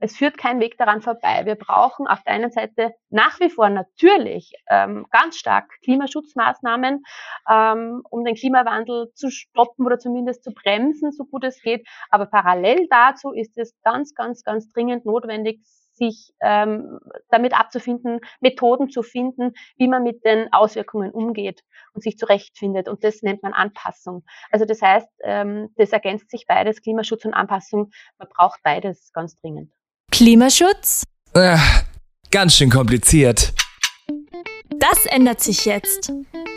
es 0.00 0.16
führt 0.16 0.36
kein 0.38 0.60
Weg 0.60 0.76
daran 0.78 1.00
vorbei. 1.00 1.42
Wir 1.44 1.54
brauchen 1.54 2.06
auf 2.06 2.22
der 2.22 2.34
einen 2.34 2.50
Seite 2.50 2.94
nach 3.08 3.40
wie 3.40 3.50
vor 3.50 3.68
natürlich 3.70 4.52
ähm, 4.68 5.06
ganz 5.10 5.36
stark 5.36 5.70
Klimaschutzmaßnahmen, 5.82 7.02
ähm, 7.50 8.02
um 8.10 8.24
den 8.24 8.34
Klimawandel 8.34 9.10
zu 9.14 9.30
stoppen 9.30 9.86
oder 9.86 9.98
zumindest 9.98 10.44
zu 10.44 10.52
bremsen, 10.52 11.12
so 11.12 11.24
gut 11.24 11.44
es 11.44 11.60
geht. 11.62 11.86
Aber 12.10 12.26
parallel 12.26 12.86
dazu 12.90 13.32
ist 13.32 13.56
es 13.56 13.74
ganz, 13.82 14.14
ganz, 14.14 14.42
ganz 14.42 14.68
dringend 14.68 15.06
notwendig, 15.06 15.60
sich 15.96 16.34
ähm, 16.42 16.98
damit 17.30 17.58
abzufinden, 17.58 18.20
Methoden 18.40 18.90
zu 18.90 19.02
finden, 19.02 19.52
wie 19.76 19.88
man 19.88 20.02
mit 20.02 20.24
den 20.24 20.52
Auswirkungen 20.52 21.10
umgeht 21.10 21.62
und 21.94 22.02
sich 22.02 22.18
zurechtfindet. 22.18 22.88
Und 22.88 23.02
das 23.02 23.22
nennt 23.22 23.42
man 23.42 23.54
Anpassung. 23.54 24.24
Also 24.50 24.66
das 24.66 24.82
heißt, 24.82 25.08
ähm, 25.24 25.70
das 25.76 25.92
ergänzt 25.92 26.30
sich 26.30 26.46
beides, 26.46 26.82
Klimaschutz 26.82 27.24
und 27.24 27.34
Anpassung. 27.34 27.90
Man 28.18 28.28
braucht 28.28 28.62
beides 28.62 29.10
ganz 29.12 29.36
dringend. 29.36 29.72
Klimaschutz? 30.10 31.02
Äh, 31.34 31.58
ganz 32.30 32.54
schön 32.56 32.70
kompliziert. 32.70 33.52
Das 34.78 35.06
ändert 35.06 35.40
sich 35.42 35.64
jetzt. 35.64 36.12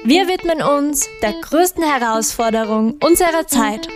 Wir 0.05 0.27
widmen 0.27 0.61
uns 0.61 1.07
der 1.21 1.33
größten 1.41 1.83
Herausforderung 1.83 2.97
unserer 3.03 3.47
Zeit. 3.47 3.87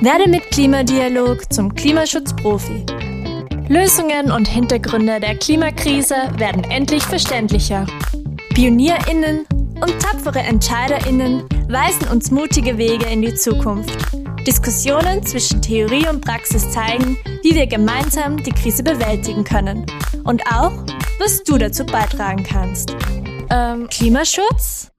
Werde 0.00 0.28
mit 0.28 0.50
Klimadialog 0.50 1.52
zum 1.52 1.74
Klimaschutzprofi. 1.74 2.86
Lösungen 3.68 4.30
und 4.30 4.46
Hintergründe 4.46 5.18
der 5.18 5.36
Klimakrise 5.36 6.14
werden 6.36 6.62
endlich 6.64 7.02
verständlicher. 7.02 7.86
PionierInnen 8.54 9.46
und 9.80 10.00
tapfere 10.00 10.40
EntscheiderInnen 10.40 11.42
weisen 11.68 12.08
uns 12.08 12.30
mutige 12.30 12.78
Wege 12.78 13.06
in 13.06 13.22
die 13.22 13.34
Zukunft. 13.34 13.98
Diskussionen 14.48 15.24
zwischen 15.26 15.60
Theorie 15.60 16.08
und 16.08 16.24
Praxis 16.24 16.70
zeigen, 16.70 17.18
wie 17.42 17.54
wir 17.54 17.66
gemeinsam 17.66 18.42
die 18.42 18.50
Krise 18.50 18.82
bewältigen 18.82 19.44
können. 19.44 19.84
Und 20.24 20.40
auch, 20.50 20.72
was 21.18 21.44
du 21.44 21.58
dazu 21.58 21.84
beitragen 21.84 22.44
kannst. 22.44 22.96
Ähm, 23.50 23.86
Klimaschutz? 23.90 24.90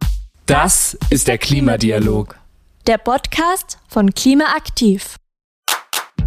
Das 0.45 0.95
ist 1.09 1.27
der 1.27 1.39
Klimadialog. 1.39 2.35
Der 2.85 2.99
Podcast 2.99 3.79
von 3.87 4.13
Klimaaktiv. 4.13 5.15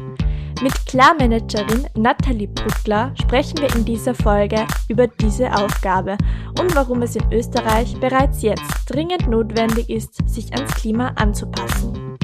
Mit 0.62 0.74
Klarmanagerin 0.84 1.86
Nathalie 1.96 2.46
Brückler 2.46 3.14
sprechen 3.18 3.58
wir 3.60 3.74
in 3.74 3.86
dieser 3.86 4.14
Folge 4.14 4.66
über 4.88 5.06
diese 5.06 5.50
Aufgabe 5.54 6.18
und 6.60 6.74
warum 6.74 7.00
es 7.00 7.16
in 7.16 7.32
Österreich 7.32 7.98
bereits 7.98 8.42
jetzt 8.42 8.70
dringend 8.86 9.26
notwendig 9.26 9.88
ist, 9.88 10.28
sich 10.28 10.52
ans 10.52 10.74
Klima 10.74 11.12
anzupassen. 11.16 12.18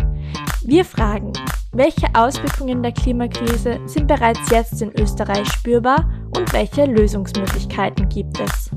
Wir 0.62 0.84
fragen, 0.84 1.32
welche 1.72 2.08
Auswirkungen 2.14 2.82
der 2.82 2.92
Klimakrise 2.92 3.80
sind 3.86 4.06
bereits 4.06 4.50
jetzt 4.50 4.82
in 4.82 4.92
Österreich 5.00 5.48
spürbar 5.48 6.06
und 6.36 6.52
welche 6.52 6.84
Lösungsmöglichkeiten 6.84 8.06
gibt 8.10 8.38
es? 8.38 8.70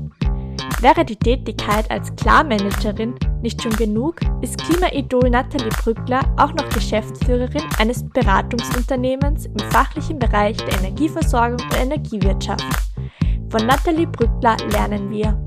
Wäre 0.80 1.04
die 1.04 1.16
Tätigkeit 1.16 1.90
als 1.90 2.16
Klarmanagerin 2.16 3.14
nicht 3.42 3.62
schon 3.62 3.72
genug, 3.72 4.16
ist 4.42 4.58
Klimaidol 4.58 5.30
Nathalie 5.30 5.70
Brückler 5.82 6.20
auch 6.36 6.52
noch 6.52 6.68
Geschäftsführerin 6.70 7.62
eines 7.78 8.08
Beratungsunternehmens 8.08 9.46
im 9.46 9.58
fachlichen 9.70 10.18
Bereich 10.18 10.56
der 10.58 10.78
Energieversorgung 10.80 11.58
und 11.60 11.80
Energiewirtschaft. 11.80 12.64
Von 13.48 13.66
Nathalie 13.66 14.06
Brückler 14.06 14.56
lernen 14.72 15.10
wir, 15.10 15.38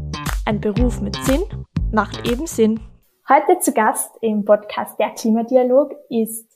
ein 0.46 0.60
Beruf 0.60 1.02
mit 1.02 1.16
Sinn 1.24 1.44
macht 1.92 2.28
eben 2.28 2.48
Sinn. 2.48 2.80
Heute 3.30 3.60
zu 3.60 3.72
Gast 3.72 4.18
im 4.22 4.44
Podcast 4.44 5.00
Der 5.00 5.12
Klimadialog 5.12 5.94
ist 6.10 6.48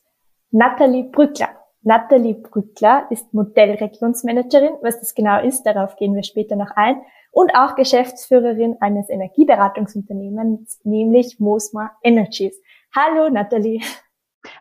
Nathalie 0.52 1.06
Brückler. 1.06 1.50
Nathalie 1.84 2.34
Brückler 2.34 3.06
ist 3.10 3.34
Modellregionsmanagerin. 3.34 4.74
Was 4.82 5.00
das 5.00 5.14
genau 5.16 5.42
ist, 5.42 5.64
darauf 5.64 5.96
gehen 5.96 6.16
wir 6.16 6.24
später 6.24 6.56
noch 6.56 6.72
ein. 6.76 6.98
Und 7.38 7.54
auch 7.54 7.76
Geschäftsführerin 7.76 8.78
eines 8.80 9.12
Energieberatungsunternehmens, 9.12 10.80
nämlich 10.84 11.40
Mosma 11.40 11.92
Energies. 12.02 12.60
Hallo 12.96 13.30
Nathalie. 13.30 13.80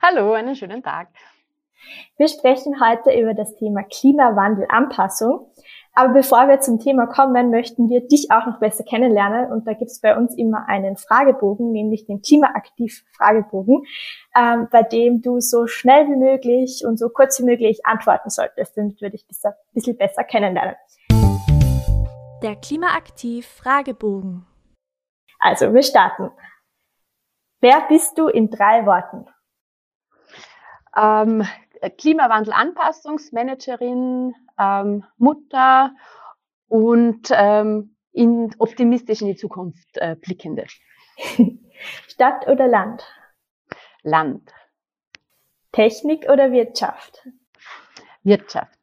Hallo, 0.02 0.34
einen 0.34 0.54
schönen 0.54 0.82
Tag. 0.82 1.08
Wir 2.18 2.28
sprechen 2.28 2.78
heute 2.78 3.18
über 3.18 3.32
das 3.32 3.56
Thema 3.56 3.82
Klimawandelanpassung. 3.82 5.50
Aber 5.94 6.12
bevor 6.12 6.48
wir 6.48 6.60
zum 6.60 6.78
Thema 6.78 7.06
kommen, 7.06 7.50
möchten 7.50 7.88
wir 7.88 8.06
dich 8.06 8.30
auch 8.30 8.44
noch 8.44 8.60
besser 8.60 8.84
kennenlernen. 8.84 9.50
Und 9.50 9.66
da 9.66 9.72
gibt 9.72 9.90
es 9.90 10.02
bei 10.02 10.14
uns 10.14 10.36
immer 10.36 10.68
einen 10.68 10.98
Fragebogen, 10.98 11.72
nämlich 11.72 12.04
den 12.04 12.20
Klimaaktiv-Fragebogen, 12.20 13.86
ähm, 14.38 14.68
bei 14.70 14.82
dem 14.82 15.22
du 15.22 15.40
so 15.40 15.66
schnell 15.66 16.08
wie 16.08 16.16
möglich 16.16 16.82
und 16.86 16.98
so 16.98 17.08
kurz 17.08 17.40
wie 17.40 17.44
möglich 17.44 17.86
antworten 17.86 18.28
solltest, 18.28 18.76
damit 18.76 19.00
wir 19.00 19.08
dich 19.08 19.24
ein 19.44 19.54
bisschen 19.72 19.96
besser 19.96 20.24
kennenlernen. 20.24 20.74
Der 22.42 22.54
Klimaaktiv-Fragebogen. 22.54 24.44
Also, 25.38 25.72
wir 25.72 25.82
starten. 25.82 26.30
Wer 27.60 27.80
bist 27.88 28.18
du 28.18 28.28
in 28.28 28.50
drei 28.50 28.84
Worten? 28.84 29.24
Ähm, 30.94 31.48
Klimawandel-Anpassungsmanagerin, 31.96 34.34
ähm, 34.58 35.04
Mutter 35.16 35.94
und 36.68 37.28
ähm, 37.30 37.96
in, 38.12 38.54
optimistisch 38.58 39.22
in 39.22 39.28
die 39.28 39.36
Zukunft 39.36 39.96
äh, 39.96 40.16
blickende. 40.16 40.66
Stadt 42.06 42.46
oder 42.48 42.68
Land? 42.68 43.02
Land. 44.02 44.52
Technik 45.72 46.28
oder 46.28 46.52
Wirtschaft? 46.52 47.26
Wirtschaft. 48.22 48.78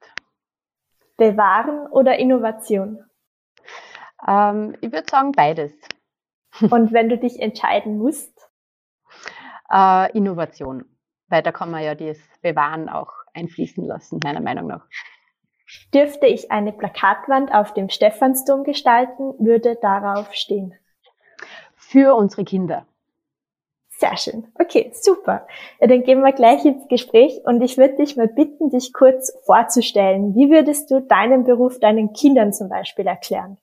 Bewahren 1.18 1.86
oder 1.92 2.18
Innovation? 2.18 3.06
Ähm, 4.28 4.76
ich 4.82 4.92
würde 4.92 5.10
sagen 5.10 5.32
beides. 5.32 5.74
Und 6.62 6.94
wenn 6.94 7.10
du 7.10 7.18
dich 7.18 7.40
entscheiden 7.40 7.98
musst? 7.98 8.50
Äh, 9.72 10.16
Innovation. 10.18 10.86
Weil 11.28 11.42
da 11.42 11.52
kann 11.52 11.72
man 11.72 11.84
ja 11.84 11.96
das 11.96 12.18
Bewahren 12.42 12.90
auch 12.90 13.12
einfließen 13.34 13.84
lassen, 13.86 14.20
meiner 14.24 14.42
Meinung 14.42 14.68
nach. 14.68 14.86
Dürfte 15.94 16.28
ich 16.28 16.52
eine 16.52 16.72
Plakatwand 16.72 17.54
auf 17.54 17.74
dem 17.74 17.90
Stephansdom 17.90 18.64
gestalten, 18.64 19.34
würde 19.40 19.76
darauf 19.82 20.34
stehen. 20.34 20.76
Für 21.76 22.16
unsere 22.16 22.44
Kinder. 22.44 22.86
Sehr 23.90 24.18
schön. 24.18 24.52
Okay, 24.60 24.92
super. 24.94 25.48
Ja, 25.80 25.88
dann 25.88 26.04
gehen 26.04 26.22
wir 26.22 26.34
gleich 26.34 26.66
ins 26.66 26.88
Gespräch 26.88 27.40
und 27.46 27.62
ich 27.62 27.78
würde 27.78 27.96
dich 27.96 28.18
mal 28.18 28.28
bitten, 28.28 28.70
dich 28.70 28.92
kurz 28.92 29.32
vorzustellen. 29.46 30.36
Wie 30.36 30.50
würdest 30.50 30.92
du 30.92 31.00
deinen 31.00 31.46
Beruf 31.46 31.80
deinen 31.80 32.12
Kindern 32.14 32.52
zum 32.52 32.70
Beispiel 32.70 33.08
erklären? 33.08 33.58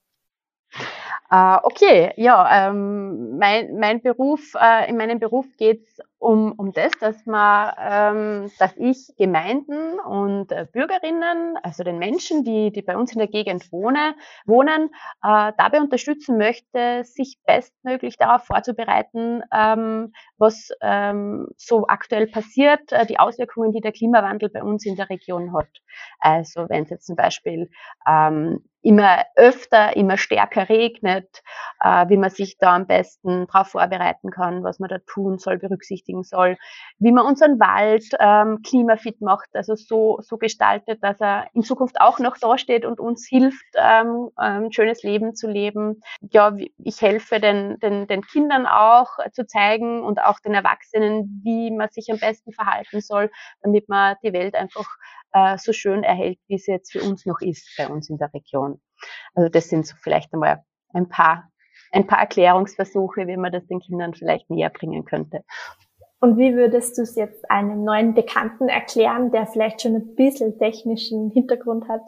Uh, 1.32 1.60
okay, 1.62 2.12
ja, 2.16 2.68
ähm, 2.70 3.38
mein, 3.38 3.78
mein 3.78 4.02
Beruf, 4.02 4.54
äh, 4.60 4.88
in 4.90 4.96
meinem 4.96 5.20
Beruf 5.20 5.46
geht's 5.58 6.00
um, 6.20 6.52
um 6.52 6.72
das, 6.72 6.92
dass 7.00 7.24
man, 7.26 7.72
ähm, 7.78 8.50
dass 8.58 8.76
ich 8.76 9.12
Gemeinden 9.16 9.98
und 9.98 10.52
äh, 10.52 10.66
Bürgerinnen, 10.70 11.56
also 11.62 11.82
den 11.82 11.98
Menschen, 11.98 12.44
die, 12.44 12.70
die 12.70 12.82
bei 12.82 12.96
uns 12.96 13.12
in 13.12 13.18
der 13.18 13.26
Gegend 13.26 13.72
wohne, 13.72 14.14
wohnen, 14.44 14.90
äh, 15.22 15.52
dabei 15.56 15.80
unterstützen 15.80 16.36
möchte, 16.36 17.04
sich 17.04 17.38
bestmöglich 17.46 18.18
darauf 18.18 18.44
vorzubereiten, 18.44 19.42
ähm, 19.52 20.12
was 20.36 20.68
ähm, 20.82 21.48
so 21.56 21.86
aktuell 21.88 22.26
passiert, 22.26 22.92
äh, 22.92 23.06
die 23.06 23.18
Auswirkungen, 23.18 23.72
die 23.72 23.80
der 23.80 23.92
Klimawandel 23.92 24.50
bei 24.50 24.62
uns 24.62 24.84
in 24.84 24.96
der 24.96 25.08
Region 25.08 25.54
hat. 25.54 25.70
Also 26.18 26.68
wenn 26.68 26.84
es 26.84 26.90
jetzt 26.90 27.06
zum 27.06 27.16
Beispiel 27.16 27.70
ähm, 28.06 28.62
immer 28.82 29.24
öfter, 29.36 29.96
immer 29.96 30.16
stärker 30.16 30.68
regnet, 30.68 31.42
äh, 31.80 32.08
wie 32.08 32.16
man 32.16 32.30
sich 32.30 32.56
da 32.58 32.74
am 32.76 32.86
besten 32.86 33.46
darauf 33.46 33.68
vorbereiten 33.68 34.30
kann, 34.30 34.62
was 34.64 34.78
man 34.78 34.88
da 34.88 34.98
tun 35.06 35.38
soll, 35.38 35.58
berücksichtigen 35.58 36.09
soll, 36.22 36.56
wie 36.98 37.12
man 37.12 37.26
unseren 37.26 37.58
Wald 37.60 38.04
ähm, 38.18 38.62
klimafit 38.62 39.20
macht, 39.20 39.48
also 39.54 39.74
so, 39.74 40.18
so 40.22 40.36
gestaltet, 40.36 41.02
dass 41.02 41.20
er 41.20 41.46
in 41.54 41.62
Zukunft 41.62 42.00
auch 42.00 42.18
noch 42.18 42.36
dasteht 42.36 42.84
und 42.84 43.00
uns 43.00 43.26
hilft, 43.26 43.64
ähm, 43.76 44.30
ein 44.36 44.72
schönes 44.72 45.02
Leben 45.02 45.34
zu 45.34 45.48
leben. 45.48 46.00
Ja, 46.30 46.56
ich 46.78 47.00
helfe 47.00 47.40
den, 47.40 47.78
den, 47.80 48.06
den 48.06 48.22
Kindern 48.22 48.66
auch 48.66 49.18
zu 49.32 49.46
zeigen 49.46 50.02
und 50.02 50.20
auch 50.22 50.40
den 50.40 50.54
Erwachsenen, 50.54 51.40
wie 51.44 51.70
man 51.70 51.88
sich 51.90 52.10
am 52.10 52.18
besten 52.18 52.52
verhalten 52.52 53.00
soll, 53.00 53.30
damit 53.62 53.88
man 53.88 54.16
die 54.22 54.32
Welt 54.32 54.54
einfach 54.54 54.86
äh, 55.32 55.58
so 55.58 55.72
schön 55.72 56.02
erhält, 56.02 56.38
wie 56.48 56.56
es 56.56 56.66
jetzt 56.66 56.92
für 56.92 57.02
uns 57.02 57.26
noch 57.26 57.40
ist 57.40 57.68
bei 57.76 57.88
uns 57.88 58.10
in 58.10 58.18
der 58.18 58.32
Region. 58.34 58.80
Also 59.34 59.48
das 59.48 59.68
sind 59.68 59.86
so 59.86 59.96
vielleicht 60.00 60.32
einmal 60.32 60.64
ein 60.92 61.08
paar, 61.08 61.50
ein 61.92 62.06
paar 62.06 62.18
Erklärungsversuche, 62.18 63.26
wie 63.26 63.36
man 63.36 63.52
das 63.52 63.66
den 63.66 63.80
Kindern 63.80 64.14
vielleicht 64.14 64.50
näher 64.50 64.70
bringen 64.70 65.04
könnte. 65.04 65.44
Und 66.20 66.36
wie 66.36 66.54
würdest 66.54 66.98
du 66.98 67.02
es 67.02 67.16
jetzt 67.16 67.50
einem 67.50 67.82
neuen 67.82 68.14
Bekannten 68.14 68.68
erklären, 68.68 69.32
der 69.32 69.46
vielleicht 69.46 69.80
schon 69.80 69.96
ein 69.96 70.14
bisschen 70.14 70.58
technischen 70.58 71.30
Hintergrund 71.30 71.88
hat? 71.88 72.02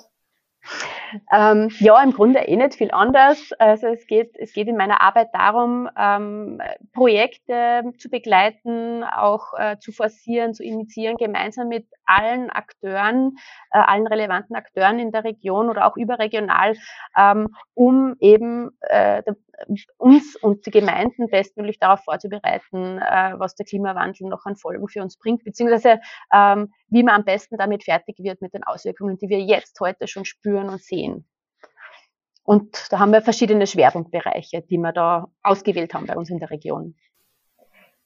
Ähm, 1.32 1.70
ja, 1.78 2.02
im 2.02 2.12
Grunde 2.12 2.40
eh 2.40 2.56
nicht 2.56 2.74
viel 2.74 2.90
anders. 2.92 3.50
Also 3.58 3.88
es 3.88 4.06
geht, 4.06 4.36
es 4.38 4.52
geht 4.52 4.68
in 4.68 4.76
meiner 4.76 5.00
Arbeit 5.00 5.30
darum, 5.32 5.88
ähm, 5.98 6.60
Projekte 6.92 7.82
zu 7.98 8.08
begleiten, 8.08 9.02
auch 9.04 9.54
äh, 9.58 9.78
zu 9.78 9.92
forcieren, 9.92 10.54
zu 10.54 10.62
initiieren, 10.62 11.16
gemeinsam 11.16 11.68
mit 11.68 11.86
allen 12.04 12.50
Akteuren, 12.50 13.36
äh, 13.72 13.78
allen 13.78 14.06
relevanten 14.06 14.54
Akteuren 14.54 14.98
in 14.98 15.10
der 15.10 15.24
Region 15.24 15.68
oder 15.68 15.86
auch 15.86 15.96
überregional, 15.96 16.76
ähm, 17.16 17.48
um 17.74 18.14
eben 18.20 18.70
äh, 18.80 19.22
uns 19.98 20.36
und 20.36 20.66
die 20.66 20.70
Gemeinden 20.70 21.28
bestmöglich 21.28 21.78
darauf 21.78 22.00
vorzubereiten, 22.04 22.98
äh, 22.98 23.34
was 23.38 23.54
der 23.54 23.66
Klimawandel 23.66 24.28
noch 24.28 24.44
an 24.46 24.56
Folgen 24.56 24.88
für 24.88 25.02
uns 25.02 25.16
bringt, 25.16 25.44
beziehungsweise 25.44 26.00
ähm, 26.32 26.72
wie 26.88 27.02
man 27.02 27.16
am 27.16 27.24
besten 27.24 27.56
damit 27.56 27.84
fertig 27.84 28.18
wird 28.18 28.40
mit 28.40 28.54
den 28.54 28.64
Auswirkungen, 28.64 29.18
die 29.18 29.28
wir 29.28 29.40
jetzt 29.40 29.78
heute 29.80 30.08
schon 30.08 30.24
spüren 30.24 30.68
und 30.68 30.82
sehen. 30.82 31.26
Und 32.44 32.90
da 32.90 32.98
haben 32.98 33.12
wir 33.12 33.22
verschiedene 33.22 33.66
Schwerpunktbereiche, 33.66 34.62
die 34.62 34.78
wir 34.78 34.92
da 34.92 35.28
ausgewählt 35.42 35.94
haben 35.94 36.06
bei 36.06 36.16
uns 36.16 36.28
in 36.28 36.38
der 36.38 36.50
Region. 36.50 36.96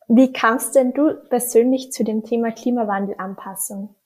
Wie 0.09 0.33
kamst 0.33 0.77
denn 0.77 0.93
du 0.93 1.15
persönlich 1.29 1.91
zu 1.91 2.05
dem 2.05 2.23
Thema 2.23 2.53
Klimawandelanpassung? 2.53 3.97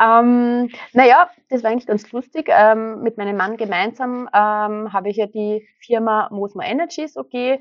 Ähm, 0.00 0.70
naja, 0.92 1.30
das 1.48 1.62
war 1.62 1.70
eigentlich 1.70 1.86
ganz 1.86 2.10
lustig. 2.12 2.48
Ähm, 2.48 3.02
mit 3.02 3.18
meinem 3.18 3.36
Mann 3.36 3.56
gemeinsam 3.56 4.28
ähm, 4.32 4.92
habe 4.92 5.10
ich 5.10 5.16
ja 5.16 5.26
die 5.26 5.66
Firma 5.80 6.28
Mosmo 6.30 6.62
Energies 6.62 7.16
OG, 7.16 7.34
äh, 7.34 7.58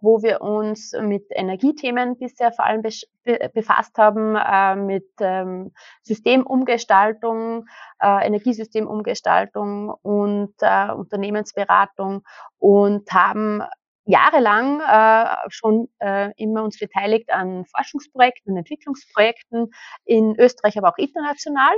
wo 0.00 0.22
wir 0.22 0.40
uns 0.40 0.92
mit 1.00 1.26
Energiethemen 1.30 2.16
bisher 2.18 2.52
vor 2.52 2.64
allem 2.64 2.82
be 2.82 2.92
befasst 3.52 3.98
haben, 3.98 4.36
äh, 4.36 4.76
mit 4.76 5.08
ähm, 5.20 5.72
Systemumgestaltung, 6.02 7.66
äh, 8.00 8.26
Energiesystemumgestaltung 8.26 9.90
und 10.02 10.54
äh, 10.60 10.92
Unternehmensberatung 10.92 12.22
und 12.58 13.12
haben 13.12 13.62
jahrelang 14.08 14.80
äh, 14.80 15.36
schon 15.50 15.88
äh, 15.98 16.30
immer 16.36 16.64
uns 16.64 16.78
beteiligt 16.78 17.30
an 17.30 17.66
Forschungsprojekten 17.66 18.56
Entwicklungsprojekten 18.56 19.70
in 20.06 20.34
Österreich, 20.38 20.78
aber 20.78 20.88
auch 20.88 20.98
international. 20.98 21.74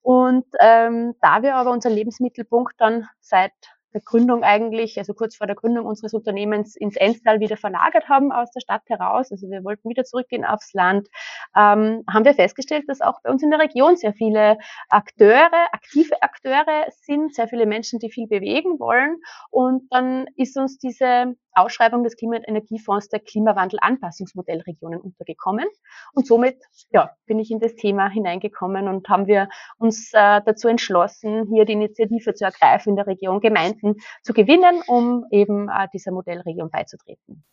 Und 0.00 0.46
ähm, 0.60 1.14
da 1.20 1.42
wir 1.42 1.56
aber 1.56 1.72
unseren 1.72 1.94
Lebensmittelpunkt 1.94 2.74
dann 2.78 3.08
seit 3.20 3.52
der 3.92 4.00
Gründung 4.00 4.42
eigentlich, 4.42 4.98
also 4.98 5.12
kurz 5.12 5.36
vor 5.36 5.46
der 5.46 5.56
Gründung 5.56 5.86
unseres 5.86 6.14
Unternehmens 6.14 6.76
ins 6.76 6.96
Enstal 6.96 7.40
wieder 7.40 7.56
verlagert 7.56 8.08
haben 8.08 8.32
aus 8.32 8.50
der 8.52 8.60
Stadt 8.60 8.82
heraus. 8.86 9.30
Also 9.30 9.50
wir 9.50 9.64
wollten 9.64 9.88
wieder 9.88 10.04
zurückgehen 10.04 10.44
aufs 10.44 10.72
Land. 10.72 11.08
Ähm, 11.56 12.04
haben 12.08 12.24
wir 12.24 12.34
festgestellt, 12.34 12.84
dass 12.88 13.00
auch 13.00 13.20
bei 13.22 13.30
uns 13.30 13.42
in 13.42 13.50
der 13.50 13.60
Region 13.60 13.96
sehr 13.96 14.14
viele 14.14 14.56
Akteure, 14.88 15.68
aktive 15.72 16.22
Akteure 16.22 16.86
sind, 16.90 17.34
sehr 17.34 17.48
viele 17.48 17.66
Menschen, 17.66 17.98
die 17.98 18.10
viel 18.10 18.28
bewegen 18.28 18.78
wollen. 18.78 19.16
Und 19.50 19.88
dann 19.90 20.26
ist 20.36 20.56
uns 20.56 20.78
diese 20.78 21.34
Ausschreibung 21.54 22.04
des 22.04 22.16
Klima- 22.16 22.36
und 22.36 22.48
Energiefonds 22.48 23.08
der 23.08 23.20
Klimawandel-Anpassungsmodellregionen 23.20 25.00
untergekommen. 25.00 25.66
Und 26.14 26.26
somit 26.26 26.56
ja, 26.90 27.10
bin 27.26 27.38
ich 27.38 27.50
in 27.50 27.60
das 27.60 27.74
Thema 27.74 28.08
hineingekommen 28.08 28.88
und 28.88 29.08
haben 29.08 29.26
wir 29.26 29.48
uns 29.78 30.12
äh, 30.12 30.40
dazu 30.44 30.68
entschlossen, 30.68 31.46
hier 31.48 31.64
die 31.64 31.74
Initiative 31.74 32.34
zu 32.34 32.44
ergreifen, 32.44 32.90
in 32.90 32.96
der 32.96 33.06
Region 33.06 33.40
Gemeinden 33.40 33.96
zu 34.22 34.32
gewinnen, 34.32 34.82
um 34.86 35.26
eben 35.30 35.68
äh, 35.68 35.88
dieser 35.92 36.12
Modellregion 36.12 36.70
beizutreten. 36.70 37.44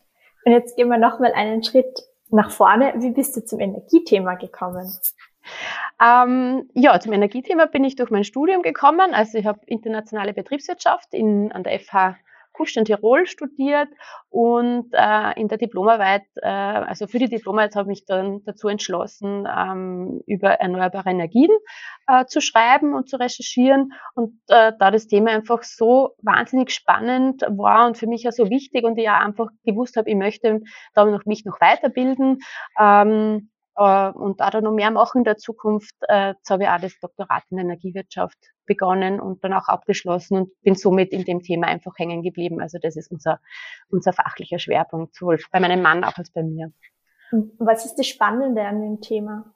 Und 0.46 0.52
jetzt 0.52 0.76
gehen 0.78 0.88
wir 0.88 0.98
nochmal 0.98 1.34
einen 1.34 1.64
Schritt 1.64 2.00
nach 2.30 2.52
vorne. 2.52 2.94
Wie 2.98 3.12
bist 3.12 3.36
du 3.36 3.44
zum 3.44 3.60
Energiethema 3.60 4.36
gekommen? 4.36 4.92
Ähm, 6.02 6.70
ja, 6.74 7.00
zum 7.00 7.14
Energiethema 7.14 7.66
bin 7.66 7.84
ich 7.84 7.96
durch 7.96 8.10
mein 8.10 8.24
Studium 8.24 8.62
gekommen. 8.62 9.14
Also 9.14 9.38
ich 9.38 9.46
habe 9.46 9.60
internationale 9.66 10.34
Betriebswirtschaft 10.34 11.14
in, 11.14 11.52
an 11.52 11.64
der 11.64 11.80
FH 11.80 12.16
Kufstein 12.60 12.84
Tirol 12.84 13.26
studiert 13.26 13.88
und 14.30 14.90
äh, 14.92 15.40
in 15.40 15.48
der 15.48 15.58
Diplomarbeit, 15.58 16.24
äh, 16.36 16.48
also 16.50 17.08
für 17.08 17.18
die 17.18 17.30
Diplomarbeit 17.30 17.76
habe 17.76 17.86
ich 17.94 18.02
mich 18.02 18.06
dann 18.06 18.44
dazu 18.44 18.68
entschlossen, 18.68 19.48
ähm, 19.48 20.22
über 20.28 20.50
erneuerbare 20.50 21.10
Energien 21.10 21.52
äh, 22.08 22.26
zu 22.26 22.42
schreiben 22.42 22.94
und 22.94 23.08
zu 23.08 23.16
recherchieren. 23.16 23.94
Und 24.14 24.34
äh, 24.50 24.74
da 24.78 24.92
das 24.92 25.08
Thema 25.08 25.32
einfach 25.32 25.64
so 25.64 26.16
wahnsinnig 26.22 26.72
spannend 26.72 27.44
war 27.48 27.88
und 27.88 27.98
für 27.98 28.08
mich 28.08 28.24
ja 28.24 28.34
so 28.34 28.50
wichtig 28.50 28.84
und 28.84 28.98
ich 28.98 29.06
ja 29.06 29.20
einfach 29.20 29.48
gewusst 29.64 29.96
habe, 29.96 30.10
ich 30.10 30.18
möchte 30.18 30.60
da 30.94 31.06
noch, 31.06 31.26
mich 31.26 31.46
noch 31.46 31.62
weiterbilden, 31.62 32.40
ähm, 32.78 33.50
äh, 33.58 33.59
und 33.80 34.42
auch 34.42 34.50
da 34.50 34.62
noch 34.62 34.72
mehr 34.72 34.92
machen 34.92 35.20
in 35.20 35.24
der 35.24 35.38
Zukunft. 35.38 35.96
Äh, 36.08 36.34
jetzt 36.34 36.50
habe 36.50 36.64
ich 36.64 36.70
auch 36.70 36.80
das 36.80 37.00
Doktorat 37.00 37.44
in 37.50 37.60
Energiewirtschaft 37.60 38.38
begonnen 38.66 39.20
und 39.20 39.44
dann 39.44 39.54
auch 39.54 39.68
abgeschlossen 39.68 40.38
und 40.38 40.62
bin 40.62 40.76
somit 40.76 41.12
in 41.12 41.24
dem 41.26 41.42
Thema 41.42 41.68
einfach 41.68 41.94
hängen 41.98 42.22
geblieben. 42.22 42.62
Also 42.62 42.78
das 42.82 42.96
ist 42.96 43.12
unser, 43.12 43.40
unser 43.90 44.14
fachlicher 44.14 44.60
Schwerpunkt, 44.60 45.16
sowohl 45.16 45.40
bei 45.52 45.60
meinem 45.60 45.82
Mann 45.82 46.04
auch 46.04 46.18
als 46.18 46.32
bei 46.32 46.44
mir. 46.44 46.72
Was 47.58 47.86
ist 47.86 47.96
das 47.96 48.08
Spannende 48.08 48.64
an 48.64 48.82
dem 48.82 49.02
Thema? 49.02 49.54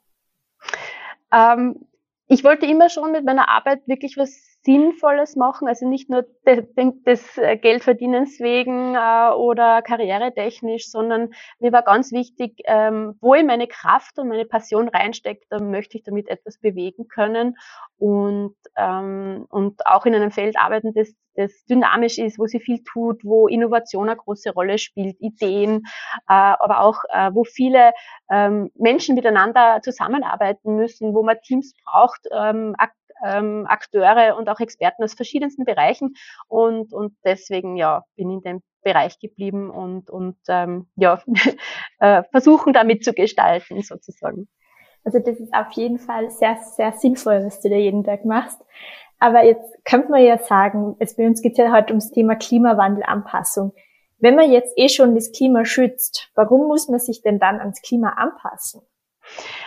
Ähm, 1.32 1.86
ich 2.26 2.44
wollte 2.44 2.66
immer 2.66 2.88
schon 2.88 3.12
mit 3.12 3.24
meiner 3.24 3.48
Arbeit 3.48 3.86
wirklich 3.86 4.16
was 4.16 4.53
Sinnvolles 4.64 5.36
machen, 5.36 5.68
also 5.68 5.86
nicht 5.86 6.08
nur 6.08 6.24
de, 6.46 6.62
de, 6.62 6.92
des 7.02 7.36
äh, 7.36 7.56
Geldverdienens 7.56 8.40
wegen 8.40 8.94
äh, 8.94 9.30
oder 9.34 9.82
karrieretechnisch, 9.82 10.90
sondern 10.90 11.34
mir 11.60 11.72
war 11.72 11.82
ganz 11.82 12.12
wichtig, 12.12 12.62
ähm, 12.64 13.14
wo 13.20 13.34
ich 13.34 13.44
meine 13.44 13.66
Kraft 13.66 14.18
und 14.18 14.28
meine 14.28 14.46
Passion 14.46 14.88
reinstecke, 14.88 15.44
da 15.50 15.60
möchte 15.60 15.98
ich 15.98 16.04
damit 16.04 16.28
etwas 16.28 16.58
bewegen 16.58 17.08
können. 17.08 17.56
Und, 17.98 18.56
ähm, 18.76 19.46
und 19.50 19.86
auch 19.86 20.06
in 20.06 20.14
einem 20.14 20.30
Feld 20.30 20.56
arbeiten, 20.58 20.94
das, 20.94 21.14
das 21.34 21.52
dynamisch 21.66 22.16
ist, 22.18 22.38
wo 22.38 22.46
sie 22.46 22.60
viel 22.60 22.82
tut, 22.84 23.22
wo 23.22 23.48
Innovation 23.48 24.08
eine 24.08 24.16
große 24.16 24.50
Rolle 24.50 24.78
spielt, 24.78 25.20
Ideen, 25.20 25.82
äh, 26.28 26.32
aber 26.32 26.80
auch 26.80 27.02
wo 27.32 27.44
viele 27.44 27.92
ähm, 28.30 28.70
Menschen 28.74 29.14
miteinander 29.14 29.80
zusammenarbeiten 29.82 30.76
müssen, 30.76 31.14
wo 31.14 31.22
man 31.22 31.36
Teams 31.42 31.74
braucht, 31.84 32.26
ähm, 33.24 33.66
Akteure 33.68 34.36
und 34.36 34.48
auch 34.48 34.60
Experten 34.60 35.02
aus 35.02 35.14
verschiedensten 35.14 35.64
Bereichen 35.64 36.14
und, 36.48 36.92
und 36.92 37.16
deswegen 37.24 37.76
ja 37.76 38.04
bin 38.16 38.30
in 38.30 38.40
dem 38.42 38.62
Bereich 38.82 39.18
geblieben 39.18 39.70
und, 39.70 40.10
und 40.10 40.36
ähm, 40.48 40.88
ja 40.96 41.20
äh, 42.00 42.22
versuchen 42.30 42.72
damit 42.72 43.02
zu 43.02 43.12
gestalten 43.12 43.82
sozusagen. 43.82 44.46
Also 45.04 45.18
das 45.18 45.38
ist 45.38 45.52
auf 45.52 45.70
jeden 45.72 45.98
Fall 45.98 46.30
sehr, 46.30 46.58
sehr 46.62 46.92
sinnvoll, 46.92 47.44
was 47.44 47.60
du 47.60 47.68
da 47.68 47.76
jeden 47.76 48.04
Tag 48.04 48.24
machst. 48.24 48.60
Aber 49.18 49.44
jetzt 49.44 49.72
könnte 49.84 50.10
man 50.10 50.22
ja 50.22 50.38
sagen, 50.38 50.96
es 50.98 51.16
bei 51.16 51.26
uns 51.26 51.42
geht 51.42 51.58
ja 51.58 51.72
heute 51.72 51.90
ums 51.90 52.10
Thema 52.10 52.36
Klimawandelanpassung. 52.36 53.72
Wenn 54.18 54.36
man 54.36 54.50
jetzt 54.50 54.72
eh 54.76 54.88
schon 54.88 55.14
das 55.14 55.32
Klima 55.32 55.64
schützt, 55.64 56.30
warum 56.34 56.66
muss 56.66 56.88
man 56.88 57.00
sich 57.00 57.22
denn 57.22 57.38
dann 57.38 57.60
ans 57.60 57.82
Klima 57.82 58.10
anpassen? 58.10 58.82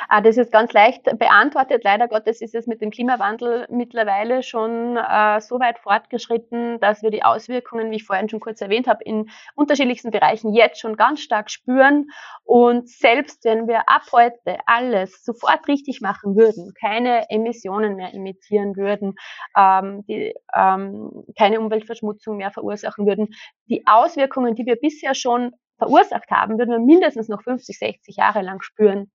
Ah, 0.09 0.21
das 0.21 0.37
ist 0.37 0.51
ganz 0.51 0.71
leicht 0.71 1.03
beantwortet. 1.17 1.83
Leider 1.83 2.07
Gottes 2.07 2.41
ist 2.41 2.55
es 2.55 2.65
mit 2.65 2.81
dem 2.81 2.91
Klimawandel 2.91 3.67
mittlerweile 3.69 4.41
schon 4.41 4.95
äh, 4.95 5.41
so 5.41 5.59
weit 5.59 5.79
fortgeschritten, 5.79 6.79
dass 6.79 7.03
wir 7.03 7.11
die 7.11 7.23
Auswirkungen, 7.23 7.91
wie 7.91 7.97
ich 7.97 8.05
vorhin 8.05 8.29
schon 8.29 8.39
kurz 8.39 8.61
erwähnt 8.61 8.87
habe, 8.87 9.03
in 9.03 9.29
unterschiedlichsten 9.55 10.11
Bereichen 10.11 10.53
jetzt 10.53 10.79
schon 10.79 10.95
ganz 10.95 11.19
stark 11.19 11.51
spüren. 11.51 12.07
Und 12.45 12.87
selbst 12.87 13.43
wenn 13.43 13.67
wir 13.67 13.89
ab 13.89 14.03
heute 14.13 14.57
alles 14.65 15.25
sofort 15.25 15.67
richtig 15.67 15.99
machen 15.99 16.37
würden, 16.37 16.73
keine 16.79 17.29
Emissionen 17.29 17.95
mehr 17.97 18.13
emittieren 18.13 18.77
würden, 18.77 19.15
ähm, 19.57 20.05
die, 20.07 20.33
ähm, 20.55 21.25
keine 21.37 21.59
Umweltverschmutzung 21.59 22.37
mehr 22.37 22.51
verursachen 22.51 23.05
würden, 23.05 23.27
die 23.65 23.85
Auswirkungen, 23.85 24.55
die 24.55 24.65
wir 24.65 24.77
bisher 24.77 25.15
schon 25.15 25.51
verursacht 25.77 26.31
haben, 26.31 26.57
würden 26.57 26.71
wir 26.71 26.79
mindestens 26.79 27.27
noch 27.27 27.43
50, 27.43 27.77
60 27.77 28.17
Jahre 28.17 28.41
lang 28.41 28.61
spüren. 28.61 29.11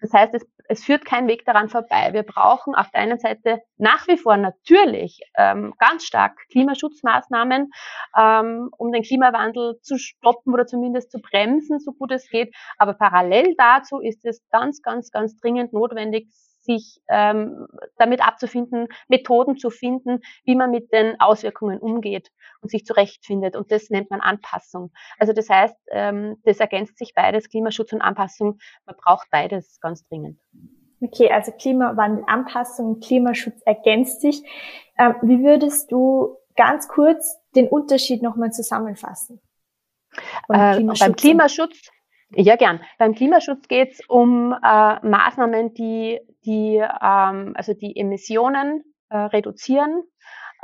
Das 0.00 0.12
heißt, 0.12 0.34
es, 0.34 0.46
es 0.68 0.84
führt 0.84 1.04
kein 1.04 1.28
Weg 1.28 1.44
daran 1.44 1.68
vorbei. 1.68 2.12
Wir 2.12 2.22
brauchen 2.22 2.74
auf 2.74 2.90
der 2.90 3.00
einen 3.00 3.18
Seite 3.18 3.62
nach 3.76 4.06
wie 4.08 4.16
vor 4.16 4.36
natürlich 4.36 5.20
ähm, 5.36 5.74
ganz 5.78 6.04
stark 6.04 6.36
Klimaschutzmaßnahmen, 6.50 7.70
ähm, 8.18 8.70
um 8.76 8.92
den 8.92 9.02
Klimawandel 9.02 9.78
zu 9.82 9.98
stoppen 9.98 10.52
oder 10.52 10.66
zumindest 10.66 11.12
zu 11.12 11.20
bremsen, 11.20 11.78
so 11.78 11.92
gut 11.92 12.12
es 12.12 12.28
geht. 12.28 12.54
Aber 12.78 12.94
parallel 12.94 13.54
dazu 13.56 14.00
ist 14.00 14.24
es 14.24 14.42
ganz, 14.50 14.82
ganz, 14.82 15.10
ganz 15.10 15.36
dringend 15.36 15.72
notwendig, 15.72 16.28
sich 16.64 17.00
ähm, 17.08 17.66
damit 17.96 18.26
abzufinden, 18.26 18.88
Methoden 19.08 19.56
zu 19.56 19.70
finden, 19.70 20.20
wie 20.44 20.54
man 20.54 20.70
mit 20.70 20.92
den 20.92 21.20
Auswirkungen 21.20 21.78
umgeht 21.78 22.30
und 22.60 22.70
sich 22.70 22.84
zurechtfindet. 22.84 23.56
Und 23.56 23.70
das 23.72 23.90
nennt 23.90 24.10
man 24.10 24.20
Anpassung. 24.20 24.92
Also 25.18 25.32
das 25.32 25.48
heißt, 25.48 25.76
ähm, 25.90 26.36
das 26.44 26.60
ergänzt 26.60 26.98
sich 26.98 27.14
beides, 27.14 27.48
Klimaschutz 27.48 27.92
und 27.92 28.02
Anpassung. 28.02 28.58
Man 28.86 28.96
braucht 28.96 29.28
beides 29.30 29.80
ganz 29.80 30.06
dringend. 30.08 30.38
Okay, 31.00 31.30
also 31.30 31.50
Klimawandel, 31.52 32.24
Anpassung, 32.28 33.00
Klimaschutz 33.00 33.60
ergänzt 33.64 34.20
sich. 34.20 34.42
Ähm, 34.98 35.14
wie 35.22 35.42
würdest 35.42 35.90
du 35.90 36.36
ganz 36.56 36.86
kurz 36.86 37.38
den 37.56 37.68
Unterschied 37.68 38.22
nochmal 38.22 38.52
zusammenfassen? 38.52 39.40
Äh, 40.48 40.80
beim 40.80 41.16
Klimaschutz 41.16 41.90
ja, 42.34 42.56
gern. 42.56 42.80
Beim 42.98 43.14
Klimaschutz 43.14 43.68
geht 43.68 43.92
es 43.92 44.00
um 44.08 44.52
äh, 44.52 45.06
Maßnahmen, 45.06 45.74
die, 45.74 46.20
die, 46.44 46.76
ähm, 46.76 47.52
also 47.54 47.74
die 47.74 47.96
Emissionen 47.96 48.84
äh, 49.10 49.18
reduzieren, 49.18 50.02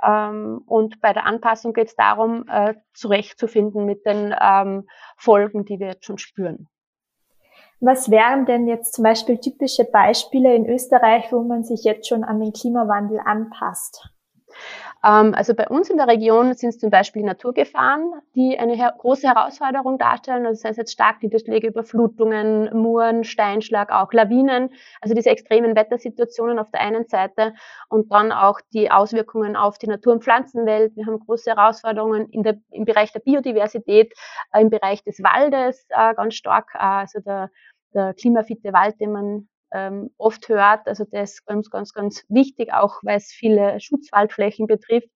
Ähm, 0.01 0.63
und 0.67 1.01
bei 1.01 1.13
der 1.13 1.27
Anpassung 1.27 1.73
geht 1.73 1.89
es 1.89 1.97
darum, 1.97 2.45
äh, 2.49 2.75
zurechtzufinden 2.95 3.85
mit 3.85 4.07
den 4.07 4.33
ähm, 4.41 4.87
Folgen, 5.17 5.65
die 5.65 5.81
wir 5.81 5.89
jetzt 5.89 6.05
schon 6.05 6.19
spüren. 6.19 6.69
Was 7.81 8.11
wären 8.11 8.47
denn 8.47 8.67
jetzt 8.69 8.95
zum 8.95 9.03
Beispiel 9.05 9.39
typische 9.39 9.85
Beispiele 9.85 10.55
in 10.55 10.69
Österreich, 10.69 11.33
wo 11.33 11.43
man 11.43 11.65
sich 11.65 11.85
jetzt 11.85 12.09
schon 12.09 12.25
an 12.25 12.41
den 12.41 12.53
Klimawandel 12.53 13.21
anpasst? 13.25 14.09
Ähm, 15.05 15.35
also 15.35 15.55
bei 15.55 15.69
uns 15.69 15.91
in 15.91 15.97
der 15.97 16.09
Region 16.09 16.55
sind 16.55 16.71
es 16.71 16.79
zum 16.79 16.91
Beispiel 16.91 17.23
Naturgefahren, 17.23 18.13
die 18.35 18.59
eine 18.59 18.75
her 18.75 18.95
große 18.99 19.29
Herausforderung 19.29 19.99
darstellen. 19.99 20.47
Also 20.47 20.63
das 20.63 20.69
heißt 20.69 20.79
jetzt 20.79 20.93
stark 20.93 21.23
Niederschläge, 21.23 21.69
Überflutungen, 21.69 22.69
Muren, 22.77 23.25
Steinschlag, 23.25 23.93
auch 23.93 24.13
Lawinen. 24.13 24.71
Also 25.01 25.15
diese 25.15 25.31
extremen 25.31 25.77
Wettersituationen 25.77 26.59
auf 26.59 26.71
der 26.71 26.81
einen 26.81 27.07
Seite 27.07 27.55
und 27.89 28.13
dann 28.13 28.33
auch 28.33 28.61
die 28.73 28.91
Auswirkungen 28.91 29.57
auf 29.57 29.79
die 29.79 29.87
Natur- 29.87 30.15
und 30.15 30.25
Pflanzenwelt. 30.25 30.97
Wir 30.97 31.07
haben 31.07 31.21
große 31.21 31.51
Herausforderungen 31.51 32.29
in 32.31 32.43
der, 32.43 32.59
im 32.71 32.85
Bereich 32.85 33.13
der 33.13 33.21
Biodiversität, 33.21 34.13
äh, 34.53 34.61
im 34.61 34.71
Bereich 34.71 35.05
des 35.05 35.23
Waldes 35.23 35.87
äh, 35.91 36.15
ganz 36.15 36.35
stark. 36.35 36.71
Äh, 36.75 36.79
also 36.79 37.21
der, 37.21 37.51
der 37.95 38.15
klimafitte 38.15 38.73
Wald, 38.73 39.01
den 39.01 39.13
man 39.13 39.49
ähm, 39.73 40.11
oft 40.19 40.49
hört. 40.49 40.87
Also 40.87 41.05
das 41.11 41.33
ist 41.33 41.47
ganz, 41.47 41.71
ganz, 41.71 41.93
ganz 41.93 42.25
wichtig, 42.29 42.73
auch 42.73 43.01
weil 43.03 43.19
es 43.19 43.33
viele 43.33 43.81
Schutzwaldflächen 43.81 44.67
betrifft. 44.67 45.11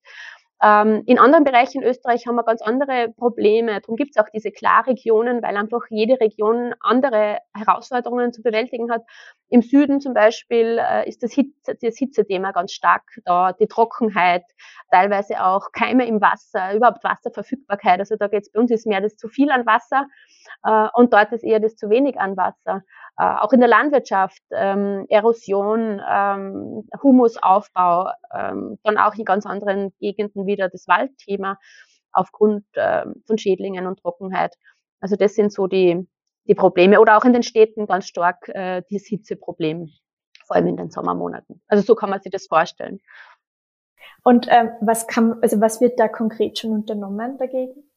Ähm, 0.65 1.03
in 1.07 1.19
anderen 1.19 1.43
Bereichen 1.43 1.83
in 1.83 1.89
Österreich 1.89 2.29
haben 2.29 2.37
wir 2.37 2.45
ganz 2.45 2.63
andere 2.63 3.09
Probleme. 3.17 3.81
Darum 3.81 3.97
gibt 3.97 4.13
es 4.15 4.23
auch 4.23 4.29
diese 4.33 4.53
Klarregionen, 4.53 5.43
weil 5.43 5.57
einfach 5.57 5.83
jede 5.91 6.21
Region 6.21 6.73
andere 6.79 7.39
Herausforderungen 7.53 8.33
zu 8.33 8.43
bewältigen 8.43 8.89
hat. 8.93 9.03
Im 9.49 9.61
Süden 9.63 10.01
zum 10.01 10.15
Beispiel 10.15 10.79
äh, 10.81 11.09
ist 11.09 11.25
das, 11.25 11.33
Hitze, 11.33 11.75
das 11.83 11.97
Hitzethema 11.99 12.53
ganz 12.53 12.73
stark 12.73 13.03
da, 13.25 13.53
die 13.53 13.67
Trockenheit, 13.67 14.45
teilweise 14.93 15.45
auch 15.45 15.73
Keime 15.73 16.07
im 16.07 16.21
Wasser, 16.21 16.77
überhaupt 16.77 17.03
Wasserverfügbarkeit. 17.03 17.99
Also 17.99 18.15
da 18.15 18.29
geht 18.29 18.43
es 18.43 18.53
bei 18.53 18.61
uns 18.61 18.71
ist 18.71 18.87
mehr 18.87 19.01
das 19.01 19.17
zu 19.17 19.29
viel 19.29 19.51
an 19.51 19.67
Wasser 19.67 20.07
äh, 20.63 20.89
und 20.95 21.13
dort 21.13 21.33
ist 21.33 21.43
eher 21.43 21.59
das 21.59 21.75
zu 21.75 21.91
wenig 21.91 22.21
an 22.21 22.37
Wasser. 22.37 22.83
Äh, 23.19 23.25
auch 23.25 23.53
in 23.53 23.61
der 23.61 23.69
Landwirtschaft, 23.69 24.43
ähm, 24.53 25.07
Erosion, 25.09 26.01
ähm, 26.09 26.89
Humusaufbau, 27.03 28.11
ähm, 28.35 28.79
dann 28.85 28.97
auch 28.97 29.15
in 29.15 29.25
ganz 29.25 29.45
anderen 29.45 29.93
Gegenden 29.99 30.47
wieder 30.47 30.69
das 30.69 30.89
Waldthema 30.89 31.59
aufgrund 32.13 32.65
äh, 32.75 33.05
von 33.27 33.39
Schädlingen 33.39 33.87
und 33.87 34.01
Trockenheit. 34.01 34.57
Also 35.01 35.17
das 35.17 35.35
sind 35.35 35.53
so 35.53 35.67
die, 35.67 36.09
die 36.47 36.55
Probleme. 36.55 37.01
Oder 37.01 37.19
auch 37.19 37.25
in 37.25 37.33
den 37.33 37.43
Städten 37.43 37.87
ganz 37.87 38.07
stark 38.07 38.49
äh, 38.49 38.83
das 38.91 39.05
Hitzeproblem, 39.07 39.91
vor 40.47 40.57
allem 40.57 40.69
in 40.69 40.77
den 40.77 40.91
Sommermonaten. 40.91 41.61
Also 41.69 41.85
so 41.85 41.95
kann 41.95 42.11
man 42.11 42.21
sich 42.21 42.33
das 42.33 42.47
vorstellen. 42.47 43.01
Und 44.25 44.47
ähm, 44.51 44.71
was 44.81 45.07
kann, 45.07 45.39
also 45.43 45.61
was 45.61 45.81
wird 45.81 45.99
da 45.99 46.09
konkret 46.09 46.59
schon 46.59 46.71
unternommen 46.71 47.39
dagegen? 47.39 47.91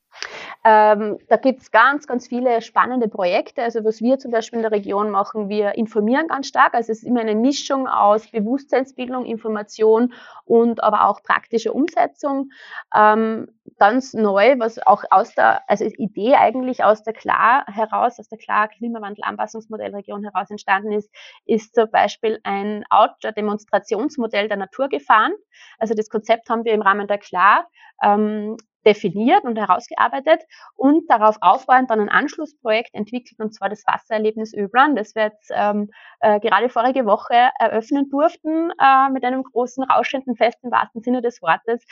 Ähm, 0.68 1.20
da 1.30 1.38
gibt's 1.38 1.70
ganz, 1.70 2.08
ganz 2.08 2.28
viele 2.28 2.60
spannende 2.64 3.08
Projekte. 3.08 3.62
Also 3.62 3.86
was 3.86 4.02
wir 4.02 4.18
zum 4.18 4.32
Beispiel 4.32 4.58
in 4.58 4.64
der 4.64 4.72
Region 4.72 5.12
machen, 5.12 5.48
wir 5.48 5.76
informieren 5.76 6.28
ganz 6.28 6.48
stark. 6.48 6.74
Also 6.74 6.92
es 6.92 7.04
ist 7.04 7.08
immer 7.08 7.22
eine 7.22 7.36
Mischung 7.36 7.88
aus 7.88 8.32
Bewusstseinsbildung, 8.32 9.26
Information 9.26 10.12
und 10.44 10.84
aber 10.84 11.08
auch 11.08 11.22
praktische 11.22 11.72
Umsetzung. 11.72 12.50
Ähm, 12.96 13.48
ganz 13.78 14.16
neu, 14.16 14.58
was 14.58 14.80
auch 14.88 15.04
aus 15.12 15.36
der, 15.36 15.70
also 15.70 15.86
Idee 15.86 16.34
eigentlich 16.34 16.84
aus 16.84 17.04
der 17.04 17.14
Klar 17.14 17.66
heraus, 17.68 18.20
aus 18.20 18.30
der 18.30 18.40
Klar 18.40 18.68
Klimawandel-Anpassungsmodellregion 18.70 20.24
heraus 20.24 20.50
entstanden 20.50 20.94
ist, 20.94 21.14
ist 21.46 21.76
zum 21.76 21.92
Beispiel 21.92 22.40
ein 22.42 22.86
Outdoor-Demonstrationsmodell 22.90 24.48
der 24.48 24.58
Naturgefahren. 24.58 25.34
Also 25.78 25.94
das 25.94 26.10
Konzept 26.10 26.50
haben 26.50 26.66
wir 26.66 26.74
im 26.74 26.82
Rahmen 26.82 27.08
der 27.08 27.20
Klar 27.20 27.68
ähm, 28.04 28.58
definiert 28.86 29.44
und 29.44 29.58
herausgearbeitet 29.58 30.44
und 30.76 31.10
darauf 31.10 31.38
aufbauend 31.42 31.90
dann 31.90 32.00
ein 32.00 32.10
Anschlussprojekt 32.10 32.94
entwickelt, 32.94 33.40
und 33.40 33.54
zwar 33.54 33.70
das 33.70 33.84
Wassererlebnis 33.88 34.54
Öblan, 34.54 34.96
das 34.96 35.16
wir 35.16 35.24
jetzt 35.24 35.52
ähm, 35.54 35.90
äh, 36.20 36.40
gerade 36.40 36.70
vorige 36.70 37.06
Woche 37.06 37.50
eröffnen 37.60 38.10
durften 38.10 38.72
äh, 38.80 39.10
mit 39.10 39.24
einem 39.26 39.44
großen 39.44 39.84
rauschenden 39.84 40.36
Fest 40.36 40.60
im 40.64 40.72
wahrsten 40.72 41.02
Sinne 41.02 41.22
des 41.22 41.42
Wortes. 41.42 41.84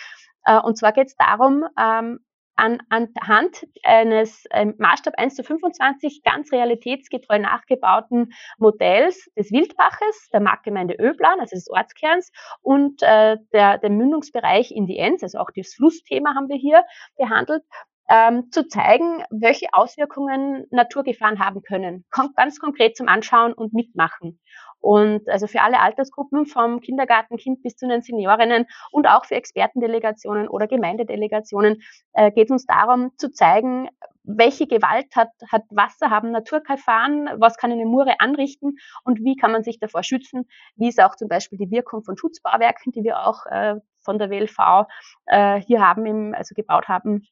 Äh, 0.46 0.60
und 0.60 0.78
zwar 0.78 0.92
geht 0.92 1.08
es 1.08 1.16
darum, 1.16 1.66
ähm, 1.80 2.20
an, 2.56 2.80
anhand 2.90 3.66
eines 3.84 4.46
ähm, 4.52 4.76
Maßstab 4.78 5.16
1 5.18 5.36
zu 5.36 5.44
25 5.44 6.22
ganz 6.24 6.52
realitätsgetreu 6.52 7.40
nachgebauten 7.40 8.34
Modells 8.58 9.30
des 9.38 9.52
Wildbaches, 9.52 10.30
der 10.32 10.40
Marktgemeinde 10.40 10.96
Öblan, 10.96 11.40
also 11.40 11.56
des 11.56 11.70
Ortskerns, 11.70 12.32
und 12.62 13.02
äh, 13.02 13.38
der, 13.54 13.78
der 13.78 13.90
Mündungsbereich 13.90 14.72
in 14.72 14.86
die 14.86 14.98
Enz, 14.98 15.24
also 15.24 15.40
auch 15.40 15.50
das 15.56 15.74
Flussthema 15.74 16.36
haben 16.36 16.50
wir 16.50 16.58
hier 16.58 16.84
behandelt, 17.18 17.64
ähm, 18.10 18.52
zu 18.52 18.68
zeigen, 18.68 19.24
welche 19.32 19.68
Auswirkungen 19.72 20.66
Naturgefahren 20.72 21.40
haben 21.40 21.62
können. 21.62 22.06
Ganz 22.36 22.60
konkret 22.60 22.98
zum 22.98 23.08
Anschauen 23.08 23.54
und 23.54 23.74
Mitmachen. 23.74 24.40
Und 24.84 25.30
also 25.30 25.48
für 25.48 25.62
alle 25.62 25.80
Altersgruppen 25.80 26.46
vom 26.46 26.82
Kindergartenkind 26.82 27.64
bis 27.64 27.78
zu 27.78 27.88
den 27.88 28.02
Seniorinnen 28.02 28.66
und 28.92 29.08
auch 29.08 29.24
für 29.24 29.36
Expertendelegationen 29.36 30.50
oder 30.50 30.68
Gemeindedelegationen 30.68 31.82
äh, 32.12 32.32
geht 32.32 32.48
es 32.48 32.52
uns 32.52 32.66
darum 32.66 33.14
zu 33.16 33.32
zeigen, 33.32 33.88
welche 34.24 34.68
Gewalt 34.68 35.16
hat, 35.16 35.30
hat 35.50 35.64
Wasser, 35.70 36.10
haben 36.10 36.32
Naturgefahren, 36.32 37.30
was 37.38 37.56
kann 37.56 37.72
eine 37.72 37.86
Mure 37.86 38.20
anrichten 38.20 38.76
und 39.06 39.24
wie 39.24 39.38
kann 39.38 39.54
man 39.54 39.64
sich 39.64 39.80
davor 39.80 40.04
schützen, 40.04 40.50
wie 40.76 40.90
ist 40.90 41.02
auch 41.02 41.16
zum 41.16 41.30
Beispiel 41.30 41.58
die 41.58 41.72
Wirkung 41.72 42.04
von 42.04 42.18
Schutzbauwerken, 42.18 42.92
die 42.92 43.06
wir 43.06 43.26
auch 43.26 43.46
äh, 43.46 43.76
von 44.02 44.20
der 44.20 44.30
WLV 44.30 44.86
äh, 45.28 45.62
hier 45.62 45.80
haben, 45.80 46.06
im, 46.06 46.34
also 46.34 46.56
gebaut 46.56 46.90
haben 46.90 47.26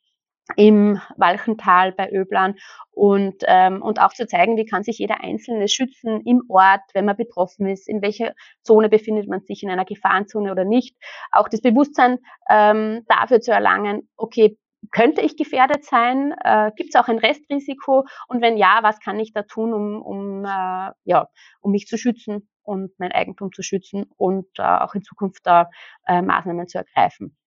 im 0.55 1.00
Walchental 1.17 1.91
bei 1.91 2.12
Öblan 2.12 2.55
und, 2.91 3.43
ähm, 3.48 3.81
und 3.81 4.01
auch 4.01 4.13
zu 4.13 4.27
zeigen, 4.27 4.57
wie 4.57 4.65
kann 4.65 4.83
sich 4.83 4.98
jeder 4.98 5.24
Einzelne 5.24 5.67
schützen 5.67 6.21
im 6.25 6.43
Ort, 6.50 6.81
wenn 6.93 7.05
man 7.05 7.15
betroffen 7.15 7.67
ist, 7.67 7.88
in 7.88 8.01
welcher 8.01 8.33
Zone 8.63 8.89
befindet 8.89 9.27
man 9.27 9.41
sich, 9.41 9.63
in 9.63 9.69
einer 9.69 9.86
Gefahrenzone 9.86 10.51
oder 10.51 10.65
nicht. 10.65 10.95
Auch 11.31 11.48
das 11.48 11.62
Bewusstsein 11.62 12.19
ähm, 12.50 13.05
dafür 13.07 13.39
zu 13.39 13.51
erlangen, 13.51 14.10
okay, 14.17 14.57
könnte 14.91 15.21
ich 15.21 15.38
gefährdet 15.38 15.86
sein? 15.86 16.33
Äh, 16.43 16.71
Gibt 16.75 16.93
es 16.93 17.00
auch 17.00 17.07
ein 17.07 17.19
Restrisiko? 17.19 18.05
Und 18.27 18.41
wenn 18.41 18.57
ja, 18.57 18.79
was 18.81 19.00
kann 19.00 19.19
ich 19.19 19.31
da 19.33 19.43
tun, 19.43 19.74
um, 19.74 20.01
um, 20.01 20.45
äh, 20.45 20.91
ja, 21.03 21.27
um 21.62 21.71
mich 21.71 21.86
zu 21.86 21.98
schützen 21.98 22.50
und 22.63 22.91
mein 22.98 23.12
Eigentum 23.12 23.51
zu 23.51 23.62
schützen 23.62 24.05
und 24.17 24.48
äh, 24.57 24.63
auch 24.63 24.95
in 24.95 25.03
Zukunft 25.03 25.45
da 25.45 25.69
äh, 26.07 26.21
Maßnahmen 26.21 26.67
zu 26.67 26.79
ergreifen? 26.79 27.38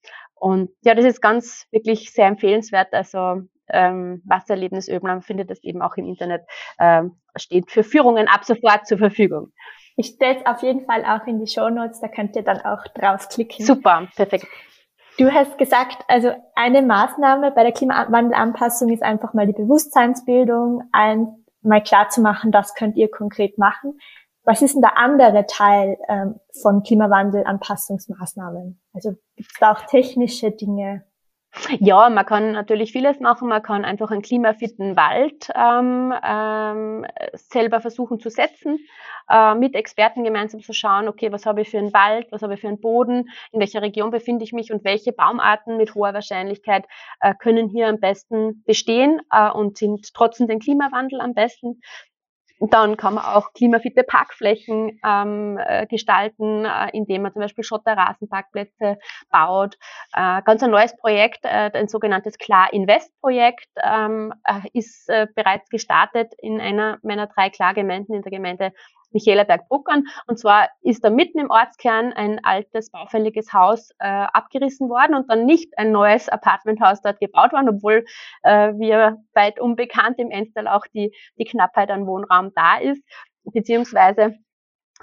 Und 0.45 0.69
ja, 0.83 0.95
das 0.95 1.07
ist 1.07 1.23
ganz 1.23 1.67
wirklich 1.71 2.13
sehr 2.13 2.27
empfehlenswert. 2.27 2.93
Also 2.93 3.41
ähm, 3.71 4.21
Wassererlebnis 4.27 4.91
Öblam 4.91 5.23
findet 5.23 5.49
das 5.49 5.65
eben 5.65 5.81
auch 5.81 5.97
im 5.97 6.05
Internet, 6.05 6.43
ähm, 6.79 7.17
steht 7.35 7.71
für 7.71 7.83
Führungen 7.83 8.29
ab 8.29 8.45
sofort 8.45 8.87
zur 8.87 8.99
Verfügung. 8.99 9.55
Ich 9.97 10.09
stelle 10.09 10.37
es 10.37 10.45
auf 10.45 10.63
jeden 10.63 10.85
Fall 10.85 11.03
auch 11.07 11.27
in 11.27 11.41
die 11.43 11.51
Show 11.51 11.71
Notes, 11.71 12.03
da 12.03 12.09
könnt 12.09 12.37
ihr 12.37 12.43
dann 12.43 12.61
auch 12.61 12.85
draufklicken. 12.95 13.65
Super, 13.65 14.07
perfekt. 14.17 14.47
Du 15.17 15.33
hast 15.33 15.57
gesagt, 15.57 16.03
also 16.09 16.33
eine 16.55 16.83
Maßnahme 16.83 17.53
bei 17.53 17.63
der 17.63 17.73
Klimawandelanpassung 17.73 18.93
ist 18.93 19.03
einfach 19.03 19.33
mal 19.33 19.47
die 19.47 19.55
Bewusstseinsbildung, 19.55 20.83
allen 20.93 21.47
mal 21.63 21.83
klar 21.83 22.11
zu 22.11 22.21
machen, 22.21 22.53
das 22.53 22.75
könnt 22.75 22.99
ihr 22.99 23.11
konkret 23.11 23.57
machen. 23.57 23.99
Was 24.45 24.61
ist 24.61 24.75
denn 24.75 24.83
der 24.83 24.99
andere 24.99 25.47
Teil 25.47 25.97
ähm, 26.09 26.39
von 26.63 26.83
Klimawandelanpassungsmaßnahmen? 26.83 28.81
Also 28.93 29.13
gibt 29.37 29.51
es 29.51 29.59
da 29.59 29.73
auch 29.73 29.87
technische 29.87 30.51
Dinge? 30.51 31.05
Ja, 31.79 32.11
man 32.11 32.27
kann 32.27 32.53
natürlich 32.53 32.93
vieles 32.93 33.21
machen. 33.21 33.49
Man 33.49 33.63
kann 33.63 33.85
einfach 33.85 34.11
einen 34.11 34.23
klimafitten 34.23 34.97
Wald 34.97 35.51
ähm, 35.55 36.13
ähm, 36.23 37.07
selber 37.35 37.81
versuchen 37.81 38.19
zu 38.19 38.29
setzen, 38.29 38.79
äh, 39.31 39.55
mit 39.55 39.75
Experten 39.75 40.25
gemeinsam 40.25 40.61
zu 40.61 40.73
schauen, 40.73 41.09
okay, 41.09 41.31
was 41.31 41.47
habe 41.47 41.63
ich 41.63 41.71
für 41.71 41.79
einen 41.79 41.95
Wald, 41.95 42.27
was 42.33 42.43
habe 42.43 42.55
ich 42.55 42.61
für 42.61 42.69
einen 42.69 42.81
Boden, 42.81 43.29
in 43.53 43.61
welcher 43.61 43.83
Region 43.83 44.11
befinde 44.11 44.45
ich 44.45 44.53
mich 44.53 44.73
und 44.73 44.85
welche 44.85 45.13
Baumarten 45.13 45.77
mit 45.77 45.95
hoher 45.95 46.13
Wahrscheinlichkeit 46.13 46.87
äh, 47.21 47.35
können 47.35 47.69
hier 47.69 47.89
am 47.89 48.01
besten 48.01 48.65
bestehen 48.65 49.21
äh, 49.31 49.49
und 49.51 49.79
sind 49.79 50.13
trotzdem 50.13 50.49
den 50.49 50.59
Klimawandel 50.59 51.21
am 51.21 51.35
besten. 51.35 51.81
Dann 52.61 52.97
kann 52.97 53.15
man 53.15 53.25
auch 53.25 53.53
klimafitte 53.53 54.05
Parkflächen 54.05 55.01
ähm, 55.05 55.59
äh, 55.59 55.87
gestalten, 55.87 56.65
äh, 56.65 56.91
indem 56.93 57.23
man 57.23 57.33
zum 57.33 57.43
Beispiel 57.43 57.65
Schotterrasenparkplätze 57.65 58.99
baut. 59.31 59.77
Äh, 60.15 60.43
ganz 60.43 60.63
ein 60.63 60.71
neues 60.71 60.97
Projekt, 60.97 61.45
äh, 61.45 61.71
ein 61.73 61.89
sogenanntes 61.89 62.39
Klar 62.39 62.73
Invest 62.73 63.13
Projekt, 63.21 63.69
ähm, 63.83 64.33
äh, 64.45 64.69
ist 64.73 65.07
bereits 65.35 65.69
gestartet 65.69 66.33
in 66.39 66.61
einer 66.61 66.99
meiner 67.03 67.27
drei 67.27 67.51
Klargemeinden 67.51 68.15
in 68.15 68.23
der 68.23 68.33
Gemeinde 68.33 68.73
Michaelaberg-Bruckern. 69.15 70.05
Und 70.27 70.39
zwar 70.39 70.69
ist 70.83 71.05
da 71.05 71.11
mitten 71.11 71.39
im 71.39 71.51
Ortskern 71.51 72.13
ein 72.13 72.45
altes, 72.45 72.91
baufälliges 72.91 73.53
Haus 73.53 73.91
äh, 73.99 74.07
abgerissen 74.07 74.89
worden 74.91 75.15
und 75.15 75.31
dann 75.31 75.47
nicht 75.47 75.73
ein 75.79 75.93
neues 75.93 76.29
Apartmenthaus 76.29 77.01
dort 77.01 77.21
gebaut 77.21 77.53
worden, 77.53 77.69
obwohl 77.71 78.05
äh, 78.43 78.73
wir 78.75 79.19
weit 79.33 79.61
unbekannt 79.61 80.19
im 80.19 80.31
Enstal 80.31 80.69
auch 80.69 80.87
die, 80.93 81.15
die 81.39 81.45
Knappheit 81.45 81.91
an 81.91 82.07
Wohnraum 82.07 82.53
da 82.55 82.79
ist, 82.79 83.03
beziehungsweise 83.45 84.35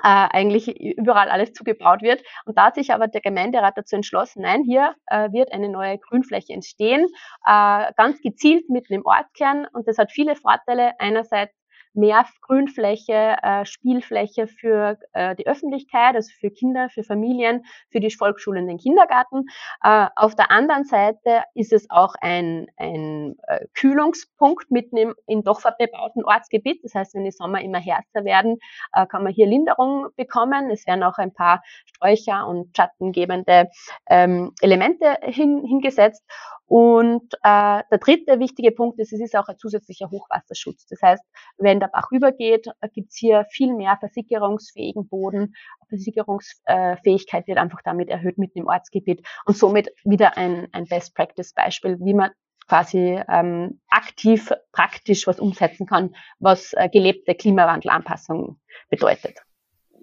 äh, 0.04 0.28
eigentlich 0.32 0.68
überall 0.80 1.30
alles 1.30 1.54
zugebaut 1.54 2.02
wird. 2.02 2.24
Und 2.46 2.58
da 2.58 2.66
hat 2.68 2.76
sich 2.76 2.94
aber 2.94 3.08
der 3.08 3.22
Gemeinderat 3.22 3.78
dazu 3.78 3.96
entschlossen, 3.96 4.42
nein, 4.42 4.64
hier 4.64 4.96
äh, 5.08 5.32
wird 5.32 5.52
eine 5.52 5.70
neue 5.70 5.98
Grünfläche 5.98 6.54
entstehen, 6.54 7.08
äh, 7.46 7.92
ganz 7.98 8.22
gezielt 8.22 8.70
mitten 8.70 8.94
im 8.94 9.06
Ortskern. 9.06 9.68
Und 9.74 9.88
das 9.88 9.98
hat 9.98 10.12
viele 10.12 10.36
Vorteile. 10.36 10.94
Einerseits 11.00 11.54
mehr 11.94 12.26
Grünfläche, 12.42 13.38
äh, 13.42 13.66
Spielfläche 13.66 14.48
für 14.48 14.98
äh, 15.14 15.36
die 15.36 15.48
Öffentlichkeit, 15.48 16.16
also 16.16 16.32
für 16.40 16.52
Kinder, 16.52 16.90
für 16.90 17.04
Familien, 17.04 17.66
für 17.90 18.00
die 18.00 18.12
Volksschulen, 18.12 18.68
den 18.68 18.78
Kindergarten. 18.78 19.46
Äh, 19.84 20.08
auf 20.16 20.36
der 20.36 20.52
anderen 20.52 20.86
Seite 20.86 21.44
ist 21.54 21.74
es 21.74 21.90
auch 21.90 22.16
ein, 22.22 22.68
ein 22.78 23.36
äh, 23.48 23.66
Kühlungspunkt 23.74 24.72
mitten 24.72 24.98
im 24.98 25.16
in 25.28 25.44
doch 25.44 25.62
bebauten 25.78 26.24
Ortsgebiet. 26.24 26.84
Das 26.84 26.96
heißt, 26.96 27.16
wenn 27.16 27.24
die 27.24 27.32
Sommer 27.32 27.62
immer 27.62 27.80
härter 27.80 28.26
werden, 28.26 28.58
äh, 28.94 29.06
kann 29.06 29.24
man 29.24 29.34
hier 29.34 29.48
Linderung 29.48 30.08
bekommen. 30.16 30.70
Es 30.70 30.86
werden 30.88 31.04
auch 31.04 31.18
ein 31.18 31.34
paar 31.34 31.62
Sträucher 31.86 32.48
und 32.48 32.76
schattengebende 32.76 33.70
ähm, 34.10 34.54
Elemente 34.62 35.18
hin, 35.24 35.64
hingesetzt. 35.66 36.24
Und 36.72 37.34
äh, 37.44 37.84
der 37.92 37.98
dritte 38.00 38.40
wichtige 38.40 38.72
Punkt 38.72 38.98
ist, 38.98 39.12
es 39.12 39.20
ist 39.20 39.36
auch 39.36 39.50
ein 39.50 39.58
zusätzlicher 39.58 40.10
Hochwasserschutz. 40.10 40.86
Das 40.86 41.02
heißt, 41.02 41.22
wenn 41.58 41.82
der 41.82 41.90
Bach 41.90 42.10
übergeht, 42.12 42.66
gibt 42.94 43.10
es 43.12 43.18
hier 43.18 43.46
viel 43.52 43.76
mehr 43.76 43.98
versickerungsfähigen 44.00 45.10
Boden. 45.10 45.54
Versickerungsfähigkeit 45.90 47.46
wird 47.48 47.58
einfach 47.58 47.82
damit 47.84 48.08
erhöht 48.08 48.38
mitten 48.38 48.60
im 48.60 48.68
Ortsgebiet 48.68 49.28
und 49.46 49.58
somit 49.58 49.90
wieder 50.06 50.38
ein, 50.38 50.70
ein 50.72 50.86
Best-Practice-Beispiel, 50.86 51.98
wie 52.00 52.14
man 52.14 52.32
quasi 52.70 53.22
ähm, 53.28 53.82
aktiv 53.90 54.54
praktisch 54.72 55.28
was 55.28 55.42
umsetzen 55.42 55.86
kann, 55.86 56.16
was 56.40 56.72
äh, 56.72 56.88
gelebte 56.88 57.36
Klimawandelanpassung 57.36 58.62
bedeutet 58.90 59.42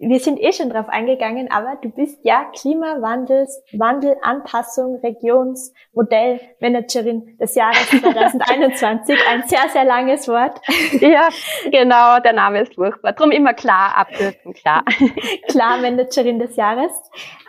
wir 0.00 0.20
sind 0.20 0.40
eh 0.40 0.52
schon 0.52 0.70
drauf 0.70 0.88
eingegangen, 0.88 1.50
aber 1.50 1.76
du 1.82 1.90
bist 1.90 2.20
ja 2.22 2.44
Klimawandels, 2.56 3.60
Wandel, 3.72 4.16
Anpassung, 4.22 5.00
Regionsmodellmanagerin 5.02 7.36
des 7.38 7.56
Jahres 7.56 7.90
2021. 7.90 9.18
Ein 9.28 9.42
sehr, 9.46 9.68
sehr 9.72 9.84
langes 9.84 10.28
Wort. 10.28 10.60
Ja, 11.00 11.28
genau, 11.70 12.18
der 12.20 12.32
Name 12.32 12.62
ist 12.62 12.74
furchtbar. 12.74 13.12
Drum 13.12 13.30
immer 13.30 13.52
klar, 13.54 13.96
abkürzen, 13.96 14.52
klar. 14.54 14.84
Klar, 15.48 15.78
Managerin 15.78 16.38
des 16.38 16.54
Jahres. 16.56 16.92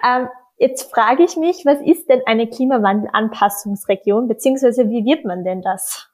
Ähm, 0.06 0.28
jetzt 0.58 0.92
frage 0.92 1.24
ich 1.24 1.38
mich, 1.38 1.66
was 1.66 1.80
ist 1.82 2.10
denn 2.10 2.22
eine 2.26 2.48
Klimawandelanpassungsregion, 2.48 4.28
beziehungsweise 4.28 4.90
wie 4.90 5.06
wird 5.06 5.24
man 5.26 5.44
denn 5.44 5.62
das? 5.62 6.09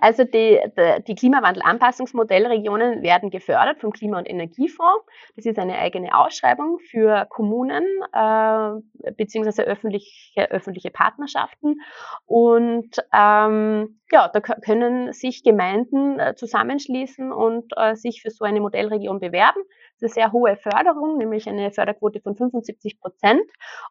Also 0.00 0.24
die, 0.24 0.60
die 1.06 1.14
Klimawandelanpassungsmodellregionen 1.14 3.02
werden 3.02 3.30
gefördert 3.30 3.80
vom 3.80 3.92
Klima- 3.92 4.18
und 4.18 4.28
Energiefonds. 4.28 5.06
Das 5.36 5.46
ist 5.46 5.58
eine 5.58 5.78
eigene 5.78 6.16
Ausschreibung 6.16 6.78
für 6.78 7.26
Kommunen 7.30 7.84
äh, 8.12 9.12
beziehungsweise 9.12 9.62
öffentliche, 9.64 10.50
öffentliche 10.50 10.90
Partnerschaften. 10.90 11.80
Und 12.26 12.96
ähm, 13.12 14.00
ja, 14.10 14.28
da 14.28 14.40
können 14.40 15.12
sich 15.12 15.42
Gemeinden 15.42 16.18
äh, 16.18 16.34
zusammenschließen 16.34 17.32
und 17.32 17.72
äh, 17.76 17.96
sich 17.96 18.22
für 18.22 18.30
so 18.30 18.44
eine 18.44 18.60
Modellregion 18.60 19.20
bewerben. 19.20 19.62
Eine 20.00 20.10
sehr 20.10 20.32
hohe 20.32 20.56
Förderung, 20.56 21.18
nämlich 21.18 21.48
eine 21.48 21.70
Förderquote 21.70 22.20
von 22.20 22.36
75 22.36 23.00
Prozent. 23.00 23.42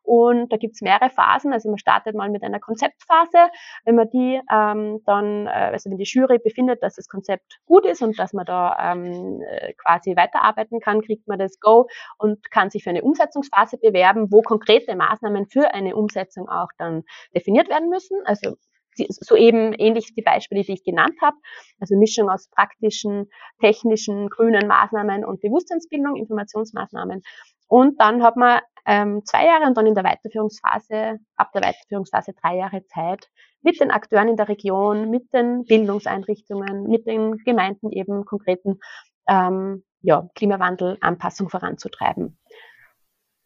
Und 0.03 0.51
da 0.51 0.57
gibt 0.57 0.75
es 0.75 0.81
mehrere 0.81 1.09
Phasen. 1.09 1.53
Also 1.53 1.69
man 1.69 1.77
startet 1.77 2.15
mal 2.15 2.29
mit 2.29 2.43
einer 2.43 2.59
Konzeptphase. 2.59 3.49
Wenn 3.85 3.95
man 3.95 4.09
die 4.09 4.39
ähm, 4.51 5.01
dann, 5.05 5.47
äh, 5.47 5.71
also 5.71 5.89
wenn 5.89 5.97
die 5.97 6.03
Jury 6.03 6.39
befindet, 6.39 6.83
dass 6.83 6.95
das 6.95 7.07
Konzept 7.07 7.59
gut 7.65 7.85
ist 7.85 8.01
und 8.01 8.17
dass 8.19 8.33
man 8.33 8.45
da 8.45 8.93
ähm, 8.93 9.41
äh, 9.41 9.73
quasi 9.73 10.15
weiterarbeiten 10.15 10.79
kann, 10.79 11.01
kriegt 11.01 11.27
man 11.27 11.39
das 11.39 11.59
Go 11.59 11.87
und 12.17 12.51
kann 12.51 12.69
sich 12.69 12.83
für 12.83 12.89
eine 12.89 13.03
Umsetzungsphase 13.03 13.77
bewerben, 13.77 14.31
wo 14.31 14.41
konkrete 14.41 14.95
Maßnahmen 14.95 15.47
für 15.47 15.73
eine 15.73 15.95
Umsetzung 15.95 16.49
auch 16.49 16.69
dann 16.77 17.03
definiert 17.33 17.69
werden 17.69 17.89
müssen. 17.89 18.19
Also 18.25 18.55
so 18.95 19.35
eben 19.35 19.73
ähnlich 19.73 20.13
die 20.15 20.21
Beispiele, 20.21 20.63
die 20.63 20.73
ich 20.73 20.83
genannt 20.83 21.15
habe. 21.21 21.37
Also 21.79 21.95
Mischung 21.97 22.29
aus 22.29 22.49
praktischen, 22.49 23.29
technischen, 23.59 24.29
grünen 24.29 24.67
Maßnahmen 24.67 25.25
und 25.25 25.41
Bewusstseinsbildung, 25.41 26.15
Informationsmaßnahmen. 26.15 27.21
Und 27.67 27.99
dann 27.99 28.23
hat 28.23 28.37
man 28.37 28.61
ähm, 28.85 29.23
zwei 29.25 29.45
Jahre 29.45 29.65
und 29.65 29.77
dann 29.77 29.87
in 29.87 29.95
der 29.95 30.03
Weiterführungsphase, 30.03 31.19
ab 31.37 31.51
der 31.53 31.61
Weiterführungsphase 31.63 32.33
drei 32.41 32.57
Jahre 32.57 32.85
Zeit, 32.85 33.29
mit 33.61 33.79
den 33.79 33.91
Akteuren 33.91 34.27
in 34.27 34.35
der 34.35 34.49
Region, 34.49 35.09
mit 35.09 35.31
den 35.33 35.63
Bildungseinrichtungen, 35.65 36.83
mit 36.83 37.07
den 37.07 37.37
Gemeinden 37.37 37.91
eben 37.91 38.25
konkreten 38.25 38.79
ähm, 39.27 39.83
ja, 40.01 40.27
Klimawandel, 40.35 40.97
Anpassung 40.99 41.49
voranzutreiben. 41.49 42.37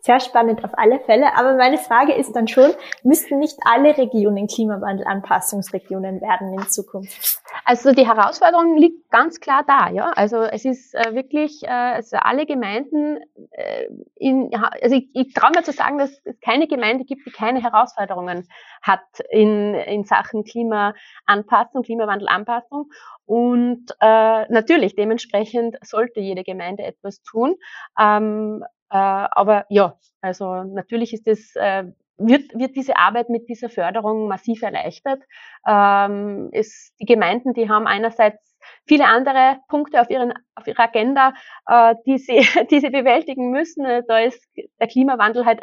Sehr 0.07 0.21
spannend 0.21 0.63
auf 0.63 0.71
alle 0.77 1.01
Fälle. 1.01 1.35
Aber 1.35 1.55
meine 1.55 1.77
Frage 1.77 2.13
ist 2.13 2.33
dann 2.33 2.47
schon, 2.47 2.71
müssten 3.03 3.39
nicht 3.39 3.57
alle 3.65 3.97
Regionen 3.97 4.47
Klimawandelanpassungsregionen 4.47 6.21
werden 6.21 6.53
in 6.53 6.69
Zukunft? 6.69 7.41
Also 7.65 7.91
die 7.91 8.07
Herausforderung 8.07 8.77
liegt 8.77 9.11
ganz 9.11 9.41
klar 9.41 9.65
da. 9.67 9.89
Ja, 9.89 10.11
also 10.15 10.43
es 10.43 10.63
ist 10.63 10.95
äh, 10.95 11.13
wirklich, 11.13 11.61
äh, 11.63 11.67
also 11.67 12.15
alle 12.21 12.45
Gemeinden, 12.45 13.19
äh, 13.51 13.87
in, 14.15 14.49
also 14.81 14.95
ich, 14.95 15.09
ich 15.13 15.33
traue 15.33 15.51
mir 15.53 15.63
zu 15.63 15.73
sagen, 15.73 15.97
dass 15.97 16.21
es 16.23 16.39
keine 16.39 16.67
Gemeinde 16.69 17.03
gibt, 17.03 17.25
die 17.25 17.31
keine 17.31 17.61
Herausforderungen 17.61 18.47
hat 18.81 19.01
in, 19.29 19.73
in 19.73 20.05
Sachen 20.05 20.45
Klimaanpassung, 20.45 21.83
Klimawandelanpassung. 21.83 22.89
Und 23.25 23.91
äh, 23.99 24.45
natürlich, 24.53 24.95
dementsprechend 24.95 25.75
sollte 25.81 26.21
jede 26.21 26.43
Gemeinde 26.45 26.83
etwas 26.83 27.21
tun. 27.23 27.55
Ähm, 27.99 28.63
äh, 28.63 28.76
aber 28.95 29.65
ja, 29.69 29.97
also 30.21 30.63
natürlich 30.63 31.13
ist 31.13 31.27
es 31.27 31.55
äh, 31.55 31.85
wird, 32.17 32.53
wird 32.57 32.75
diese 32.75 32.97
Arbeit 32.97 33.29
mit 33.29 33.47
dieser 33.47 33.69
Förderung 33.69 34.27
massiv 34.27 34.61
erleichtert. 34.61 35.21
Ähm, 35.67 36.49
ist, 36.51 36.93
die 36.99 37.05
Gemeinden, 37.05 37.53
die 37.53 37.69
haben 37.69 37.87
einerseits 37.87 38.55
viele 38.85 39.05
andere 39.05 39.59
Punkte 39.67 40.01
auf, 40.01 40.09
ihren, 40.09 40.33
auf 40.55 40.67
ihrer 40.67 40.83
Agenda, 40.83 41.33
äh, 41.67 41.95
die, 42.05 42.17
sie, 42.17 42.39
die 42.71 42.79
sie 42.79 42.89
bewältigen 42.89 43.51
müssen. 43.51 43.85
Da 44.07 44.19
ist 44.19 44.43
der 44.79 44.87
Klimawandel 44.87 45.45
halt 45.45 45.61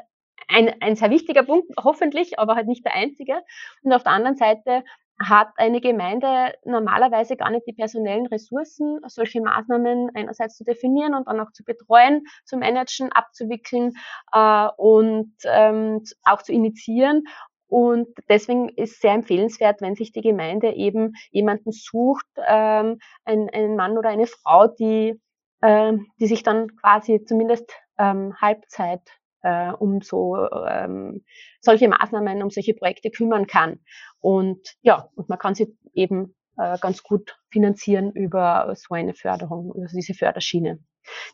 ein, 0.49 0.75
ein 0.81 0.97
sehr 0.97 1.11
wichtiger 1.11 1.43
Punkt, 1.43 1.73
hoffentlich, 1.83 2.39
aber 2.39 2.55
halt 2.55 2.67
nicht 2.67 2.85
der 2.85 2.95
einzige. 2.95 3.43
Und 3.83 3.93
auf 3.93 4.03
der 4.03 4.13
anderen 4.13 4.37
Seite 4.37 4.85
hat 5.29 5.49
eine 5.57 5.81
Gemeinde 5.81 6.55
normalerweise 6.65 7.37
gar 7.37 7.51
nicht 7.51 7.67
die 7.67 7.73
personellen 7.73 8.27
Ressourcen, 8.27 9.01
solche 9.07 9.41
Maßnahmen 9.41 10.11
einerseits 10.15 10.57
zu 10.57 10.65
definieren 10.65 11.15
und 11.15 11.27
dann 11.27 11.41
auch 11.41 11.53
zu 11.53 11.65
betreuen, 11.65 12.25
zu 12.45 12.57
managen, 12.57 13.13
abzuwickeln 13.13 13.93
äh, 14.33 14.69
und 14.77 15.33
ähm, 15.45 16.03
auch 16.25 16.43
zu 16.43 16.53
initiieren. 16.53 17.25
Und 17.67 18.09
deswegen 18.29 18.69
ist 18.69 19.01
sehr 19.01 19.15
empfehlenswert, 19.15 19.81
wenn 19.81 19.97
sich 19.97 20.13
die 20.13 20.21
Gemeinde 20.21 20.73
eben 20.75 21.15
jemanden 21.31 21.73
sucht, 21.73 22.27
ähm, 22.47 22.99
ein, 23.25 23.51
einen 23.51 23.77
Mann 23.77 23.99
oder 23.99 24.11
eine 24.11 24.27
Frau, 24.27 24.69
die, 24.69 25.21
äh, 25.61 25.93
die 26.21 26.27
sich 26.27 26.43
dann 26.43 26.77
quasi 26.77 27.25
zumindest 27.25 27.73
ähm, 27.99 28.35
Halbzeit 28.41 29.01
äh, 29.45 29.71
um 29.73 30.01
so 30.01 30.37
ähm, 30.67 31.25
solche 31.61 31.89
Maßnahmen, 31.89 32.43
um 32.43 32.51
solche 32.51 32.75
Projekte 32.75 33.11
kümmern 33.11 33.47
kann. 33.47 33.81
Und 34.21 34.75
ja, 34.83 35.09
und 35.15 35.29
man 35.29 35.39
kann 35.39 35.55
sie 35.55 35.77
eben 35.93 36.35
äh, 36.57 36.79
ganz 36.81 37.03
gut 37.03 37.37
finanzieren 37.51 38.11
über 38.13 38.75
so 38.75 38.95
eine 38.95 39.15
Förderung, 39.15 39.73
über 39.75 39.87
diese 39.87 40.15
Förderschiene. 40.15 40.81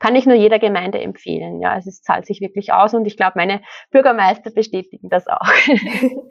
Kann 0.00 0.16
ich 0.16 0.26
nur 0.26 0.34
jeder 0.34 0.58
Gemeinde 0.58 1.00
empfehlen. 1.00 1.60
Ja, 1.60 1.72
also 1.72 1.88
es 1.88 2.02
zahlt 2.02 2.26
sich 2.26 2.40
wirklich 2.40 2.72
aus 2.72 2.92
und 2.92 3.06
ich 3.06 3.16
glaube, 3.16 3.34
meine 3.36 3.62
Bürgermeister 3.90 4.50
bestätigen 4.50 5.08
das 5.08 5.28
auch. 5.28 5.46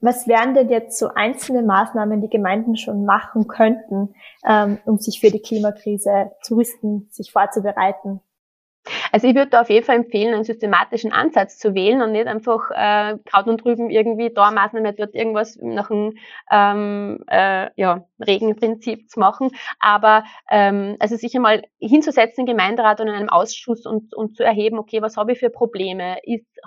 Was 0.00 0.26
wären 0.26 0.54
denn 0.54 0.68
jetzt 0.68 0.98
so 0.98 1.08
einzelne 1.14 1.62
Maßnahmen, 1.62 2.20
die 2.20 2.28
Gemeinden 2.28 2.76
schon 2.76 3.04
machen 3.04 3.46
könnten, 3.48 4.14
ähm, 4.46 4.78
um 4.84 4.98
sich 4.98 5.20
für 5.20 5.30
die 5.30 5.40
Klimakrise 5.40 6.32
zu 6.42 6.56
rüsten, 6.56 7.08
sich 7.10 7.32
vorzubereiten? 7.32 8.20
Also 9.12 9.26
ich 9.26 9.34
würde 9.34 9.50
da 9.50 9.62
auf 9.62 9.70
jeden 9.70 9.84
Fall 9.84 9.96
empfehlen, 9.96 10.34
einen 10.34 10.44
systematischen 10.44 11.12
Ansatz 11.12 11.58
zu 11.58 11.74
wählen 11.74 12.02
und 12.02 12.12
nicht 12.12 12.26
einfach 12.26 12.70
äh, 12.70 13.18
Kraut 13.24 13.46
und 13.46 13.64
drüben 13.64 13.90
irgendwie 13.90 14.30
da 14.32 14.50
Maßnahme 14.50 14.92
dort 14.92 15.14
irgendwas 15.14 15.58
nach 15.60 15.90
einem 15.90 16.14
ähm, 16.50 17.24
äh, 17.28 17.68
ja, 17.76 18.04
Regenprinzip 18.24 19.08
zu 19.10 19.20
machen. 19.20 19.50
Aber 19.80 20.24
ähm, 20.50 20.96
also 21.00 21.16
sich 21.16 21.34
einmal 21.34 21.62
hinzusetzen 21.78 22.42
im 22.42 22.46
Gemeinderat 22.46 23.00
und 23.00 23.08
in 23.08 23.14
einem 23.14 23.28
Ausschuss 23.28 23.86
und, 23.86 24.14
und 24.14 24.36
zu 24.36 24.44
erheben, 24.44 24.78
okay, 24.78 25.02
was 25.02 25.16
habe 25.16 25.32
ich 25.32 25.38
für 25.38 25.50
Probleme? 25.50 26.16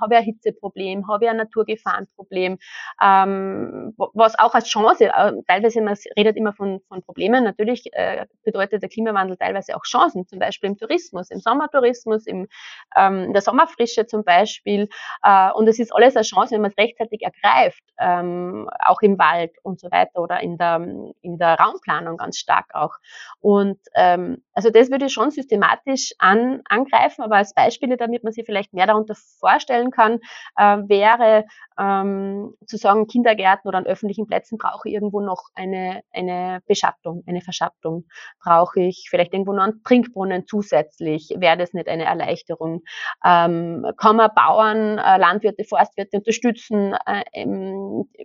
Habe 0.02 0.14
ich 0.14 0.20
ein 0.20 0.24
Hitzeproblem? 0.24 1.08
Habe 1.08 1.26
ich 1.26 1.32
ein 1.32 1.38
Naturgefahrenproblem? 1.38 2.58
Ähm, 3.02 3.94
was 4.14 4.38
auch 4.38 4.54
als 4.54 4.68
Chance, 4.68 5.06
äh, 5.06 5.34
teilweise 5.48 5.82
man 5.82 5.96
redet 6.18 6.38
immer 6.38 6.54
von, 6.54 6.80
von 6.88 7.02
Problemen, 7.02 7.44
natürlich 7.44 7.86
äh, 7.94 8.26
bedeutet 8.44 8.82
der 8.82 8.90
Klimawandel 8.90 9.38
teilweise 9.38 9.76
auch 9.76 9.84
Chancen, 9.84 10.28
zum 10.28 10.40
Beispiel 10.40 10.70
im 10.70 10.78
Tourismus, 10.78 11.30
im 11.32 11.40
Sommertourismus, 11.40 12.28
im, 12.30 12.48
ähm, 12.96 13.26
in 13.26 13.34
der 13.34 13.42
Sommerfrische 13.42 14.06
zum 14.06 14.24
Beispiel. 14.24 14.90
Äh, 15.24 15.52
und 15.52 15.68
es 15.68 15.80
ist 15.80 15.94
alles 15.94 16.16
eine 16.16 16.24
Chance, 16.24 16.54
wenn 16.54 16.62
man 16.62 16.72
es 16.72 16.78
rechtzeitig 16.78 17.22
ergreift, 17.22 17.84
ähm, 18.00 18.70
auch 18.80 19.02
im 19.02 19.18
Wald 19.20 19.56
und 19.64 19.80
so 19.80 19.92
weiter 19.92 20.22
oder 20.22 20.40
in 20.42 20.58
der, 20.58 20.76
in 21.22 21.38
der 21.38 21.56
Raumplanung 21.56 22.18
ganz 22.18 22.38
stark 22.38 22.74
auch. 22.74 22.96
Und 23.42 23.80
ähm, 23.96 24.44
also 24.54 24.70
das 24.70 24.92
würde 24.92 25.06
ich 25.06 25.14
schon 25.14 25.32
systematisch 25.32 26.14
an, 26.20 26.62
angreifen, 26.66 27.24
aber 27.24 27.38
als 27.38 27.54
Beispiele, 27.54 27.98
damit 27.98 28.24
man 28.24 28.34
sich 28.34 28.46
vielleicht 28.46 28.74
mehr 28.74 28.88
darunter 28.88 29.16
vorstellen 29.40 29.92
kann, 29.92 30.20
äh, 30.58 30.78
wäre 30.88 31.46
ähm, 31.80 32.54
zu 32.66 32.78
sagen, 32.78 33.08
Kindergärten 33.08 33.68
oder 33.68 33.78
an 33.78 33.86
öffentlichen 33.86 34.28
Plätzen 34.28 34.58
brauche 34.58 34.90
ich 34.90 34.94
irgendwo 34.94 35.22
noch 35.22 35.44
eine, 35.56 36.02
eine 36.14 36.62
Beschattung, 36.68 37.24
eine 37.28 37.42
Verschattung. 37.42 38.06
Brauche 38.44 38.82
ich 38.82 39.08
vielleicht 39.10 39.34
irgendwo 39.34 39.54
noch 39.54 39.64
einen 39.64 39.84
Trinkbrunnen 39.84 40.46
zusätzlich? 40.46 41.34
Wäre 41.38 41.58
das 41.58 41.74
nicht 41.74 41.88
eine 41.88 42.06
Erleichterung? 42.06 42.84
Ähm, 43.26 43.86
kann 43.98 44.18
man 44.18 44.30
Bauern, 44.36 44.98
äh, 44.98 45.18
Landwirte, 45.18 45.64
Forstwirte 45.64 46.18
unterstützen 46.18 46.96
äh, 47.06 47.46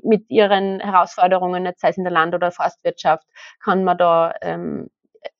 mit 0.03 0.29
ihren 0.29 0.81
Herausforderungen, 0.81 1.71
sei 1.77 1.91
es 1.91 1.97
in 1.97 2.05
der 2.05 2.13
Land- 2.13 2.35
oder 2.35 2.51
Forstwirtschaft? 2.51 3.27
Kann 3.63 3.85
man 3.85 3.99
da 3.99 4.35
ähm, 4.43 4.89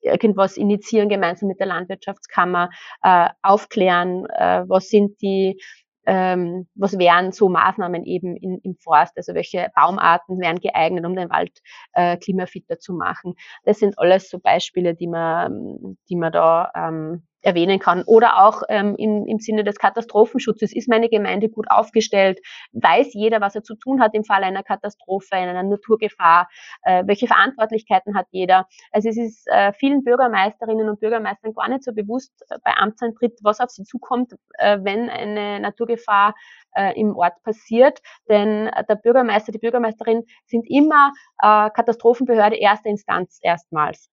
irgendwas 0.01 0.57
initiieren, 0.57 1.09
gemeinsam 1.09 1.47
mit 1.47 1.59
der 1.59 1.67
Landwirtschaftskammer, 1.67 2.69
äh, 3.03 3.29
aufklären, 3.41 4.25
äh, 4.29 4.63
was 4.67 4.89
sind 4.89 5.21
die 5.21 5.59
ähm, 6.05 6.67
was 6.75 6.97
wären 6.97 7.31
so 7.31 7.49
Maßnahmen 7.49 8.03
eben 8.05 8.35
in, 8.35 8.59
im 8.59 8.75
Forst, 8.75 9.17
also 9.17 9.33
welche 9.33 9.69
Baumarten 9.75 10.39
wären 10.39 10.59
geeignet, 10.59 11.05
um 11.05 11.15
den 11.15 11.29
Wald 11.29 11.59
äh, 11.93 12.17
klimafitter 12.17 12.79
zu 12.79 12.93
machen. 12.93 13.35
Das 13.63 13.79
sind 13.79 13.97
alles 13.97 14.29
so 14.29 14.39
Beispiele, 14.39 14.95
die 14.95 15.07
man, 15.07 15.97
die 16.09 16.15
man 16.15 16.31
da 16.31 16.71
ähm, 16.75 17.23
erwähnen 17.45 17.79
kann. 17.79 18.03
Oder 18.05 18.43
auch 18.43 18.63
ähm, 18.69 18.95
im, 18.97 19.25
im 19.27 19.39
Sinne 19.39 19.63
des 19.63 19.77
Katastrophenschutzes 19.77 20.75
ist 20.75 20.89
meine 20.89 21.09
Gemeinde 21.09 21.49
gut 21.49 21.67
aufgestellt, 21.69 22.39
weiß 22.73 23.13
jeder, 23.13 23.39
was 23.39 23.55
er 23.55 23.63
zu 23.63 23.75
tun 23.75 24.01
hat 24.01 24.13
im 24.13 24.23
Fall 24.23 24.43
einer 24.43 24.63
Katastrophe, 24.63 25.35
einer 25.35 25.61
Naturgefahr, 25.61 26.49
äh, 26.83 27.03
welche 27.05 27.27
Verantwortlichkeiten 27.27 28.15
hat 28.15 28.27
jeder. 28.31 28.67
Also 28.91 29.09
es 29.09 29.17
ist 29.17 29.47
äh, 29.47 29.71
vielen 29.73 30.03
Bürgermeisterinnen 30.03 30.89
und 30.89 30.99
Bürgermeistern 30.99 31.53
gar 31.53 31.69
nicht 31.69 31.83
so 31.83 31.93
bewusst 31.93 32.33
äh, 32.49 32.57
bei 32.63 32.73
Amtsantritt, 32.73 33.39
was 33.43 33.59
auf 33.59 33.69
sie 33.69 33.83
zukommt, 33.83 34.33
äh, 34.57 34.79
wenn 34.81 35.09
eine 35.09 35.59
Naturgefahr 35.59 36.33
äh, 36.75 36.99
im 36.99 37.15
Ort 37.15 37.41
passiert. 37.43 37.99
Denn 38.27 38.67
äh, 38.67 38.83
der 38.85 38.95
Bürgermeister, 38.95 39.51
die 39.51 39.59
Bürgermeisterin 39.59 40.23
sind 40.45 40.65
immer 40.69 41.11
Katastrophenbehörde 41.37 42.55
erster 42.55 42.89
Instanz 42.89 43.39
erstmals. 43.41 44.09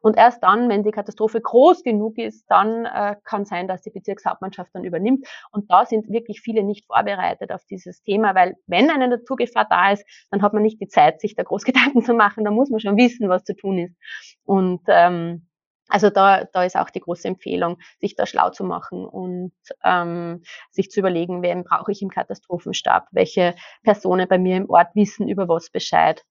Und 0.00 0.16
erst 0.16 0.42
dann, 0.42 0.68
wenn 0.68 0.82
die 0.82 0.90
Katastrophe 0.90 1.40
groß 1.40 1.82
genug 1.82 2.18
ist, 2.18 2.44
dann 2.48 2.84
äh, 2.84 3.16
kann 3.24 3.44
sein, 3.44 3.68
dass 3.68 3.82
die 3.82 3.90
Bezirkshauptmannschaft 3.90 4.70
dann 4.74 4.84
übernimmt. 4.84 5.26
Und 5.50 5.70
da 5.70 5.86
sind 5.86 6.08
wirklich 6.08 6.40
viele 6.40 6.62
nicht 6.62 6.86
vorbereitet 6.86 7.52
auf 7.52 7.64
dieses 7.64 8.02
Thema, 8.02 8.34
weil 8.34 8.56
wenn 8.66 8.90
eine 8.90 9.08
Naturgefahr 9.08 9.66
da 9.68 9.92
ist, 9.92 10.04
dann 10.30 10.42
hat 10.42 10.52
man 10.52 10.62
nicht 10.62 10.80
die 10.80 10.88
Zeit, 10.88 11.20
sich 11.20 11.34
da 11.34 11.42
groß 11.42 11.64
Gedanken 11.64 12.02
zu 12.02 12.14
machen. 12.14 12.44
Da 12.44 12.50
muss 12.50 12.70
man 12.70 12.80
schon 12.80 12.96
wissen, 12.96 13.28
was 13.28 13.44
zu 13.44 13.54
tun 13.54 13.78
ist. 13.78 13.96
Und 14.44 14.82
ähm, 14.88 15.46
also 15.92 16.08
da, 16.08 16.44
da 16.44 16.64
ist 16.64 16.76
auch 16.76 16.88
die 16.88 17.00
große 17.00 17.28
Empfehlung, 17.28 17.78
sich 18.00 18.16
da 18.16 18.24
schlau 18.24 18.48
zu 18.48 18.64
machen 18.64 19.04
und 19.04 19.52
ähm, 19.84 20.42
sich 20.70 20.90
zu 20.90 21.00
überlegen, 21.00 21.42
wen 21.42 21.64
brauche 21.64 21.92
ich 21.92 22.00
im 22.00 22.08
Katastrophenstab, 22.08 23.08
welche 23.12 23.54
Personen 23.82 24.26
bei 24.26 24.38
mir 24.38 24.56
im 24.56 24.70
Ort 24.70 24.94
wissen 24.94 25.28
über 25.28 25.48
was 25.48 25.70
Bescheid. 25.70 26.24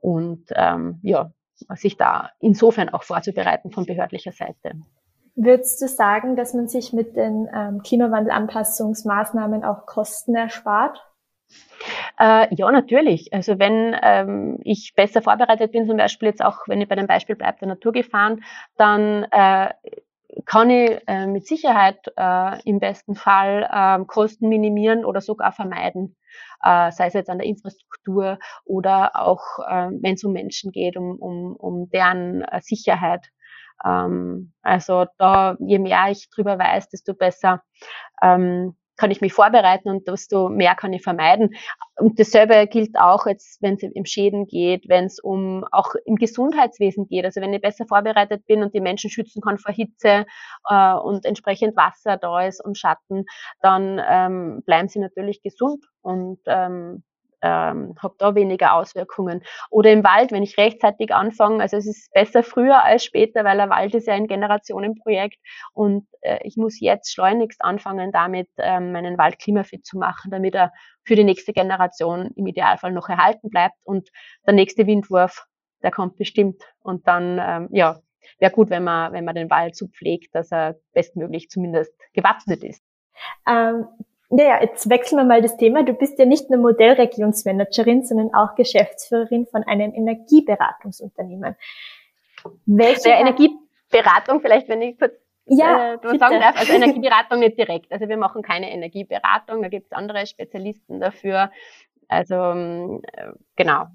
Und 0.00 0.46
ähm, 0.54 0.98
ja, 1.02 1.30
sich 1.74 1.96
da 1.96 2.30
insofern 2.40 2.88
auch 2.88 3.02
vorzubereiten 3.02 3.70
von 3.70 3.86
behördlicher 3.86 4.32
Seite. 4.32 4.72
Würdest 5.34 5.82
du 5.82 5.88
sagen, 5.88 6.34
dass 6.34 6.54
man 6.54 6.66
sich 6.66 6.92
mit 6.92 7.14
den 7.14 7.48
ähm, 7.54 7.82
Klimawandelanpassungsmaßnahmen 7.82 9.64
auch 9.64 9.84
Kosten 9.84 10.34
erspart? 10.34 10.98
Äh, 12.18 12.54
ja, 12.54 12.70
natürlich. 12.72 13.32
Also 13.32 13.58
wenn 13.58 13.94
ähm, 14.02 14.58
ich 14.64 14.94
besser 14.96 15.20
vorbereitet 15.20 15.72
bin, 15.72 15.86
zum 15.86 15.98
Beispiel 15.98 16.28
jetzt 16.28 16.42
auch, 16.42 16.66
wenn 16.66 16.80
ich 16.80 16.88
bei 16.88 16.96
dem 16.96 17.06
Beispiel 17.06 17.36
bleibe, 17.36 17.58
der 17.58 17.68
Naturgefahren, 17.68 18.42
dann 18.76 19.24
äh, 19.30 19.74
kann 20.44 20.70
ich 20.70 21.00
äh, 21.06 21.26
mit 21.26 21.46
Sicherheit 21.46 22.00
äh, 22.16 22.60
im 22.64 22.80
besten 22.80 23.14
Fall 23.14 23.68
äh, 23.70 24.04
Kosten 24.06 24.48
minimieren 24.48 25.04
oder 25.04 25.20
sogar 25.20 25.52
vermeiden 25.52 26.16
äh, 26.62 26.90
sei 26.92 27.06
es 27.06 27.14
jetzt 27.14 27.30
an 27.30 27.38
der 27.38 27.46
Infrastruktur 27.46 28.38
oder 28.64 29.16
auch, 29.16 29.58
äh, 29.68 29.88
wenn 30.00 30.14
es 30.14 30.24
um 30.24 30.32
Menschen 30.32 30.72
geht, 30.72 30.96
um, 30.96 31.16
um, 31.16 31.56
um 31.56 31.88
deren 31.90 32.42
äh, 32.42 32.60
Sicherheit. 32.60 33.28
Ähm, 33.84 34.52
also 34.62 35.06
da, 35.18 35.56
je 35.60 35.78
mehr 35.78 36.10
ich 36.10 36.28
drüber 36.30 36.58
weiß, 36.58 36.88
desto 36.88 37.14
besser 37.14 37.62
ähm, 38.22 38.76
kann 38.96 39.10
ich 39.10 39.20
mich 39.20 39.32
vorbereiten 39.32 39.88
und 39.88 40.08
desto 40.08 40.48
mehr 40.48 40.74
kann 40.74 40.92
ich 40.92 41.02
vermeiden. 41.02 41.54
Und 41.98 42.18
dasselbe 42.18 42.66
gilt 42.66 42.98
auch 42.98 43.26
jetzt, 43.26 43.62
wenn 43.62 43.74
es 43.74 43.82
um 43.94 44.04
Schäden 44.04 44.46
geht, 44.46 44.88
wenn 44.88 45.04
es 45.04 45.18
um 45.18 45.64
auch 45.70 45.94
im 46.04 46.16
Gesundheitswesen 46.16 47.06
geht. 47.06 47.24
Also 47.24 47.40
wenn 47.40 47.52
ich 47.52 47.60
besser 47.60 47.86
vorbereitet 47.86 48.46
bin 48.46 48.62
und 48.62 48.74
die 48.74 48.80
Menschen 48.80 49.10
schützen 49.10 49.40
kann 49.42 49.58
vor 49.58 49.72
Hitze 49.72 50.26
äh, 50.68 50.94
und 50.94 51.24
entsprechend 51.24 51.76
Wasser 51.76 52.16
da 52.16 52.46
ist 52.46 52.64
und 52.64 52.78
Schatten, 52.78 53.24
dann 53.60 54.00
ähm, 54.06 54.62
bleiben 54.64 54.88
sie 54.88 54.98
natürlich 54.98 55.42
gesund 55.42 55.84
und 56.02 56.40
ähm, 56.46 57.02
ähm, 57.46 57.94
habe 58.02 58.14
da 58.18 58.34
weniger 58.34 58.74
Auswirkungen. 58.74 59.42
Oder 59.70 59.92
im 59.92 60.04
Wald, 60.04 60.32
wenn 60.32 60.42
ich 60.42 60.58
rechtzeitig 60.58 61.14
anfange, 61.14 61.62
also 61.62 61.76
es 61.76 61.86
ist 61.86 62.12
besser 62.12 62.42
früher 62.42 62.82
als 62.82 63.04
später, 63.04 63.44
weil 63.44 63.56
der 63.56 63.70
Wald 63.70 63.94
ist 63.94 64.06
ja 64.06 64.14
ein 64.14 64.26
Generationenprojekt 64.26 65.38
und 65.72 66.06
äh, 66.22 66.38
ich 66.42 66.56
muss 66.56 66.80
jetzt 66.80 67.12
schleunigst 67.12 67.62
anfangen, 67.62 68.12
damit 68.12 68.48
ähm, 68.58 68.92
meinen 68.92 69.18
Wald 69.18 69.38
klimafit 69.38 69.86
zu 69.86 69.98
machen, 69.98 70.30
damit 70.30 70.54
er 70.54 70.72
für 71.04 71.14
die 71.14 71.24
nächste 71.24 71.52
Generation 71.52 72.32
im 72.34 72.46
Idealfall 72.46 72.92
noch 72.92 73.08
erhalten 73.08 73.48
bleibt 73.48 73.76
und 73.84 74.10
der 74.46 74.54
nächste 74.54 74.86
Windwurf, 74.86 75.46
der 75.82 75.92
kommt 75.92 76.16
bestimmt. 76.16 76.62
Und 76.80 77.06
dann, 77.06 77.38
ähm, 77.40 77.68
ja, 77.70 78.00
wäre 78.38 78.52
gut, 78.52 78.70
wenn 78.70 78.84
man, 78.84 79.12
wenn 79.12 79.24
man 79.24 79.36
den 79.36 79.50
Wald 79.50 79.76
so 79.76 79.86
pflegt, 79.86 80.34
dass 80.34 80.50
er 80.50 80.76
bestmöglich 80.92 81.48
zumindest 81.48 81.92
gewappnet 82.12 82.64
ist. 82.64 82.82
Ähm, 83.48 83.86
naja, 84.28 84.60
jetzt 84.60 84.90
wechseln 84.90 85.18
wir 85.18 85.24
mal 85.24 85.40
das 85.40 85.56
Thema. 85.56 85.84
Du 85.84 85.92
bist 85.92 86.18
ja 86.18 86.24
nicht 86.24 86.50
nur 86.50 86.58
Modellregionsmanagerin, 86.60 88.04
sondern 88.04 88.34
auch 88.34 88.54
Geschäftsführerin 88.56 89.46
von 89.46 89.62
einem 89.64 89.94
Energieberatungsunternehmen. 89.94 91.56
Welche 92.66 93.02
Der 93.02 93.20
Energieberatung, 93.20 94.40
vielleicht 94.40 94.68
wenn 94.68 94.82
ich 94.82 94.98
kurz 94.98 95.12
ja, 95.46 95.94
äh, 95.94 96.18
sagen 96.18 96.40
darf, 96.40 96.56
also 96.58 96.72
Energieberatung 96.72 97.38
nicht 97.38 97.56
direkt. 97.56 97.92
Also 97.92 98.08
wir 98.08 98.16
machen 98.16 98.42
keine 98.42 98.72
Energieberatung, 98.72 99.62
da 99.62 99.68
gibt 99.68 99.86
es 99.86 99.92
andere 99.92 100.26
Spezialisten 100.26 101.00
dafür. 101.00 101.52
Also 102.08 102.34
ähm, 102.34 103.02
äh, 103.12 103.30
genau. 103.54 103.86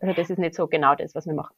Also 0.00 0.14
das 0.14 0.30
ist 0.30 0.38
nicht 0.38 0.54
so 0.54 0.68
genau 0.68 0.94
das, 0.94 1.14
was 1.14 1.26
wir 1.26 1.34
machen. 1.34 1.54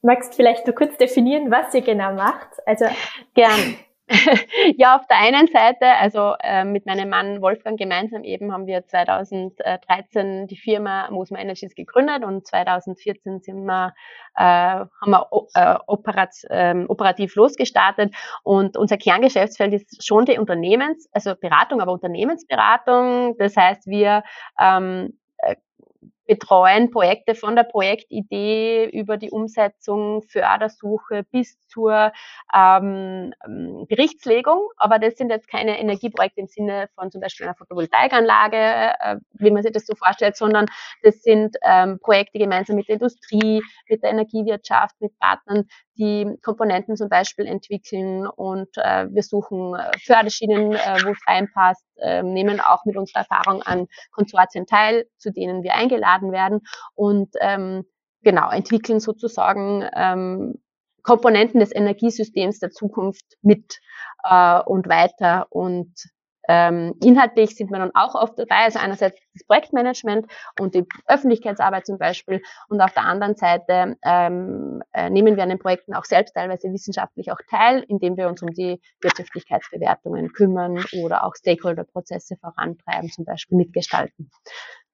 Magst 0.00 0.36
vielleicht 0.36 0.64
nur 0.66 0.76
kurz 0.76 0.96
definieren, 0.96 1.50
was 1.50 1.74
ihr 1.74 1.82
genau 1.82 2.12
macht? 2.12 2.48
Also 2.66 2.86
gern. 3.34 3.76
ja, 4.76 4.96
auf 4.96 5.06
der 5.06 5.18
einen 5.18 5.48
Seite, 5.48 5.86
also 5.86 6.34
äh, 6.40 6.64
mit 6.64 6.86
meinem 6.86 7.10
Mann 7.10 7.42
Wolfgang 7.42 7.78
gemeinsam 7.78 8.24
eben 8.24 8.52
haben 8.52 8.66
wir 8.66 8.86
2013 8.86 10.46
die 10.46 10.56
Firma 10.56 11.10
Mosma 11.10 11.38
Energies 11.38 11.74
gegründet 11.74 12.24
und 12.24 12.46
2014 12.46 13.40
sind 13.40 13.64
wir, 13.64 13.94
äh, 14.34 14.42
haben 14.42 14.88
wir 15.04 15.28
äh, 15.54 15.76
operat, 15.86 16.34
äh, 16.48 16.84
operativ 16.88 17.34
losgestartet 17.34 18.14
und 18.42 18.76
unser 18.76 18.96
Kerngeschäftsfeld 18.96 19.74
ist 19.74 20.06
schon 20.06 20.24
die 20.24 20.38
Unternehmens, 20.38 21.08
also 21.12 21.34
Beratung, 21.34 21.80
aber 21.80 21.92
Unternehmensberatung. 21.92 23.36
Das 23.38 23.56
heißt, 23.56 23.86
wir 23.86 24.22
ähm, 24.58 25.18
betreuen 26.28 26.90
Projekte 26.90 27.34
von 27.34 27.56
der 27.56 27.64
Projektidee 27.64 28.84
über 28.90 29.16
die 29.16 29.30
Umsetzung, 29.30 30.22
Fördersuche 30.22 31.24
bis 31.32 31.58
zur 31.68 32.12
ähm, 32.54 33.32
Berichtslegung. 33.88 34.68
Aber 34.76 34.98
das 34.98 35.16
sind 35.16 35.30
jetzt 35.30 35.48
keine 35.48 35.80
Energieprojekte 35.80 36.42
im 36.42 36.46
Sinne 36.46 36.88
von 36.94 37.10
zum 37.10 37.22
Beispiel 37.22 37.46
einer 37.46 37.56
Photovoltaikanlage, 37.56 38.56
äh, 39.00 39.16
wie 39.32 39.50
man 39.50 39.62
sich 39.62 39.72
das 39.72 39.86
so 39.86 39.94
vorstellt, 39.94 40.36
sondern 40.36 40.66
das 41.02 41.22
sind 41.22 41.56
ähm, 41.62 41.98
Projekte 41.98 42.38
gemeinsam 42.38 42.76
mit 42.76 42.88
der 42.88 42.96
Industrie, 42.96 43.62
mit 43.88 44.02
der 44.02 44.10
Energiewirtschaft, 44.10 45.00
mit 45.00 45.18
Partnern, 45.18 45.66
die 45.98 46.38
Komponenten 46.42 46.96
zum 46.96 47.08
Beispiel 47.08 47.46
entwickeln 47.46 48.26
und 48.26 48.68
äh, 48.76 49.06
wir 49.10 49.22
suchen 49.22 49.74
äh, 49.74 49.90
Förderschienen, 50.04 50.72
äh, 50.72 50.98
wo 51.04 51.10
es 51.10 51.18
reinpasst, 51.26 51.84
äh, 51.96 52.22
nehmen 52.22 52.60
auch 52.60 52.84
mit 52.84 52.96
unserer 52.96 53.26
Erfahrung 53.28 53.62
an 53.62 53.86
Konsortien 54.12 54.66
teil, 54.66 55.06
zu 55.18 55.32
denen 55.32 55.62
wir 55.62 55.74
eingeladen 55.74 56.32
werden 56.32 56.60
und 56.94 57.34
ähm, 57.40 57.84
genau 58.22 58.50
entwickeln 58.50 59.00
sozusagen 59.00 59.84
ähm, 59.94 60.54
Komponenten 61.02 61.60
des 61.60 61.74
Energiesystems 61.74 62.58
der 62.60 62.70
Zukunft 62.70 63.24
mit 63.42 63.78
äh, 64.24 64.60
und 64.60 64.88
weiter 64.88 65.46
und 65.50 65.92
ähm, 66.48 66.94
inhaltlich 67.02 67.54
sind 67.54 67.70
wir 67.70 67.78
dann 67.78 67.94
auch 67.94 68.14
oft 68.14 68.38
dabei, 68.38 68.64
also 68.64 68.78
einerseits 68.78 69.18
das 69.34 69.46
Projektmanagement 69.46 70.26
und 70.58 70.74
die 70.74 70.86
Öffentlichkeitsarbeit 71.06 71.86
zum 71.86 71.98
Beispiel 71.98 72.42
und 72.68 72.80
auf 72.80 72.92
der 72.92 73.04
anderen 73.04 73.36
Seite 73.36 73.96
ähm, 74.02 74.82
äh, 74.92 75.10
nehmen 75.10 75.36
wir 75.36 75.42
an 75.42 75.50
den 75.50 75.58
Projekten 75.58 75.94
auch 75.94 76.04
selbst 76.04 76.34
teilweise 76.34 76.72
wissenschaftlich 76.72 77.30
auch 77.30 77.40
teil, 77.50 77.84
indem 77.88 78.16
wir 78.16 78.28
uns 78.28 78.42
um 78.42 78.52
die 78.52 78.80
Wirtschaftlichkeitsbewertungen 79.02 80.32
kümmern 80.32 80.82
oder 81.02 81.24
auch 81.24 81.34
Stakeholder-Prozesse 81.36 82.36
vorantreiben, 82.36 83.10
zum 83.10 83.24
Beispiel 83.24 83.58
mitgestalten. 83.58 84.30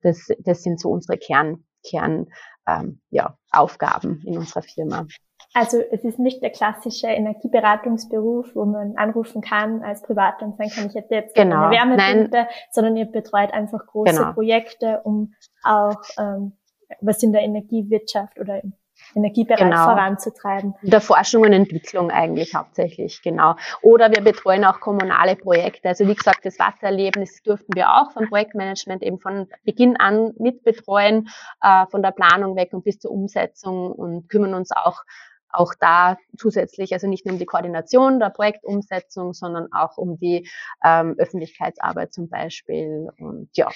Das, 0.03 0.29
das 0.41 0.63
sind 0.63 0.81
so 0.81 0.91
unsere 0.91 1.17
Kern, 1.17 1.65
Kern 1.89 2.27
ähm, 2.67 3.01
ja, 3.11 3.37
Aufgaben 3.51 4.23
in 4.25 4.39
unserer 4.39 4.63
Firma. 4.63 5.07
Also 5.53 5.79
es 5.93 6.03
ist 6.03 6.19
nicht 6.19 6.43
der 6.43 6.51
klassische 6.51 7.07
Energieberatungsberuf, 7.07 8.57
wo 8.57 8.65
man 8.65 8.97
anrufen 8.97 9.41
kann 9.41 9.83
als 9.83 10.03
Privater 10.03 10.47
und 10.47 10.57
sagen 10.57 10.71
kann, 10.71 10.87
ich 10.89 10.95
hätte 10.97 11.15
jetzt 11.15 11.35
genau. 11.37 11.67
eine 11.67 11.77
Wärmepumpe, 11.77 12.49
sondern 12.73 12.97
ihr 12.97 13.07
betreut 13.07 13.53
einfach 13.53 13.87
große 13.87 14.15
genau. 14.15 14.33
Projekte, 14.33 15.01
um 15.05 15.35
auch 15.63 16.03
ähm, 16.19 16.57
was 17.01 17.23
in 17.23 17.33
der 17.33 17.43
Energiewirtschaft 17.43 18.39
oder 18.41 18.63
im 18.65 18.73
Energiebereich 19.15 19.59
genau. 19.59 19.85
voranzutreiben. 19.85 20.75
In 20.83 20.91
der 20.91 21.01
Forschung 21.01 21.43
und 21.43 21.53
Entwicklung 21.53 22.11
eigentlich 22.11 22.55
hauptsächlich, 22.55 23.23
genau. 23.23 23.57
Oder 23.83 24.11
wir 24.11 24.23
betreuen 24.23 24.65
auch 24.65 24.81
kommunale 24.81 25.37
Projekte. 25.37 25.89
Also 25.89 26.07
wie 26.07 26.15
gesagt, 26.15 26.45
das 26.45 26.59
Wassererlebnis 26.59 27.43
durften 27.43 27.75
wir 27.75 27.91
auch 27.91 28.13
vom 28.13 28.29
Projektmanagement 28.29 29.03
eben 29.03 29.19
von 29.19 29.49
Beginn 29.65 29.97
an 29.97 30.33
mitbetreuen, 30.39 31.29
äh, 31.63 31.87
von 31.91 32.03
der 32.03 32.13
Planung 32.13 32.57
weg 32.57 32.73
und 32.73 32.85
bis 32.85 32.99
zur 32.99 33.11
Umsetzung 33.11 33.93
und 33.93 34.29
kümmern 34.29 34.55
uns 34.55 34.71
auch 34.73 35.03
auch 35.55 35.73
da 35.79 36.17
zusätzlich, 36.37 36.93
also 36.93 37.07
nicht 37.07 37.25
nur 37.25 37.35
um 37.35 37.39
die 37.39 37.47
Koordination 37.47 38.19
der 38.19 38.31
Projektumsetzung, 38.31 39.33
sondern 39.33 39.73
auch 39.73 39.97
um 39.97 40.19
die 40.19 40.49
ähm, 40.85 41.15
Öffentlichkeitsarbeit 41.17 42.13
zum 42.13 42.29
Beispiel 42.29 43.09
und 43.19 43.49
ja, 43.55 43.69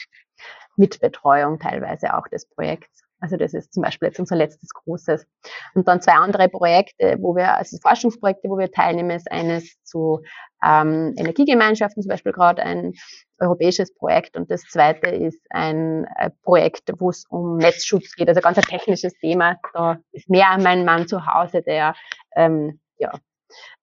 Mitbetreuung 0.77 1.59
teilweise 1.59 2.15
auch 2.17 2.27
des 2.29 2.47
Projekts. 2.47 3.08
Also 3.21 3.37
das 3.37 3.53
ist 3.55 3.73
zum 3.73 3.83
Beispiel 3.83 4.09
jetzt 4.09 4.21
unser 4.21 4.37
letztes 4.37 4.71
großes. 4.71 5.27
Und 5.75 5.89
dann 5.89 6.01
zwei 6.01 6.13
andere 6.13 6.49
Projekte, 6.49 7.17
wo 7.21 7.35
wir, 7.35 7.57
also 7.57 7.77
Forschungsprojekte, 7.83 8.49
wo 8.49 8.59
wir 8.59 8.71
teilnehmen, 8.71 9.11
ist 9.11 9.31
eines 9.31 9.83
zu 9.83 10.23
ähm, 10.65 11.15
Energiegemeinschaften, 11.17 12.03
zum 12.03 12.11
Beispiel 12.11 12.33
gerade 12.33 12.63
ein 12.63 12.95
europäisches 13.41 13.95
Projekt 13.95 14.37
und 14.37 14.51
das 14.51 14.63
zweite 14.63 15.11
ist 15.11 15.41
ein 15.51 16.05
äh, 16.17 16.31
Projekt, 16.43 16.93
wo 16.99 17.11
es 17.11 17.25
um 17.29 17.57
Netzschutz 17.57 18.15
geht, 18.17 18.29
also 18.29 18.41
ganz 18.41 18.59
ein 18.59 18.65
technisches 18.65 19.15
Thema. 19.15 19.57
Da 19.73 19.99
ist 20.13 20.29
mehr 20.29 20.57
mein 20.61 20.85
Mann 20.85 21.07
zu 21.07 21.27
Hause, 21.27 21.63
der 21.63 21.95
ähm, 22.35 22.81
ja, 22.99 23.13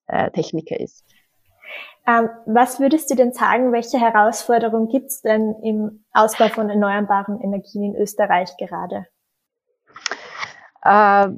äh, 0.08 0.32
Techniker 0.32 0.80
ist. 0.80 1.06
Ähm, 2.08 2.30
was 2.45 2.80
würdest 2.80 3.10
du 3.10 3.15
denn 3.15 3.34
sagen, 3.34 3.71
welche 3.71 4.00
Herausforderungen 4.00 4.89
gibt 4.89 5.08
es 5.08 5.21
denn 5.21 5.56
im 5.63 6.06
Ausbau 6.12 6.50
von 6.50 6.69
erneuerbaren 6.69 7.41
Energien 7.41 7.95
in 7.95 7.95
Österreich 7.95 8.56
gerade? 8.58 9.08
Äh, 10.86 11.30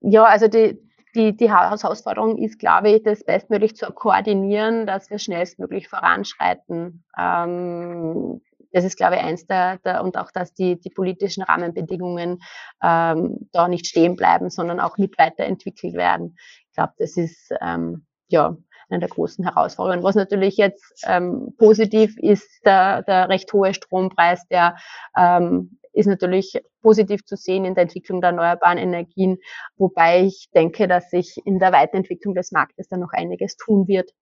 ja, 0.00 0.24
also 0.24 0.48
die, 0.48 0.78
die, 1.14 1.36
die 1.36 1.50
Herausforderung 1.50 2.38
ist, 2.38 2.58
glaube 2.58 2.90
ich, 2.90 3.02
das 3.02 3.24
bestmöglich 3.24 3.74
zu 3.76 3.86
koordinieren, 3.92 4.86
dass 4.86 5.10
wir 5.10 5.18
schnellstmöglich 5.18 5.88
voranschreiten. 5.88 7.04
Ähm, 7.18 8.40
das 8.72 8.84
ist, 8.84 8.96
glaube 8.96 9.16
ich, 9.16 9.22
eins 9.22 9.46
der, 9.46 9.78
der 9.78 10.04
und 10.04 10.16
auch, 10.18 10.30
dass 10.30 10.52
die, 10.52 10.78
die 10.78 10.90
politischen 10.90 11.42
Rahmenbedingungen 11.42 12.40
ähm, 12.82 13.48
da 13.52 13.68
nicht 13.68 13.86
stehen 13.86 14.16
bleiben, 14.16 14.50
sondern 14.50 14.80
auch 14.80 14.98
mit 14.98 15.18
weiterentwickelt 15.18 15.94
werden. 15.94 16.36
Ich 16.68 16.74
glaube, 16.74 16.92
das 16.98 17.16
ist 17.16 17.52
ähm, 17.62 18.06
ja 18.28 18.56
eine 18.88 19.00
der 19.00 19.08
großen 19.08 19.44
Herausforderungen. 19.44 20.04
Was 20.04 20.14
natürlich 20.14 20.56
jetzt 20.58 21.04
ähm, 21.06 21.54
positiv 21.58 22.16
ist, 22.18 22.60
der, 22.64 23.02
der 23.02 23.28
recht 23.28 23.52
hohe 23.52 23.74
Strompreis, 23.74 24.46
der 24.48 24.76
ähm, 25.16 25.78
ist 25.96 26.06
natürlich 26.06 26.60
positiv 26.82 27.24
zu 27.24 27.36
sehen 27.36 27.64
in 27.64 27.74
der 27.74 27.82
Entwicklung 27.82 28.20
der 28.20 28.30
erneuerbaren 28.30 28.78
Energien, 28.78 29.38
wobei 29.76 30.24
ich 30.24 30.48
denke, 30.54 30.86
dass 30.86 31.10
sich 31.10 31.40
in 31.44 31.58
der 31.58 31.72
Weiterentwicklung 31.72 32.34
des 32.34 32.52
Marktes 32.52 32.88
dann 32.88 33.00
noch 33.00 33.12
einiges 33.12 33.56
tun 33.56 33.88
wird, 33.88 34.12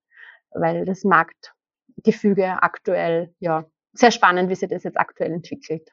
weil 0.50 0.84
das 0.84 1.04
Marktgefüge 1.04 2.62
aktuell, 2.62 3.34
ja, 3.40 3.64
sehr 3.92 4.10
spannend, 4.10 4.50
wie 4.50 4.54
sich 4.54 4.68
das 4.68 4.84
jetzt 4.84 4.98
aktuell 4.98 5.32
entwickelt. 5.32 5.90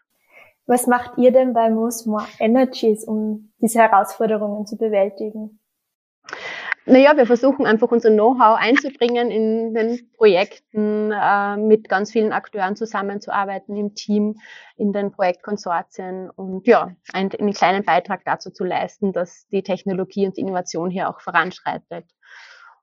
Was 0.66 0.88
macht 0.88 1.18
ihr 1.18 1.32
denn 1.32 1.54
bei 1.54 1.70
Most 1.70 2.08
More 2.08 2.28
Energies, 2.40 3.04
um 3.04 3.52
diese 3.58 3.80
Herausforderungen 3.80 4.66
zu 4.66 4.78
bewältigen? 4.78 5.60
Naja, 6.86 7.16
wir 7.16 7.28
versuchen 7.28 7.68
einfach 7.68 7.92
unser 7.92 8.10
Know-how 8.10 8.58
einzubringen 8.60 9.30
in 9.30 9.74
den 9.76 10.12
Projekten, 10.18 11.12
äh, 11.12 11.58
mit 11.58 11.88
ganz 11.88 12.12
vielen 12.12 12.32
Akteuren 12.32 12.76
zusammenzuarbeiten 12.76 13.76
im 13.76 13.94
Team, 13.94 14.40
in 14.78 14.92
den 14.92 15.12
Projektkonsortien 15.12 16.32
und 16.32 16.66
ja, 16.66 16.96
einen, 17.14 17.32
einen 17.34 17.54
kleinen 17.54 17.84
Beitrag 17.84 18.26
dazu 18.26 18.50
zu 18.50 18.64
leisten, 18.64 19.14
dass 19.14 19.48
die 19.50 19.62
Technologie 19.62 20.26
und 20.26 20.38
die 20.38 20.42
Innovation 20.42 20.90
hier 20.90 21.08
auch 21.10 21.22
voranschreitet. 21.22 22.06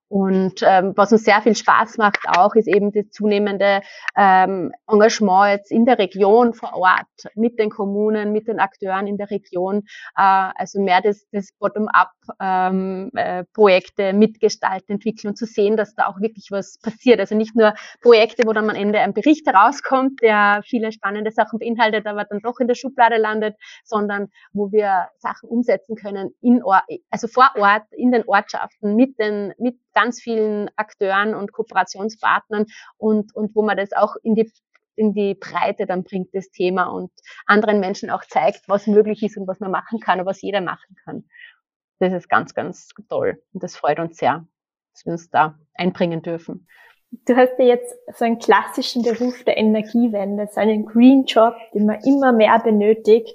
Und 0.09 0.63
ähm, 0.63 0.95
was 0.97 1.13
uns 1.13 1.25
sehr 1.25 1.43
viel 1.43 1.55
Spaß 1.55 1.99
macht 1.99 2.21
auch, 2.29 2.55
ist 2.55 2.67
eben 2.67 2.93
das 2.93 3.11
zunehmende 3.11 3.83
ähm, 4.17 4.73
Engagement 4.87 5.51
jetzt 5.51 5.71
in 5.71 5.85
der 5.85 5.99
Region 5.99 6.55
vor 6.55 6.75
Ort, 6.75 7.05
mit 7.35 7.59
den 7.59 7.69
Kommunen, 7.69 8.33
mit 8.33 8.49
den 8.49 8.59
Akteuren 8.59 9.07
in 9.07 9.19
der 9.19 9.31
Region. 9.31 9.83
Äh, 10.17 10.49
also 10.55 10.81
mehr 10.81 11.03
das, 11.03 11.27
das 11.31 11.51
Bottom-up-Projekte 11.59 14.03
ähm, 14.03 14.09
äh, 14.09 14.15
mitgestalten, 14.15 14.95
entwickeln 14.95 15.29
und 15.31 15.37
zu 15.37 15.45
sehen, 15.45 15.77
dass 15.77 15.95
da 15.95 16.07
auch 16.07 16.21
wirklich 16.21 16.49
was 16.51 16.79
passiert. 16.79 17.21
Also 17.21 17.35
nicht 17.35 17.55
nur 17.55 17.75
Projekte, 18.01 18.45
wo 18.47 18.55
dann 18.55 18.71
am 18.71 18.77
Ende 18.77 19.01
ein 19.01 19.13
Bericht 19.13 19.47
herauskommt, 19.47 20.23
der 20.23 20.63
viele 20.65 20.91
spannende 20.91 21.33
Sachen 21.33 21.59
beinhaltet, 21.59 22.07
aber 22.07 22.25
dann 22.25 22.41
doch 22.41 22.61
in 22.61 22.69
der 22.69 22.77
Schublade 22.77 23.19
landet, 23.19 23.57
sondern 23.85 24.29
wo 24.53 24.73
wir 24.73 25.09
Sachen 25.19 25.51
umsetzen 25.51 25.97
können, 25.97 26.31
in 26.41 26.63
Or 26.63 26.81
also 27.11 27.29
vor 27.29 27.51
Ort, 27.57 27.83
in 27.91 28.11
den 28.11 28.25
Ortschaften, 28.27 28.97
mit 28.97 29.19
den, 29.19 29.53
mit 29.59 29.77
ganz 29.99 30.21
vielen 30.21 30.71
Akteuren 30.77 31.35
und 31.35 31.53
Kooperationspartnern 31.53 32.67
und, 32.99 33.35
und 33.35 33.57
wo 33.57 33.63
man 33.63 33.77
das 33.77 33.93
auch 33.93 34.15
in 34.23 34.37
die 34.37 34.51
in 34.95 35.13
die 35.15 35.35
Breite 35.35 35.87
dann 35.87 36.03
bringt, 36.03 36.35
das 36.35 36.51
Thema 36.51 36.89
und 36.89 37.13
anderen 37.47 37.79
Menschen 37.79 38.11
auch 38.11 38.25
zeigt, 38.25 38.69
was 38.69 38.89
möglich 38.89 39.23
ist 39.23 39.37
und 39.37 39.47
was 39.47 39.61
man 39.61 39.71
machen 39.71 40.01
kann 40.01 40.19
und 40.19 40.27
was 40.27 40.43
jeder 40.43 40.61
machen 40.61 40.97
kann. 41.05 41.25
Das 42.01 42.13
ist 42.13 42.29
ganz, 42.29 42.53
ganz 42.53 42.89
toll 43.09 43.41
und 43.53 43.63
das 43.63 43.77
freut 43.77 44.01
uns 44.01 44.17
sehr, 44.17 44.45
dass 44.93 45.07
wir 45.07 45.13
uns 45.13 45.31
da 45.31 45.57
einbringen 45.75 46.23
dürfen. 46.23 46.67
Du 47.11 47.37
hast 47.37 47.59
ja 47.59 47.65
jetzt 47.65 47.95
so 48.15 48.25
einen 48.25 48.39
klassischen 48.39 49.03
Beruf 49.03 49.45
der 49.45 49.57
Energiewende, 49.57 50.49
so 50.53 50.61
einen 50.61 50.85
Green 50.85 51.25
Job, 51.25 51.55
den 51.75 51.87
man 51.87 52.01
immer 52.05 52.33
mehr 52.33 52.59
benötigt. 52.59 53.35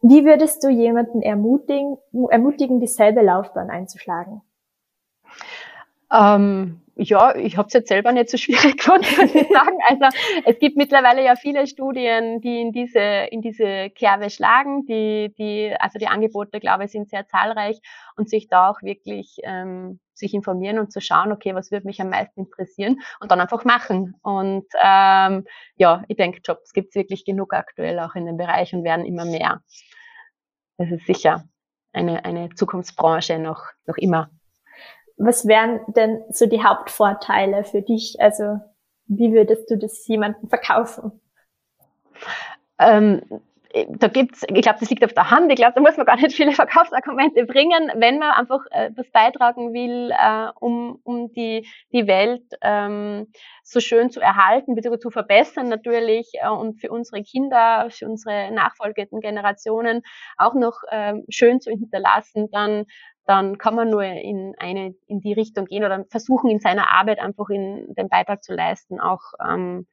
Wie 0.00 0.24
würdest 0.24 0.62
du 0.62 0.68
jemanden 0.68 1.20
ermutigen, 1.20 1.98
ermutigen 2.30 2.80
dieselbe 2.80 3.22
Laufbahn 3.22 3.70
einzuschlagen? 3.70 4.42
Ähm, 6.12 6.80
ja, 6.98 7.36
ich 7.36 7.58
habe 7.58 7.66
es 7.66 7.74
jetzt 7.74 7.88
selber 7.88 8.10
nicht 8.12 8.30
so 8.30 8.36
schwierig 8.38 8.78
gefunden, 8.78 9.06
muss 9.18 9.34
ich 9.34 9.48
sagen. 9.48 9.78
Also 9.88 10.18
es 10.46 10.58
gibt 10.58 10.76
mittlerweile 10.76 11.22
ja 11.22 11.36
viele 11.36 11.66
Studien, 11.66 12.40
die 12.40 12.60
in 12.62 12.72
diese 12.72 13.00
in 13.30 13.42
diese 13.42 13.90
Kerbe 13.90 14.30
schlagen. 14.30 14.86
Die 14.86 15.32
die 15.36 15.74
also 15.78 15.98
die 15.98 16.08
Angebote, 16.08 16.58
glaube 16.58 16.84
ich, 16.84 16.92
sind 16.92 17.10
sehr 17.10 17.26
zahlreich 17.28 17.80
und 18.16 18.30
sich 18.30 18.48
da 18.48 18.70
auch 18.70 18.80
wirklich 18.82 19.36
ähm, 19.42 20.00
sich 20.14 20.32
informieren 20.32 20.78
und 20.78 20.90
zu 20.90 21.02
schauen, 21.02 21.32
okay, 21.32 21.54
was 21.54 21.70
würde 21.70 21.86
mich 21.86 22.00
am 22.00 22.08
meisten 22.08 22.40
interessieren 22.40 23.00
und 23.20 23.30
dann 23.30 23.40
einfach 23.40 23.64
machen. 23.66 24.14
Und 24.22 24.64
ähm, 24.82 25.44
ja, 25.76 26.02
ich 26.08 26.16
denke, 26.16 26.40
Jobs 26.42 26.72
gibt 26.72 26.88
es 26.90 26.94
wirklich 26.94 27.26
genug 27.26 27.52
aktuell 27.52 28.00
auch 28.00 28.14
in 28.14 28.24
dem 28.24 28.38
Bereich 28.38 28.72
und 28.72 28.84
werden 28.84 29.04
immer 29.04 29.26
mehr. 29.26 29.60
Das 30.78 30.90
ist 30.90 31.06
sicher 31.06 31.44
eine 31.92 32.24
eine 32.24 32.50
Zukunftsbranche 32.54 33.38
noch 33.38 33.64
noch 33.86 33.96
immer 33.98 34.30
was 35.16 35.46
wären 35.46 35.80
denn 35.88 36.22
so 36.30 36.46
die 36.46 36.62
Hauptvorteile 36.62 37.64
für 37.64 37.82
dich? 37.82 38.16
Also 38.20 38.60
wie 39.06 39.32
würdest 39.32 39.70
du 39.70 39.78
das 39.78 40.06
jemandem 40.06 40.48
verkaufen? 40.48 41.20
Ähm, 42.78 43.22
da 43.88 44.08
gibt's, 44.08 44.42
ich 44.42 44.62
glaube, 44.62 44.78
das 44.80 44.88
liegt 44.88 45.04
auf 45.04 45.12
der 45.12 45.30
Hand. 45.30 45.50
Ich 45.50 45.56
glaube, 45.56 45.74
da 45.74 45.80
muss 45.80 45.96
man 45.96 46.06
gar 46.06 46.16
nicht 46.16 46.34
viele 46.34 46.52
Verkaufsargumente 46.52 47.44
bringen, 47.44 47.92
wenn 47.96 48.18
man 48.18 48.30
einfach 48.32 48.60
äh, 48.70 48.90
was 48.96 49.10
beitragen 49.10 49.74
will, 49.74 50.10
äh, 50.12 50.48
um, 50.60 50.98
um 51.04 51.32
die, 51.32 51.68
die 51.92 52.06
Welt 52.06 52.42
ähm, 52.62 53.26
so 53.62 53.80
schön 53.80 54.10
zu 54.10 54.20
erhalten, 54.20 54.74
bzw. 54.74 54.98
zu 54.98 55.10
verbessern 55.10 55.68
natürlich 55.68 56.30
äh, 56.34 56.48
und 56.48 56.80
für 56.80 56.90
unsere 56.90 57.22
Kinder, 57.22 57.88
für 57.90 58.08
unsere 58.08 58.50
nachfolgenden 58.52 59.20
Generationen 59.20 60.02
auch 60.38 60.54
noch 60.54 60.80
ähm, 60.90 61.24
schön 61.28 61.60
zu 61.60 61.70
hinterlassen, 61.70 62.48
dann 62.50 62.86
dann 63.26 63.58
kann 63.58 63.74
man 63.74 63.90
nur 63.90 64.04
in 64.04 64.54
eine 64.58 64.94
in 65.06 65.20
die 65.20 65.32
Richtung 65.32 65.66
gehen 65.66 65.84
oder 65.84 66.04
versuchen 66.10 66.48
in 66.48 66.60
seiner 66.60 66.90
Arbeit 66.90 67.18
einfach 67.18 67.48
in 67.50 67.92
den 67.94 68.08
Beitrag 68.08 68.44
zu 68.44 68.54
leisten, 68.54 69.00
auch 69.00 69.20
ähm, 69.44 69.86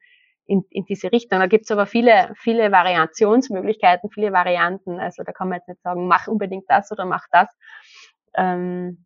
in, 0.46 0.64
in 0.70 0.84
diese 0.84 1.10
Richtung. 1.10 1.40
Da 1.40 1.46
gibt's 1.46 1.70
aber 1.70 1.86
viele, 1.86 2.32
viele 2.36 2.70
Variationsmöglichkeiten, 2.70 4.10
viele 4.10 4.32
Varianten. 4.32 5.00
Also 5.00 5.24
da 5.24 5.32
kann 5.32 5.48
man 5.48 5.58
jetzt 5.58 5.68
nicht 5.68 5.82
sagen, 5.82 6.06
mach 6.06 6.28
unbedingt 6.28 6.64
das 6.68 6.92
oder 6.92 7.06
mach 7.06 7.26
das. 7.32 7.48
Ähm, 8.34 9.04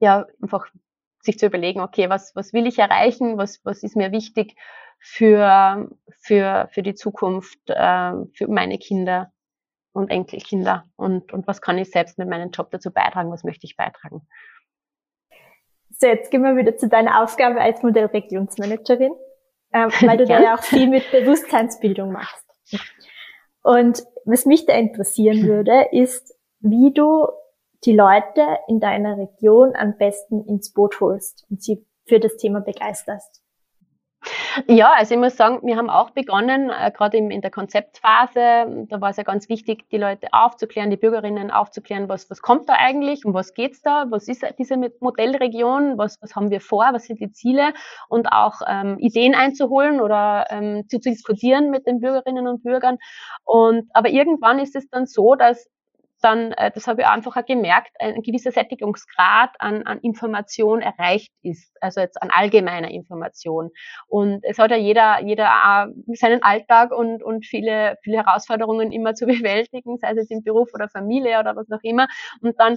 ja, 0.00 0.26
einfach 0.42 0.66
sich 1.22 1.38
zu 1.38 1.46
überlegen, 1.46 1.80
okay, 1.80 2.08
was, 2.10 2.34
was 2.34 2.52
will 2.52 2.66
ich 2.66 2.78
erreichen, 2.78 3.38
was, 3.38 3.60
was 3.64 3.82
ist 3.82 3.96
mir 3.96 4.12
wichtig 4.12 4.54
für, 4.98 5.88
für, 6.20 6.68
für 6.72 6.82
die 6.82 6.94
Zukunft, 6.94 7.58
äh, 7.68 8.12
für 8.34 8.48
meine 8.48 8.78
Kinder 8.78 9.32
und 9.92 10.10
Enkelkinder 10.10 10.84
und, 10.96 11.32
und 11.32 11.46
was 11.46 11.60
kann 11.60 11.78
ich 11.78 11.90
selbst 11.90 12.18
mit 12.18 12.28
meinem 12.28 12.50
Job 12.50 12.70
dazu 12.70 12.90
beitragen, 12.90 13.30
was 13.30 13.44
möchte 13.44 13.66
ich 13.66 13.76
beitragen. 13.76 14.26
So, 15.98 16.06
jetzt 16.06 16.30
gehen 16.30 16.42
wir 16.42 16.56
wieder 16.56 16.76
zu 16.76 16.88
deiner 16.88 17.22
Aufgabe 17.22 17.60
als 17.60 17.82
Modellregionsmanagerin, 17.82 19.12
äh, 19.72 19.88
weil 20.06 20.16
du 20.16 20.26
da 20.26 20.40
ja 20.40 20.54
auch 20.54 20.62
viel 20.62 20.88
mit 20.88 21.10
Bewusstseinsbildung 21.10 22.12
machst. 22.12 22.46
Und 23.62 24.02
was 24.24 24.46
mich 24.46 24.66
da 24.66 24.74
interessieren 24.74 25.42
würde, 25.46 25.88
ist, 25.92 26.34
wie 26.60 26.92
du 26.92 27.26
die 27.84 27.94
Leute 27.96 28.58
in 28.68 28.78
deiner 28.80 29.16
Region 29.16 29.74
am 29.74 29.96
besten 29.96 30.44
ins 30.44 30.72
Boot 30.72 31.00
holst 31.00 31.46
und 31.50 31.62
sie 31.62 31.86
für 32.06 32.20
das 32.20 32.36
Thema 32.36 32.60
begeisterst. 32.60 33.39
Ja, 34.66 34.92
also 34.96 35.14
ich 35.14 35.20
muss 35.20 35.36
sagen, 35.36 35.60
wir 35.62 35.76
haben 35.76 35.88
auch 35.88 36.10
begonnen, 36.10 36.70
äh, 36.70 36.90
gerade 36.90 37.16
in 37.16 37.40
der 37.40 37.50
Konzeptphase, 37.50 38.86
da 38.88 39.00
war 39.00 39.10
es 39.10 39.16
ja 39.16 39.22
ganz 39.22 39.48
wichtig, 39.48 39.88
die 39.90 39.96
Leute 39.96 40.28
aufzuklären, 40.32 40.90
die 40.90 40.96
Bürgerinnen 40.96 41.50
aufzuklären, 41.50 42.08
was, 42.08 42.28
was 42.30 42.42
kommt 42.42 42.68
da 42.68 42.74
eigentlich, 42.74 43.24
um 43.24 43.32
was 43.32 43.54
geht's 43.54 43.80
da, 43.82 44.06
was 44.10 44.28
ist 44.28 44.44
diese 44.58 44.76
Modellregion, 45.00 45.96
was, 45.98 46.20
was 46.20 46.36
haben 46.36 46.50
wir 46.50 46.60
vor, 46.60 46.90
was 46.92 47.04
sind 47.04 47.20
die 47.20 47.32
Ziele? 47.32 47.72
Und 48.08 48.28
auch 48.32 48.60
ähm, 48.66 48.98
Ideen 48.98 49.34
einzuholen 49.34 50.00
oder 50.00 50.46
ähm, 50.50 50.84
zu, 50.88 51.00
zu 51.00 51.10
diskutieren 51.10 51.70
mit 51.70 51.86
den 51.86 52.00
Bürgerinnen 52.00 52.46
und 52.46 52.62
Bürgern. 52.62 52.98
Und 53.44 53.88
aber 53.94 54.10
irgendwann 54.10 54.58
ist 54.58 54.76
es 54.76 54.88
dann 54.90 55.06
so, 55.06 55.34
dass 55.34 55.68
dann, 56.20 56.52
äh, 56.52 56.70
das 56.70 56.86
habe 56.86 57.02
ich 57.02 57.06
einfach 57.06 57.36
auch 57.36 57.46
gemerkt, 57.46 57.90
ein 57.98 58.22
gewisser 58.22 58.52
Sättigungsgrad 58.52 59.50
an, 59.58 59.82
an 59.84 59.98
Information 60.00 60.80
erreicht 60.80 61.32
ist, 61.42 61.76
also 61.80 62.00
jetzt 62.00 62.22
an 62.22 62.30
allgemeiner 62.32 62.90
Information. 62.90 63.70
Und 64.06 64.44
es 64.44 64.58
hat 64.58 64.70
ja 64.70 64.76
jeder, 64.76 65.20
jeder 65.22 65.46
äh, 65.46 66.16
seinen 66.16 66.42
Alltag 66.42 66.92
und, 66.92 67.22
und 67.22 67.46
viele, 67.46 67.96
viele 68.02 68.18
Herausforderungen 68.18 68.92
immer 68.92 69.14
zu 69.14 69.26
bewältigen, 69.26 69.98
sei 69.98 70.10
es 70.10 70.16
jetzt 70.16 70.30
im 70.30 70.42
Beruf 70.42 70.70
oder 70.74 70.88
Familie 70.88 71.40
oder 71.40 71.56
was 71.56 71.70
auch 71.70 71.82
immer. 71.82 72.06
Und 72.40 72.58
dann 72.58 72.76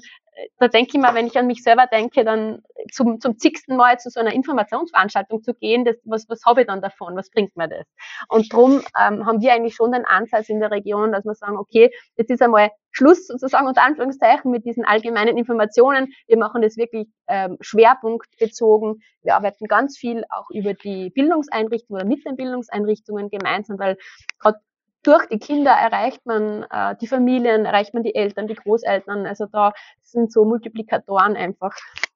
da 0.57 0.67
denke 0.67 0.91
ich 0.95 1.01
mal, 1.01 1.13
wenn 1.15 1.27
ich 1.27 1.37
an 1.37 1.47
mich 1.47 1.63
selber 1.63 1.87
denke, 1.87 2.23
dann 2.23 2.61
zum, 2.91 3.19
zum 3.19 3.37
zigsten 3.37 3.75
Mal 3.75 3.99
zu 3.99 4.09
so 4.09 4.19
einer 4.19 4.33
Informationsveranstaltung 4.33 5.43
zu 5.43 5.53
gehen, 5.53 5.85
das, 5.85 5.97
was, 6.05 6.27
was 6.29 6.43
habe 6.45 6.61
ich 6.61 6.67
dann 6.67 6.81
davon? 6.81 7.15
Was 7.15 7.29
bringt 7.29 7.55
mir 7.55 7.67
das? 7.67 7.85
Und 8.29 8.51
darum 8.51 8.81
ähm, 8.99 9.25
haben 9.25 9.41
wir 9.41 9.53
eigentlich 9.53 9.75
schon 9.75 9.91
den 9.91 10.05
Ansatz 10.05 10.49
in 10.49 10.59
der 10.59 10.71
Region, 10.71 11.11
dass 11.11 11.25
wir 11.25 11.35
sagen, 11.35 11.57
okay, 11.57 11.91
jetzt 12.17 12.31
ist 12.31 12.41
einmal 12.41 12.69
Schluss 12.93 13.27
sozusagen 13.27 13.67
unter 13.67 13.83
Anführungszeichen 13.83 14.49
mit 14.51 14.65
diesen 14.65 14.85
allgemeinen 14.85 15.37
Informationen. 15.37 16.13
Wir 16.27 16.37
machen 16.37 16.61
das 16.61 16.77
wirklich 16.77 17.07
ähm, 17.27 17.57
schwerpunktbezogen. 17.59 19.01
Wir 19.23 19.35
arbeiten 19.35 19.65
ganz 19.65 19.97
viel 19.97 20.23
auch 20.29 20.49
über 20.51 20.73
die 20.73 21.09
Bildungseinrichtungen 21.09 22.01
oder 22.01 22.09
mit 22.09 22.25
den 22.25 22.35
Bildungseinrichtungen 22.35 23.29
gemeinsam, 23.29 23.79
weil 23.79 23.97
gerade 24.39 24.59
durch 25.01 25.25
die 25.27 25.39
Kinder 25.39 25.71
erreicht 25.71 26.25
man 26.25 26.63
äh, 26.69 26.95
die 27.01 27.07
Familien, 27.07 27.65
erreicht 27.65 27.93
man 27.93 28.03
die 28.03 28.15
Eltern, 28.15 28.47
die 28.47 28.55
Großeltern. 28.55 29.25
Also 29.25 29.47
da 29.47 29.73
sind 30.01 30.31
so 30.31 30.45
Multiplikatoren 30.45 31.35
einfach 31.35 31.75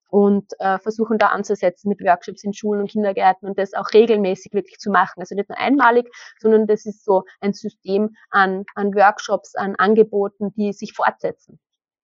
und 0.09 0.51
äh, 0.59 0.79
versuchen 0.79 1.17
da 1.17 1.27
anzusetzen 1.27 1.89
mit 1.89 2.01
Workshops 2.01 2.43
in 2.43 2.53
Schulen 2.53 2.81
und 2.81 2.91
Kindergärten 2.91 3.47
und 3.47 3.57
das 3.57 3.73
auch 3.73 3.87
regelmäßig 3.93 4.53
wirklich 4.53 4.77
zu 4.79 4.89
machen. 4.89 5.19
Also 5.19 5.35
nicht 5.35 5.49
nur 5.49 5.57
einmalig, 5.57 6.09
sondern 6.39 6.67
das 6.67 6.85
ist 6.85 7.03
so 7.03 7.23
ein 7.41 7.53
System 7.53 8.15
an, 8.29 8.65
an 8.75 8.93
Workshops, 8.93 9.55
an 9.55 9.75
Angeboten, 9.75 10.53
die 10.55 10.73
sich 10.73 10.93
fortsetzen 10.93 11.59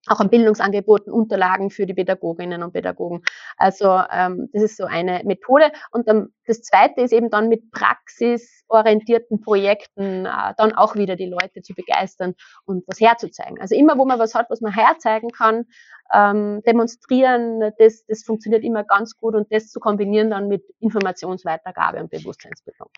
auch 0.07 0.19
an 0.19 0.29
Bildungsangeboten, 0.29 1.11
Unterlagen 1.11 1.69
für 1.69 1.85
die 1.85 1.93
Pädagoginnen 1.93 2.63
und 2.63 2.73
Pädagogen. 2.73 3.21
Also 3.57 4.01
ähm, 4.11 4.49
das 4.51 4.63
ist 4.63 4.77
so 4.77 4.85
eine 4.85 5.21
Methode. 5.23 5.71
Und 5.91 6.07
dann, 6.07 6.29
das 6.45 6.61
Zweite 6.61 7.01
ist 7.01 7.13
eben 7.13 7.29
dann 7.29 7.47
mit 7.47 7.71
praxisorientierten 7.71 9.39
Projekten 9.41 10.25
äh, 10.25 10.53
dann 10.57 10.73
auch 10.73 10.95
wieder 10.95 11.15
die 11.15 11.27
Leute 11.27 11.61
zu 11.61 11.73
begeistern 11.73 12.33
und 12.65 12.83
was 12.87 12.99
herzuzeigen. 12.99 13.59
Also 13.61 13.75
immer, 13.75 13.97
wo 13.97 14.05
man 14.05 14.19
was 14.19 14.35
hat, 14.35 14.49
was 14.49 14.61
man 14.61 14.73
herzeigen 14.73 15.29
kann, 15.29 15.65
ähm, 16.13 16.61
demonstrieren, 16.65 17.71
das, 17.79 18.05
das 18.05 18.23
funktioniert 18.23 18.63
immer 18.63 18.83
ganz 18.83 19.15
gut 19.15 19.35
und 19.35 19.51
das 19.51 19.69
zu 19.69 19.79
kombinieren 19.79 20.29
dann 20.31 20.47
mit 20.47 20.63
Informationsweitergabe 20.79 21.99
und 21.99 22.11
Bewusstseinsbildung. 22.11 22.89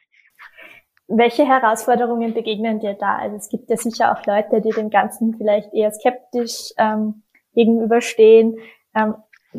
Welche 1.07 1.45
Herausforderungen 1.45 2.33
begegnen 2.33 2.79
dir 2.79 2.93
da? 2.93 3.17
Also 3.17 3.35
es 3.37 3.49
gibt 3.49 3.69
ja 3.69 3.77
sicher 3.77 4.11
auch 4.11 4.25
Leute, 4.25 4.61
die 4.61 4.71
dem 4.71 4.89
Ganzen 4.89 5.35
vielleicht 5.37 5.73
eher 5.73 5.91
skeptisch 5.91 6.73
ähm, 6.77 7.23
gegenüberstehen. 7.53 8.57
Ähm, 8.95 9.15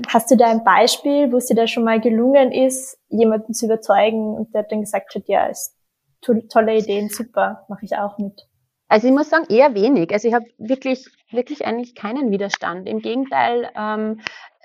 hast 0.09 0.31
du 0.31 0.37
da 0.37 0.47
ein 0.47 0.65
Beispiel, 0.65 1.33
wo 1.33 1.37
es 1.37 1.47
dir 1.47 1.55
da 1.55 1.67
schon 1.67 1.85
mal 1.85 2.01
gelungen 2.01 2.53
ist, 2.53 2.99
jemanden 3.09 3.55
zu 3.55 3.67
überzeugen 3.67 4.35
und 4.35 4.55
der 4.55 4.65
dann 4.65 4.81
gesagt 4.81 5.15
hat, 5.15 5.23
ja, 5.27 5.47
ist 5.47 5.77
to 6.21 6.35
tolle 6.49 6.77
Ideen, 6.77 7.09
super, 7.09 7.65
mache 7.69 7.85
ich 7.85 7.97
auch 7.97 8.19
mit? 8.19 8.49
Also 8.89 9.09
ich 9.09 9.13
muss 9.13 9.31
sagen, 9.31 9.47
eher 9.49 9.75
wenig. 9.75 10.13
Also 10.13 10.29
ich 10.29 10.35
habe 10.35 10.47
wirklich, 10.59 11.07
wirklich 11.31 11.67
eigentlich 11.67 11.95
keinen 11.95 12.31
Widerstand. 12.31 12.89
Im 12.89 13.01
Gegenteil, 13.01 13.71
ähm, 13.77 14.21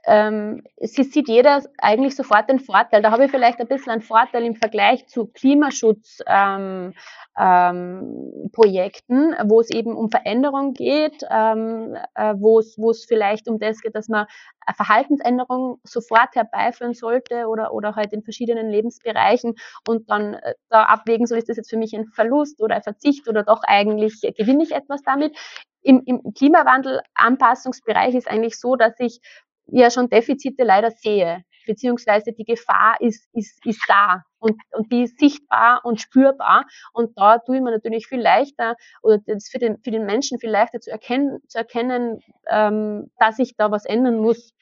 ähm, 0.06 0.64
sie 0.80 1.04
sieht 1.04 1.28
jeder 1.28 1.62
eigentlich 1.78 2.16
sofort 2.16 2.50
den 2.50 2.60
Vorteil. 2.60 3.02
Da 3.02 3.12
habe 3.12 3.26
ich 3.26 3.32
vielleicht 3.32 3.60
ein 3.60 3.68
bisschen 3.68 3.92
einen 3.92 4.02
Vorteil 4.02 4.44
im 4.46 4.56
Vergleich 4.56 5.08
zu 5.08 5.28
Klimaschutzprojekten, 5.28 6.94
ähm, 7.38 9.36
ähm, 9.40 9.50
wo 9.50 9.62
es 9.62 9.70
eben 9.70 9.96
um 9.96 10.10
Veränderung 10.10 10.74
geht, 10.74 11.24
ähm, 11.30 11.96
äh, 12.16 12.34
wo 12.38 12.60
es 12.60 13.06
vielleicht 13.06 13.48
um 13.48 13.60
das 13.60 13.82
geht, 13.82 13.96
dass 13.96 14.10
man 14.10 14.26
eine 14.66 14.76
Verhaltensänderung 14.76 15.80
sofort 15.84 16.36
herbeiführen 16.36 16.94
sollte 16.94 17.48
oder 17.48 17.74
oder 17.74 17.96
halt 17.96 18.14
in 18.14 18.24
verschiedenen 18.24 18.70
Lebensbereichen 18.70 19.56
und 19.88 20.10
dann 20.10 20.36
äh, 20.36 20.54
da 20.70 20.84
abwägen 20.84 21.28
soll, 21.28 21.38
ist 21.38 21.50
das 21.50 21.58
jetzt 21.58 21.70
für 21.70 21.78
mich 21.78 21.94
ein 21.94 22.08
Verlust 22.08 22.62
oder 22.62 22.76
ein 22.76 22.84
Verzicht 22.84 23.28
oder 23.28 23.44
doch 23.44 23.62
eigentlich 23.64 24.22
gewinne 24.38 24.64
ich 24.64 24.72
etwas 24.72 25.04
damit. 25.04 25.38
Im, 25.84 26.04
im 26.06 26.22
Klimawandel-Anpassungsbereich 26.34 28.14
ist 28.14 28.28
eigentlich 28.28 28.60
so, 28.60 28.76
dass 28.76 28.94
ich 29.00 29.20
ja 29.68 29.90
schon 29.92 30.10
Defizite 30.10 30.64
leider 30.64 30.92
sehe, 30.92 31.44
beziehungsweise 31.66 32.34
die 32.34 32.44
Gefahr 32.44 32.98
ist, 33.00 33.28
ist, 33.34 33.66
ist 33.66 33.84
da 33.88 34.24
und, 34.40 34.60
und 34.72 34.92
die 34.92 35.04
ist 35.04 35.20
sichtbar 35.20 35.82
und 35.84 36.02
spürbar 36.02 36.66
und 36.94 37.18
da 37.18 37.38
tue 37.40 37.58
ich 37.58 37.62
mir 37.62 37.72
natürlich 37.72 38.08
viel 38.08 38.22
leichter 38.22 38.76
oder 39.04 39.20
das 39.26 39.50
für 39.50 39.60
den, 39.60 39.78
für 39.84 39.92
den 39.92 40.06
Menschen 40.06 40.40
viel 40.40 40.50
leichter 40.50 40.80
zu 40.80 40.92
erkennen, 40.92 41.40
zu 41.48 41.58
erkennen 41.58 42.20
ähm, 42.50 43.12
dass 43.20 43.40
ich 43.40 43.56
da 43.56 43.72
was 43.72 43.86
ändern 43.86 44.18
muss, 44.18 44.54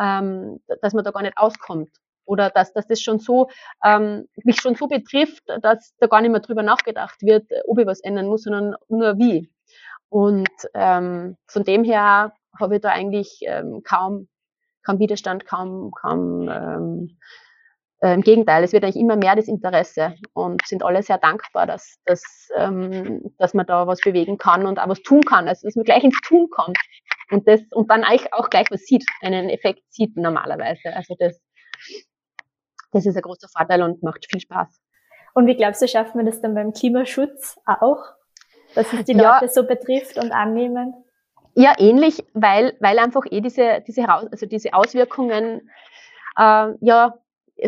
ähm, 0.00 0.60
dass 0.80 0.94
man 0.94 1.04
da 1.04 1.10
gar 1.10 1.22
nicht 1.22 1.36
auskommt 1.36 1.90
oder 2.24 2.50
dass, 2.50 2.72
dass 2.72 2.86
das 2.86 3.00
schon 3.00 3.18
so 3.18 3.48
ähm, 3.84 4.28
mich 4.44 4.60
schon 4.60 4.74
so 4.74 4.86
betrifft, 4.86 5.42
dass 5.62 5.94
da 5.98 6.06
gar 6.06 6.20
nicht 6.20 6.30
mehr 6.30 6.40
drüber 6.40 6.62
nachgedacht 6.62 7.20
wird, 7.22 7.50
ob 7.66 7.78
ich 7.78 7.86
was 7.86 8.00
ändern 8.00 8.26
muss, 8.26 8.44
sondern 8.44 8.76
nur 8.88 9.18
wie. 9.18 9.50
Und 10.08 10.48
ähm, 10.74 11.36
von 11.46 11.64
dem 11.64 11.84
her 11.84 12.32
habe 12.58 12.76
ich 12.76 12.82
da 12.82 12.90
eigentlich 12.90 13.40
ähm, 13.42 13.82
kaum 13.82 14.28
kaum 14.84 14.98
Widerstand, 14.98 15.46
kaum, 15.46 15.90
kaum 15.92 16.48
ähm, 16.48 17.18
äh, 18.04 18.14
im 18.14 18.20
Gegenteil, 18.20 18.62
es 18.62 18.72
wird 18.72 18.84
eigentlich 18.84 19.00
immer 19.00 19.16
mehr 19.16 19.34
das 19.34 19.48
Interesse 19.48 20.14
und 20.34 20.66
sind 20.66 20.82
alle 20.82 21.02
sehr 21.02 21.18
dankbar, 21.18 21.66
dass, 21.66 21.98
dass, 22.04 22.22
ähm, 22.54 23.34
dass 23.38 23.54
man 23.54 23.66
da 23.66 23.86
was 23.86 24.00
bewegen 24.00 24.36
kann 24.36 24.66
und 24.66 24.78
auch 24.78 24.88
was 24.88 25.02
tun 25.02 25.22
kann, 25.22 25.48
also 25.48 25.66
dass 25.66 25.74
man 25.74 25.84
gleich 25.84 26.04
ins 26.04 26.20
Tun 26.20 26.48
kommt 26.50 26.78
und 27.30 27.48
das 27.48 27.62
und 27.70 27.90
dann 27.90 28.04
eigentlich 28.04 28.32
auch 28.32 28.50
gleich 28.50 28.70
was 28.70 28.82
sieht, 28.82 29.04
einen 29.22 29.48
Effekt 29.48 29.82
sieht 29.88 30.16
normalerweise. 30.16 30.94
Also 30.94 31.14
das, 31.18 31.40
das 32.92 33.06
ist 33.06 33.16
ein 33.16 33.22
großer 33.22 33.48
Vorteil 33.48 33.82
und 33.82 34.02
macht 34.02 34.26
viel 34.30 34.40
Spaß. 34.40 34.68
Und 35.34 35.46
wie 35.46 35.56
glaubst 35.56 35.80
du, 35.80 35.88
schaffen 35.88 36.18
wir 36.18 36.26
das 36.26 36.40
dann 36.40 36.54
beim 36.54 36.72
Klimaschutz 36.72 37.56
auch, 37.64 38.04
dass 38.74 38.92
es 38.92 39.04
die 39.04 39.14
Leute 39.14 39.46
ja, 39.46 39.48
so 39.48 39.66
betrifft 39.66 40.18
und 40.18 40.30
annehmen? 40.30 40.94
Ja, 41.54 41.74
ähnlich, 41.78 42.24
weil, 42.34 42.76
weil 42.80 42.98
einfach 42.98 43.22
eh 43.30 43.40
diese, 43.40 43.82
diese, 43.86 44.08
also 44.08 44.46
diese 44.46 44.74
Auswirkungen 44.74 45.70
äh, 46.36 46.68
ja 46.80 47.14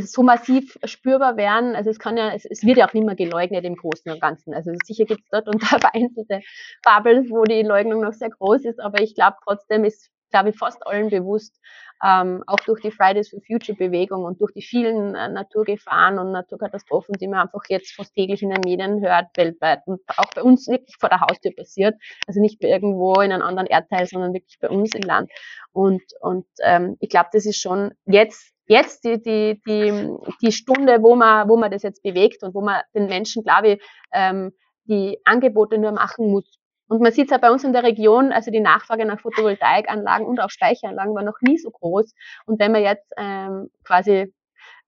so 0.00 0.22
massiv 0.22 0.76
spürbar 0.84 1.36
werden. 1.36 1.76
Also 1.76 1.90
es 1.90 1.98
kann 1.98 2.16
ja, 2.16 2.32
es, 2.34 2.44
es 2.44 2.64
wird 2.64 2.78
ja 2.78 2.88
auch 2.88 2.92
nicht 2.94 3.06
mehr 3.06 3.14
geleugnet 3.14 3.64
im 3.64 3.76
Großen 3.76 4.10
und 4.10 4.20
Ganzen. 4.20 4.54
Also 4.54 4.72
sicher 4.84 5.04
gibt 5.04 5.22
es 5.22 5.30
dort 5.30 5.48
unter 5.48 5.66
vereinzelte 5.80 6.40
Bubbles, 6.82 7.30
wo 7.30 7.44
die 7.44 7.62
Leugnung 7.62 8.00
noch 8.02 8.12
sehr 8.12 8.30
groß 8.30 8.64
ist, 8.64 8.80
aber 8.80 9.00
ich 9.02 9.14
glaube 9.14 9.36
trotzdem 9.44 9.84
ist, 9.84 10.10
glaube 10.36 10.50
ich, 10.50 10.58
fast 10.58 10.86
allen 10.86 11.08
bewusst, 11.08 11.58
ähm, 12.04 12.44
auch 12.46 12.60
durch 12.60 12.82
die 12.82 12.90
Fridays 12.90 13.30
for 13.30 13.40
Future 13.46 13.76
Bewegung 13.76 14.24
und 14.24 14.38
durch 14.38 14.52
die 14.52 14.60
vielen 14.60 15.14
äh, 15.14 15.30
Naturgefahren 15.30 16.18
und 16.18 16.30
Naturkatastrophen, 16.30 17.14
die 17.18 17.26
man 17.26 17.40
einfach 17.40 17.62
jetzt 17.68 17.94
fast 17.94 18.14
täglich 18.14 18.42
in 18.42 18.50
den 18.50 18.60
Medien 18.60 19.00
hört, 19.00 19.34
weltweit 19.34 19.80
und 19.86 20.00
auch 20.18 20.30
bei 20.34 20.42
uns 20.42 20.68
wirklich 20.68 20.96
vor 21.00 21.08
der 21.08 21.22
Haustür 21.22 21.52
passiert. 21.56 21.94
Also 22.26 22.40
nicht 22.40 22.62
irgendwo 22.62 23.14
in 23.14 23.32
einem 23.32 23.42
anderen 23.42 23.66
Erdteil, 23.66 24.06
sondern 24.06 24.34
wirklich 24.34 24.58
bei 24.60 24.68
uns 24.68 24.94
im 24.94 25.02
Land. 25.02 25.30
Und, 25.72 26.02
und 26.20 26.46
ähm, 26.62 26.98
ich 27.00 27.08
glaube, 27.08 27.30
das 27.32 27.46
ist 27.46 27.60
schon 27.60 27.94
jetzt 28.04 28.52
jetzt 28.68 29.04
die, 29.04 29.22
die, 29.22 29.62
die, 29.66 30.10
die 30.42 30.52
Stunde, 30.52 31.00
wo 31.00 31.14
man, 31.14 31.48
wo 31.48 31.56
man 31.56 31.70
das 31.70 31.82
jetzt 31.82 32.02
bewegt 32.02 32.42
und 32.42 32.52
wo 32.52 32.60
man 32.60 32.82
den 32.94 33.06
Menschen, 33.06 33.42
glaube 33.44 33.68
ich, 33.68 33.82
ähm, 34.12 34.52
die 34.84 35.18
Angebote 35.24 35.78
nur 35.78 35.92
machen 35.92 36.30
muss, 36.30 36.58
Und 36.88 37.02
man 37.02 37.12
sieht 37.12 37.26
es 37.26 37.30
ja 37.30 37.38
bei 37.38 37.50
uns 37.50 37.64
in 37.64 37.72
der 37.72 37.82
Region, 37.82 38.32
also 38.32 38.50
die 38.50 38.60
Nachfrage 38.60 39.04
nach 39.04 39.20
Photovoltaikanlagen 39.20 40.26
und 40.26 40.40
auch 40.40 40.50
Speicheranlagen 40.50 41.14
war 41.14 41.24
noch 41.24 41.40
nie 41.40 41.58
so 41.58 41.70
groß. 41.70 42.14
Und 42.46 42.60
wenn 42.60 42.72
man 42.72 42.82
jetzt 42.82 43.12
ähm, 43.16 43.70
quasi 43.84 44.32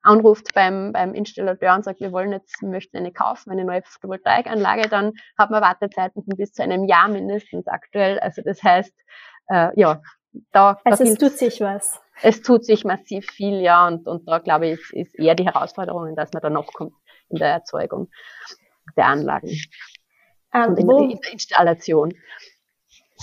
anruft 0.03 0.55
beim, 0.55 0.93
beim 0.93 1.13
Installateur 1.13 1.75
und 1.75 1.85
sagt, 1.85 2.01
wir 2.01 2.13
wollen 2.13 2.33
jetzt, 2.33 2.63
möchten 2.63 2.97
eine 2.97 3.13
kaufen, 3.13 3.51
eine 3.51 3.65
neue 3.65 3.83
Photovoltaikanlage, 3.83 4.89
dann 4.89 5.13
hat 5.37 5.51
man 5.51 5.61
Wartezeiten 5.61 6.23
von 6.23 6.37
bis 6.37 6.53
zu 6.53 6.63
einem 6.63 6.85
Jahr 6.85 7.09
mindestens 7.09 7.67
aktuell. 7.67 8.19
Also 8.21 8.43
das 8.43 8.63
heißt, 8.63 8.95
äh, 9.49 9.71
ja, 9.75 10.01
da, 10.53 10.79
also 10.85 11.05
da 11.05 11.11
es 11.11 11.19
tut 11.19 11.33
sich 11.33 11.61
was. 11.61 12.01
Es 12.23 12.43
tut 12.43 12.65
sich 12.65 12.85
massiv 12.85 13.27
viel, 13.27 13.61
ja, 13.61 13.87
und, 13.87 14.07
und 14.07 14.29
da 14.29 14.39
glaube 14.39 14.69
ich, 14.69 14.81
ist, 14.81 14.93
ist 14.93 15.19
eher 15.19 15.35
die 15.35 15.47
Herausforderung, 15.47 16.15
dass 16.17 16.33
man 16.33 16.43
da 16.43 16.51
noch 16.51 16.73
kommt 16.73 16.95
in 17.29 17.39
der 17.39 17.49
Erzeugung 17.49 18.09
der 18.97 19.07
Anlagen 19.07 19.51
ähm, 20.55 20.71
und 20.71 20.79
in, 20.79 20.87
wo, 20.87 20.99
in 20.99 21.19
der 21.21 21.33
Installation. 21.33 22.15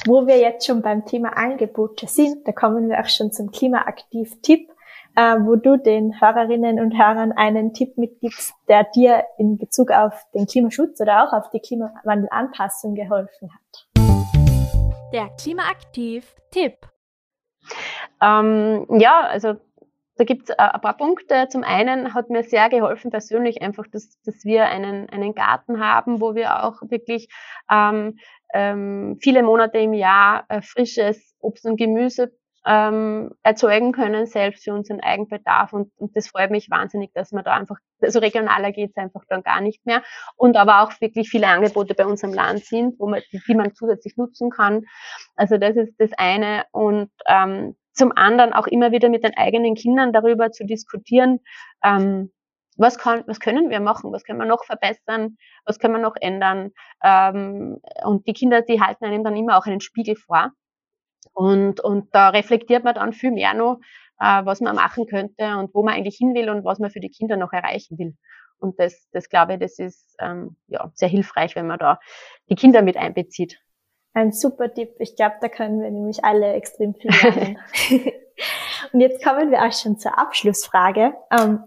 Wo 0.06 0.28
wir 0.28 0.38
jetzt 0.38 0.66
schon 0.66 0.82
beim 0.82 1.06
Thema 1.06 1.38
Angebote 1.38 2.08
sind, 2.08 2.48
da 2.48 2.52
kommen 2.52 2.90
wir 2.90 3.00
auch 3.00 3.08
schon 3.08 3.32
zum 3.32 3.52
Klimaaktiv-Tipp, 3.52 4.70
äh, 5.16 5.36
wo 5.40 5.56
du 5.56 5.78
den 5.78 6.20
Hörerinnen 6.20 6.80
und 6.80 6.98
Hörern 6.98 7.32
einen 7.32 7.74
Tipp 7.74 7.98
mitgibst, 7.98 8.54
der 8.68 8.84
dir 8.84 9.24
in 9.38 9.58
Bezug 9.58 9.92
auf 9.92 10.14
den 10.34 10.46
Klimaschutz 10.48 11.00
oder 11.00 11.24
auch 11.24 11.34
auf 11.34 11.50
die 11.52 11.60
Klimawandelanpassung 11.60 12.96
geholfen 12.96 13.50
hat. 13.54 13.88
Der 15.14 15.30
Klimaaktiv-Tipp. 15.42 16.78
Ähm, 18.22 18.86
ja, 19.00 19.22
also 19.22 19.56
da 20.18 20.24
gibt 20.24 20.50
es 20.50 20.56
äh, 20.56 20.62
ein 20.62 20.82
paar 20.82 20.98
Punkte. 20.98 21.48
Zum 21.50 21.64
einen 21.64 22.14
hat 22.14 22.30
mir 22.30 22.44
sehr 22.44 22.70
geholfen 22.70 23.12
persönlich 23.12 23.62
einfach, 23.62 23.86
dass, 23.92 24.22
dass 24.24 24.46
wir 24.46 24.66
einen, 24.66 25.10
einen 25.10 25.34
Garten 25.34 25.80
haben, 25.80 26.22
wo 26.22 26.36
wir 26.36 26.64
auch 26.64 26.82
wirklich 26.84 27.28
ähm, 27.72 28.18
ähm, 28.54 29.18
viele 29.22 29.44
Monate 29.44 29.80
im 29.80 29.94
Jahr 29.94 30.46
äh, 30.50 30.62
frisches 30.62 31.36
Obst 31.40 31.66
und 31.66 31.78
Gemüse 31.78 32.32
ähm, 32.66 33.32
erzeugen 33.44 33.92
können, 33.92 34.26
selbst 34.26 34.64
für 34.64 34.74
unseren 34.74 35.00
Eigenbedarf. 35.00 35.74
Und, 35.74 35.92
und 35.98 36.16
das 36.16 36.30
freut 36.30 36.50
mich 36.50 36.70
wahnsinnig, 36.70 37.12
dass 37.14 37.32
man 37.32 37.44
da 37.44 37.54
einfach, 37.54 37.78
also 38.02 38.20
regionaler 38.20 38.72
geht's 38.72 38.98
einfach 38.98 39.24
dann 39.30 39.44
gar 39.44 39.62
nicht 39.62 39.86
mehr. 39.86 40.02
Und 40.36 40.58
aber 40.58 40.82
auch 40.82 40.92
wirklich 41.00 41.30
viele 41.30 41.48
Angebote 41.48 41.94
bei 41.94 42.06
uns 42.06 42.24
im 42.24 42.34
Land 42.34 42.66
sind, 42.66 43.00
wo 43.00 43.08
man, 43.08 43.22
die 43.32 43.56
man 43.56 43.74
zusätzlich 43.76 44.18
nutzen 44.18 44.50
kann. 44.50 44.86
Also 45.36 45.58
das 45.58 45.76
ist 45.76 45.94
das 46.00 46.12
eine. 46.18 46.64
Und 46.72 47.12
ähm, 47.28 47.76
zum 47.96 48.12
anderen 48.16 48.54
auch 48.54 48.68
immer 48.68 48.92
wieder 48.92 49.10
mit 49.10 49.24
den 49.24 49.36
eigenen 49.36 49.76
Kindern 49.76 50.14
darüber 50.14 50.52
zu 50.52 50.66
diskutieren, 50.66 51.40
ähm, 51.84 52.32
was, 52.78 52.98
kann, 52.98 53.24
was 53.26 53.40
können 53.40 53.70
wir 53.70 53.80
machen, 53.80 54.12
was 54.12 54.24
können 54.24 54.40
wir 54.40 54.46
noch 54.46 54.66
verbessern, 54.66 55.38
was 55.66 55.80
können 55.80 55.96
wir 55.96 56.02
noch 56.02 56.16
ändern. 56.20 56.72
Ähm, 57.04 57.80
und 58.04 58.28
die 58.28 58.34
Kinder, 58.34 58.62
die 58.62 58.82
halten 58.82 59.06
einem 59.06 59.24
dann 59.24 59.38
immer 59.38 59.58
auch 59.58 59.66
einen 59.66 59.82
Spiegel 59.82 60.16
vor. 60.16 60.52
Und, 61.34 61.80
und 61.80 62.14
da 62.14 62.30
reflektiert 62.30 62.84
man 62.84 62.96
dann 62.96 63.14
viel 63.14 63.32
mehr 63.32 63.54
noch, 63.54 63.80
äh, 64.20 64.46
was 64.46 64.62
man 64.62 64.76
machen 64.76 65.06
könnte 65.08 65.58
und 65.58 65.74
wo 65.74 65.84
man 65.84 65.96
eigentlich 65.96 66.18
hin 66.18 66.34
will 66.34 66.50
und 66.50 66.64
was 66.66 66.80
man 66.80 66.92
für 66.92 67.00
die 67.00 67.10
Kinder 67.10 67.38
noch 67.38 67.54
erreichen 67.54 67.98
will. 67.98 68.16
Und 68.58 68.80
das, 68.80 69.08
das 69.12 69.30
glaube 69.30 69.54
ich, 69.54 69.60
das 69.60 69.80
ist 69.80 70.16
ähm, 70.20 70.56
ja, 70.68 70.92
sehr 70.94 71.10
hilfreich, 71.10 71.56
wenn 71.56 71.68
man 71.68 71.80
da 71.80 72.00
die 72.50 72.56
Kinder 72.56 72.82
mit 72.82 72.98
einbezieht. 72.98 73.60
Ein 74.16 74.32
super 74.32 74.74
Tipp. 74.74 74.96
Ich 75.00 75.18
glaube, 75.18 75.36
da 75.42 75.50
können 75.50 75.82
wir 75.82 75.92
nämlich 75.92 76.24
alle 76.24 76.54
extrem 76.54 76.96
viel 76.96 77.12
lernen. 77.12 77.60
und 78.94 79.02
jetzt 79.02 79.22
kommen 79.22 79.52
wir 79.52 79.62
auch 79.62 79.74
schon 79.74 80.00
zur 80.00 80.18
Abschlussfrage. 80.18 81.14
Ähm, 81.38 81.66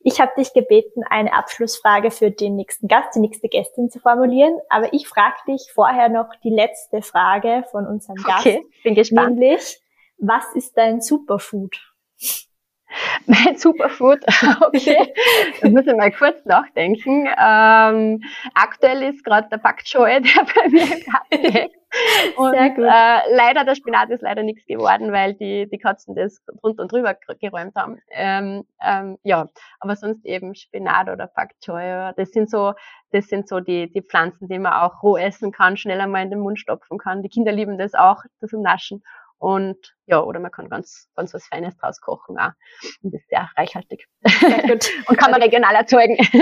ich 0.00 0.20
habe 0.20 0.32
dich 0.36 0.52
gebeten, 0.52 1.04
eine 1.08 1.32
Abschlussfrage 1.32 2.10
für 2.10 2.32
den 2.32 2.56
nächsten 2.56 2.88
Gast, 2.88 3.14
die 3.14 3.20
nächste 3.20 3.48
Gästin 3.48 3.90
zu 3.90 4.00
formulieren. 4.00 4.58
Aber 4.70 4.92
ich 4.92 5.06
frage 5.06 5.36
dich 5.46 5.70
vorher 5.72 6.08
noch 6.08 6.30
die 6.42 6.50
letzte 6.50 7.00
Frage 7.00 7.64
von 7.70 7.86
unserem 7.86 8.16
Gast. 8.16 8.44
Okay, 8.44 8.62
bin 8.82 8.96
gespannt. 8.96 9.38
Nämlich, 9.38 9.80
was 10.18 10.44
ist 10.56 10.76
dein 10.76 11.00
Superfood? 11.00 11.76
Mein 13.26 13.56
Superfood, 13.56 14.18
okay, 14.62 15.14
da 15.60 15.68
muss 15.68 15.86
ich 15.86 15.96
mal 15.96 16.10
kurz 16.10 16.44
nachdenken. 16.44 17.26
Ähm, 17.26 18.20
aktuell 18.52 19.14
ist 19.14 19.24
gerade 19.24 19.48
der 19.48 19.58
Pak 19.58 19.84
Choi, 19.84 20.20
der 20.20 20.44
bei 20.54 20.68
mir 20.68 20.82
im 20.82 21.04
Garten 21.04 21.52
hängt. 21.52 21.83
Und 22.36 22.52
Sehr 22.52 22.70
gut. 22.70 22.84
Äh, 22.84 23.34
leider, 23.34 23.64
der 23.64 23.74
Spinat 23.74 24.10
ist 24.10 24.22
leider 24.22 24.42
nichts 24.42 24.66
geworden, 24.66 25.12
weil 25.12 25.34
die, 25.34 25.68
die 25.70 25.78
Katzen 25.78 26.14
das 26.14 26.42
drunter 26.60 26.82
und 26.82 26.92
drüber 26.92 27.16
geräumt 27.40 27.74
haben. 27.76 28.00
Ähm, 28.10 28.64
ähm, 28.84 29.18
ja, 29.22 29.48
aber 29.80 29.96
sonst 29.96 30.24
eben 30.24 30.54
Spinat 30.54 31.08
oder 31.08 31.26
Pak 31.26 31.52
Choi, 31.60 32.12
das 32.16 32.30
sind 32.30 32.50
so, 32.50 32.74
das 33.12 33.28
sind 33.28 33.48
so 33.48 33.60
die, 33.60 33.92
die 33.92 34.02
Pflanzen, 34.02 34.48
die 34.48 34.58
man 34.58 34.72
auch 34.72 35.02
roh 35.02 35.16
essen 35.16 35.52
kann, 35.52 35.76
schneller 35.76 36.06
mal 36.06 36.22
in 36.22 36.30
den 36.30 36.40
Mund 36.40 36.58
stopfen 36.58 36.98
kann. 36.98 37.22
Die 37.22 37.28
Kinder 37.28 37.52
lieben 37.52 37.78
das 37.78 37.94
auch, 37.94 38.22
das 38.40 38.52
Naschen. 38.52 39.02
Und 39.38 39.94
ja, 40.06 40.22
oder 40.22 40.40
man 40.40 40.50
kann 40.50 40.68
ganz, 40.68 41.08
ganz 41.14 41.34
was 41.34 41.46
Feines 41.46 41.76
draus 41.76 42.00
kochen 42.00 42.38
auch. 42.38 42.52
Und 43.02 43.12
das 43.12 43.20
ist 43.20 43.28
sehr 43.28 43.50
reichhaltig. 43.56 44.06
Sehr 44.22 44.62
gut. 44.62 44.88
und 45.08 45.18
kann 45.18 45.30
man 45.30 45.42
regional 45.42 45.74
erzeugen. 45.74 46.16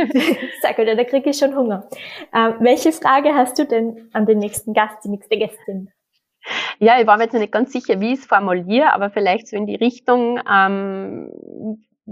Sehr 0.62 0.74
gut, 0.74 0.86
ja, 0.86 0.94
da 0.94 1.04
kriege 1.04 1.30
ich 1.30 1.38
schon 1.38 1.56
Hunger. 1.56 1.88
Ähm, 2.32 2.56
welche 2.60 2.92
Frage 2.92 3.34
hast 3.34 3.58
du 3.58 3.64
denn 3.64 4.08
an 4.12 4.26
den 4.26 4.38
nächsten 4.38 4.72
Gast, 4.72 5.04
die 5.04 5.08
nächste 5.08 5.36
Gästin? 5.36 5.90
Ja, 6.78 7.00
ich 7.00 7.06
war 7.06 7.16
mir 7.16 7.24
jetzt 7.24 7.34
nicht 7.34 7.52
ganz 7.52 7.72
sicher, 7.72 8.00
wie 8.00 8.14
ich 8.14 8.20
es 8.20 8.26
formuliere, 8.26 8.92
aber 8.92 9.10
vielleicht 9.10 9.48
so 9.48 9.56
in 9.56 9.66
die 9.66 9.76
Richtung, 9.76 10.40
ähm, 10.50 11.30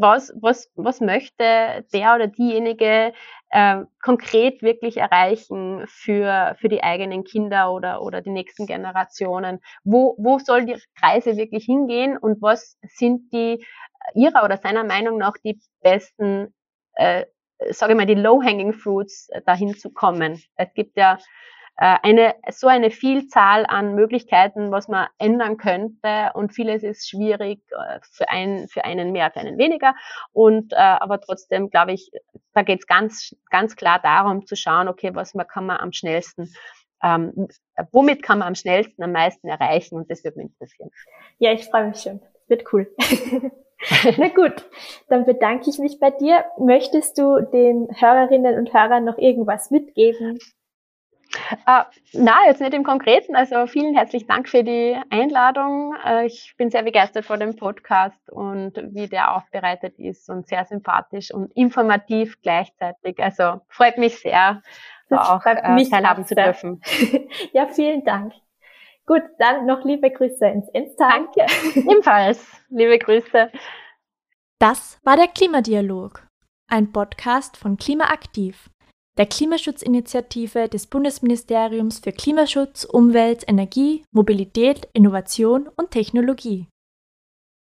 was, 0.01 0.33
was, 0.41 0.71
was 0.75 1.01
möchte 1.01 1.85
der 1.93 2.15
oder 2.15 2.27
diejenige 2.27 3.13
äh, 3.51 3.83
konkret 4.03 4.63
wirklich 4.63 4.97
erreichen 4.97 5.85
für, 5.87 6.57
für 6.59 6.69
die 6.69 6.83
eigenen 6.83 7.25
Kinder 7.25 7.73
oder, 7.73 8.03
oder 8.03 8.21
die 8.21 8.31
nächsten 8.31 8.67
Generationen? 8.67 9.61
Wo, 9.85 10.15
wo 10.19 10.39
soll 10.39 10.65
die 10.65 10.77
Reise 11.03 11.37
wirklich 11.37 11.65
hingehen 11.65 12.17
und 12.17 12.41
was 12.41 12.79
sind 12.83 13.33
die 13.33 13.65
ihrer 14.15 14.45
oder 14.45 14.57
seiner 14.57 14.85
Meinung 14.85 15.19
nach 15.19 15.35
die 15.45 15.61
besten, 15.83 16.55
äh, 16.95 17.27
sage 17.71 17.93
ich 17.93 17.97
mal, 17.97 18.07
die 18.07 18.15
low-hanging 18.15 18.73
fruits 18.73 19.29
äh, 19.29 19.43
dahin 19.43 19.77
zu 19.77 19.91
kommen? 19.91 20.43
Es 20.57 20.73
gibt 20.75 20.97
ja 20.97 21.19
eine, 21.77 22.35
so 22.51 22.67
eine 22.67 22.91
Vielzahl 22.91 23.65
an 23.67 23.95
Möglichkeiten, 23.95 24.71
was 24.71 24.89
man 24.89 25.09
ändern 25.19 25.57
könnte 25.57 26.31
und 26.35 26.53
vieles 26.53 26.83
ist 26.83 27.09
schwierig 27.09 27.63
äh, 27.71 28.01
für 28.03 28.29
einen, 28.29 28.69
für 28.69 28.85
einen 28.85 29.13
mehr, 29.13 29.31
für 29.31 29.41
einen 29.41 29.57
weniger 29.57 29.95
und 30.33 30.73
äh, 30.73 30.77
aber 30.77 31.21
trotzdem 31.21 31.71
glaube 31.71 31.93
ich, 31.93 32.11
da 32.53 32.63
geht 32.63 32.81
es 32.81 32.87
ganz, 32.87 33.35
ganz 33.51 33.77
klar 33.77 33.99
darum 34.03 34.45
zu 34.45 34.57
schauen, 34.57 34.89
okay, 34.89 35.15
was 35.15 35.35
man 35.35 35.47
kann 35.47 35.67
man 35.67 35.79
am 35.79 35.93
schnellsten 35.93 36.53
ähm, 37.03 37.49
womit 37.93 38.23
kann 38.23 38.41
man 38.41 38.49
am 38.49 38.55
schnellsten 38.55 39.03
am 39.03 39.13
meisten 39.13 39.49
erreichen 39.49 39.97
und 39.97 40.11
das 40.11 40.23
würde 40.25 40.39
mich 40.39 40.49
interessieren. 40.49 40.91
Ja, 41.39 41.53
ich 41.53 41.65
freue 41.65 41.89
mich 41.89 42.03
schon. 42.03 42.21
Wird 42.49 42.71
cool. 42.73 42.95
Na 44.19 44.29
gut, 44.29 44.69
dann 45.09 45.25
bedanke 45.25 45.71
ich 45.71 45.79
mich 45.79 45.99
bei 45.99 46.11
dir. 46.11 46.45
Möchtest 46.59 47.17
du 47.17 47.41
den 47.41 47.89
Hörerinnen 47.99 48.59
und 48.59 48.75
Hörern 48.75 49.05
noch 49.05 49.17
irgendwas 49.17 49.71
mitgeben? 49.71 50.39
Äh, 51.67 51.85
na, 52.13 52.47
jetzt 52.47 52.61
nicht 52.61 52.75
im 52.75 52.85
Konkreten. 52.85 53.37
Also 53.37 53.67
vielen 53.67 53.95
herzlichen 53.95 54.27
Dank 54.27 54.49
für 54.49 54.65
die 54.65 54.97
Einladung. 55.11 55.95
Äh, 56.05 56.27
ich 56.27 56.55
bin 56.57 56.71
sehr 56.71 56.83
begeistert 56.83 57.25
vor 57.25 57.37
dem 57.37 57.57
Podcast 57.57 58.31
und 58.31 58.75
wie 58.93 59.09
der 59.09 59.37
aufbereitet 59.37 59.99
ist 59.99 60.29
und 60.29 60.49
sehr 60.49 60.65
sympathisch 60.65 61.33
und 61.33 61.53
informativ 61.57 62.41
gleichzeitig. 62.43 63.19
Also 63.23 63.61
freut 63.69 63.99
mich 63.99 64.19
sehr, 64.19 64.63
das 65.09 65.29
auch 65.29 65.45
äh, 65.47 65.73
mich 65.73 65.91
teilhaben 65.91 66.25
zu 66.25 66.35
dürfen. 66.35 66.83
ja, 67.53 67.67
vielen 67.69 68.05
Dank. 68.05 68.33
Gut, 69.07 69.23
dann 69.39 69.67
noch 69.67 69.85
liebe 69.85 70.11
Grüße 70.11 70.47
ins 70.47 70.69
Insta. 70.71 71.09
Danke. 71.09 71.47
Ebenfalls 71.75 72.47
liebe 72.71 72.99
Grüße. 72.99 73.51
Das 74.59 75.01
war 75.05 75.17
der 75.17 75.29
Klimadialog, 75.29 76.27
ein 76.69 76.93
Podcast 76.93 77.57
von 77.57 77.77
Klimaaktiv 77.77 78.69
der 79.21 79.27
Klimaschutzinitiative 79.27 80.71
des 80.71 80.87
Bundesministeriums 80.87 81.99
für 81.99 82.11
Klimaschutz, 82.11 82.85
Umwelt, 82.85 83.45
Energie, 83.47 84.03
Mobilität, 84.13 84.89
Innovation 84.95 85.69
und 85.77 85.91
Technologie 85.91 86.69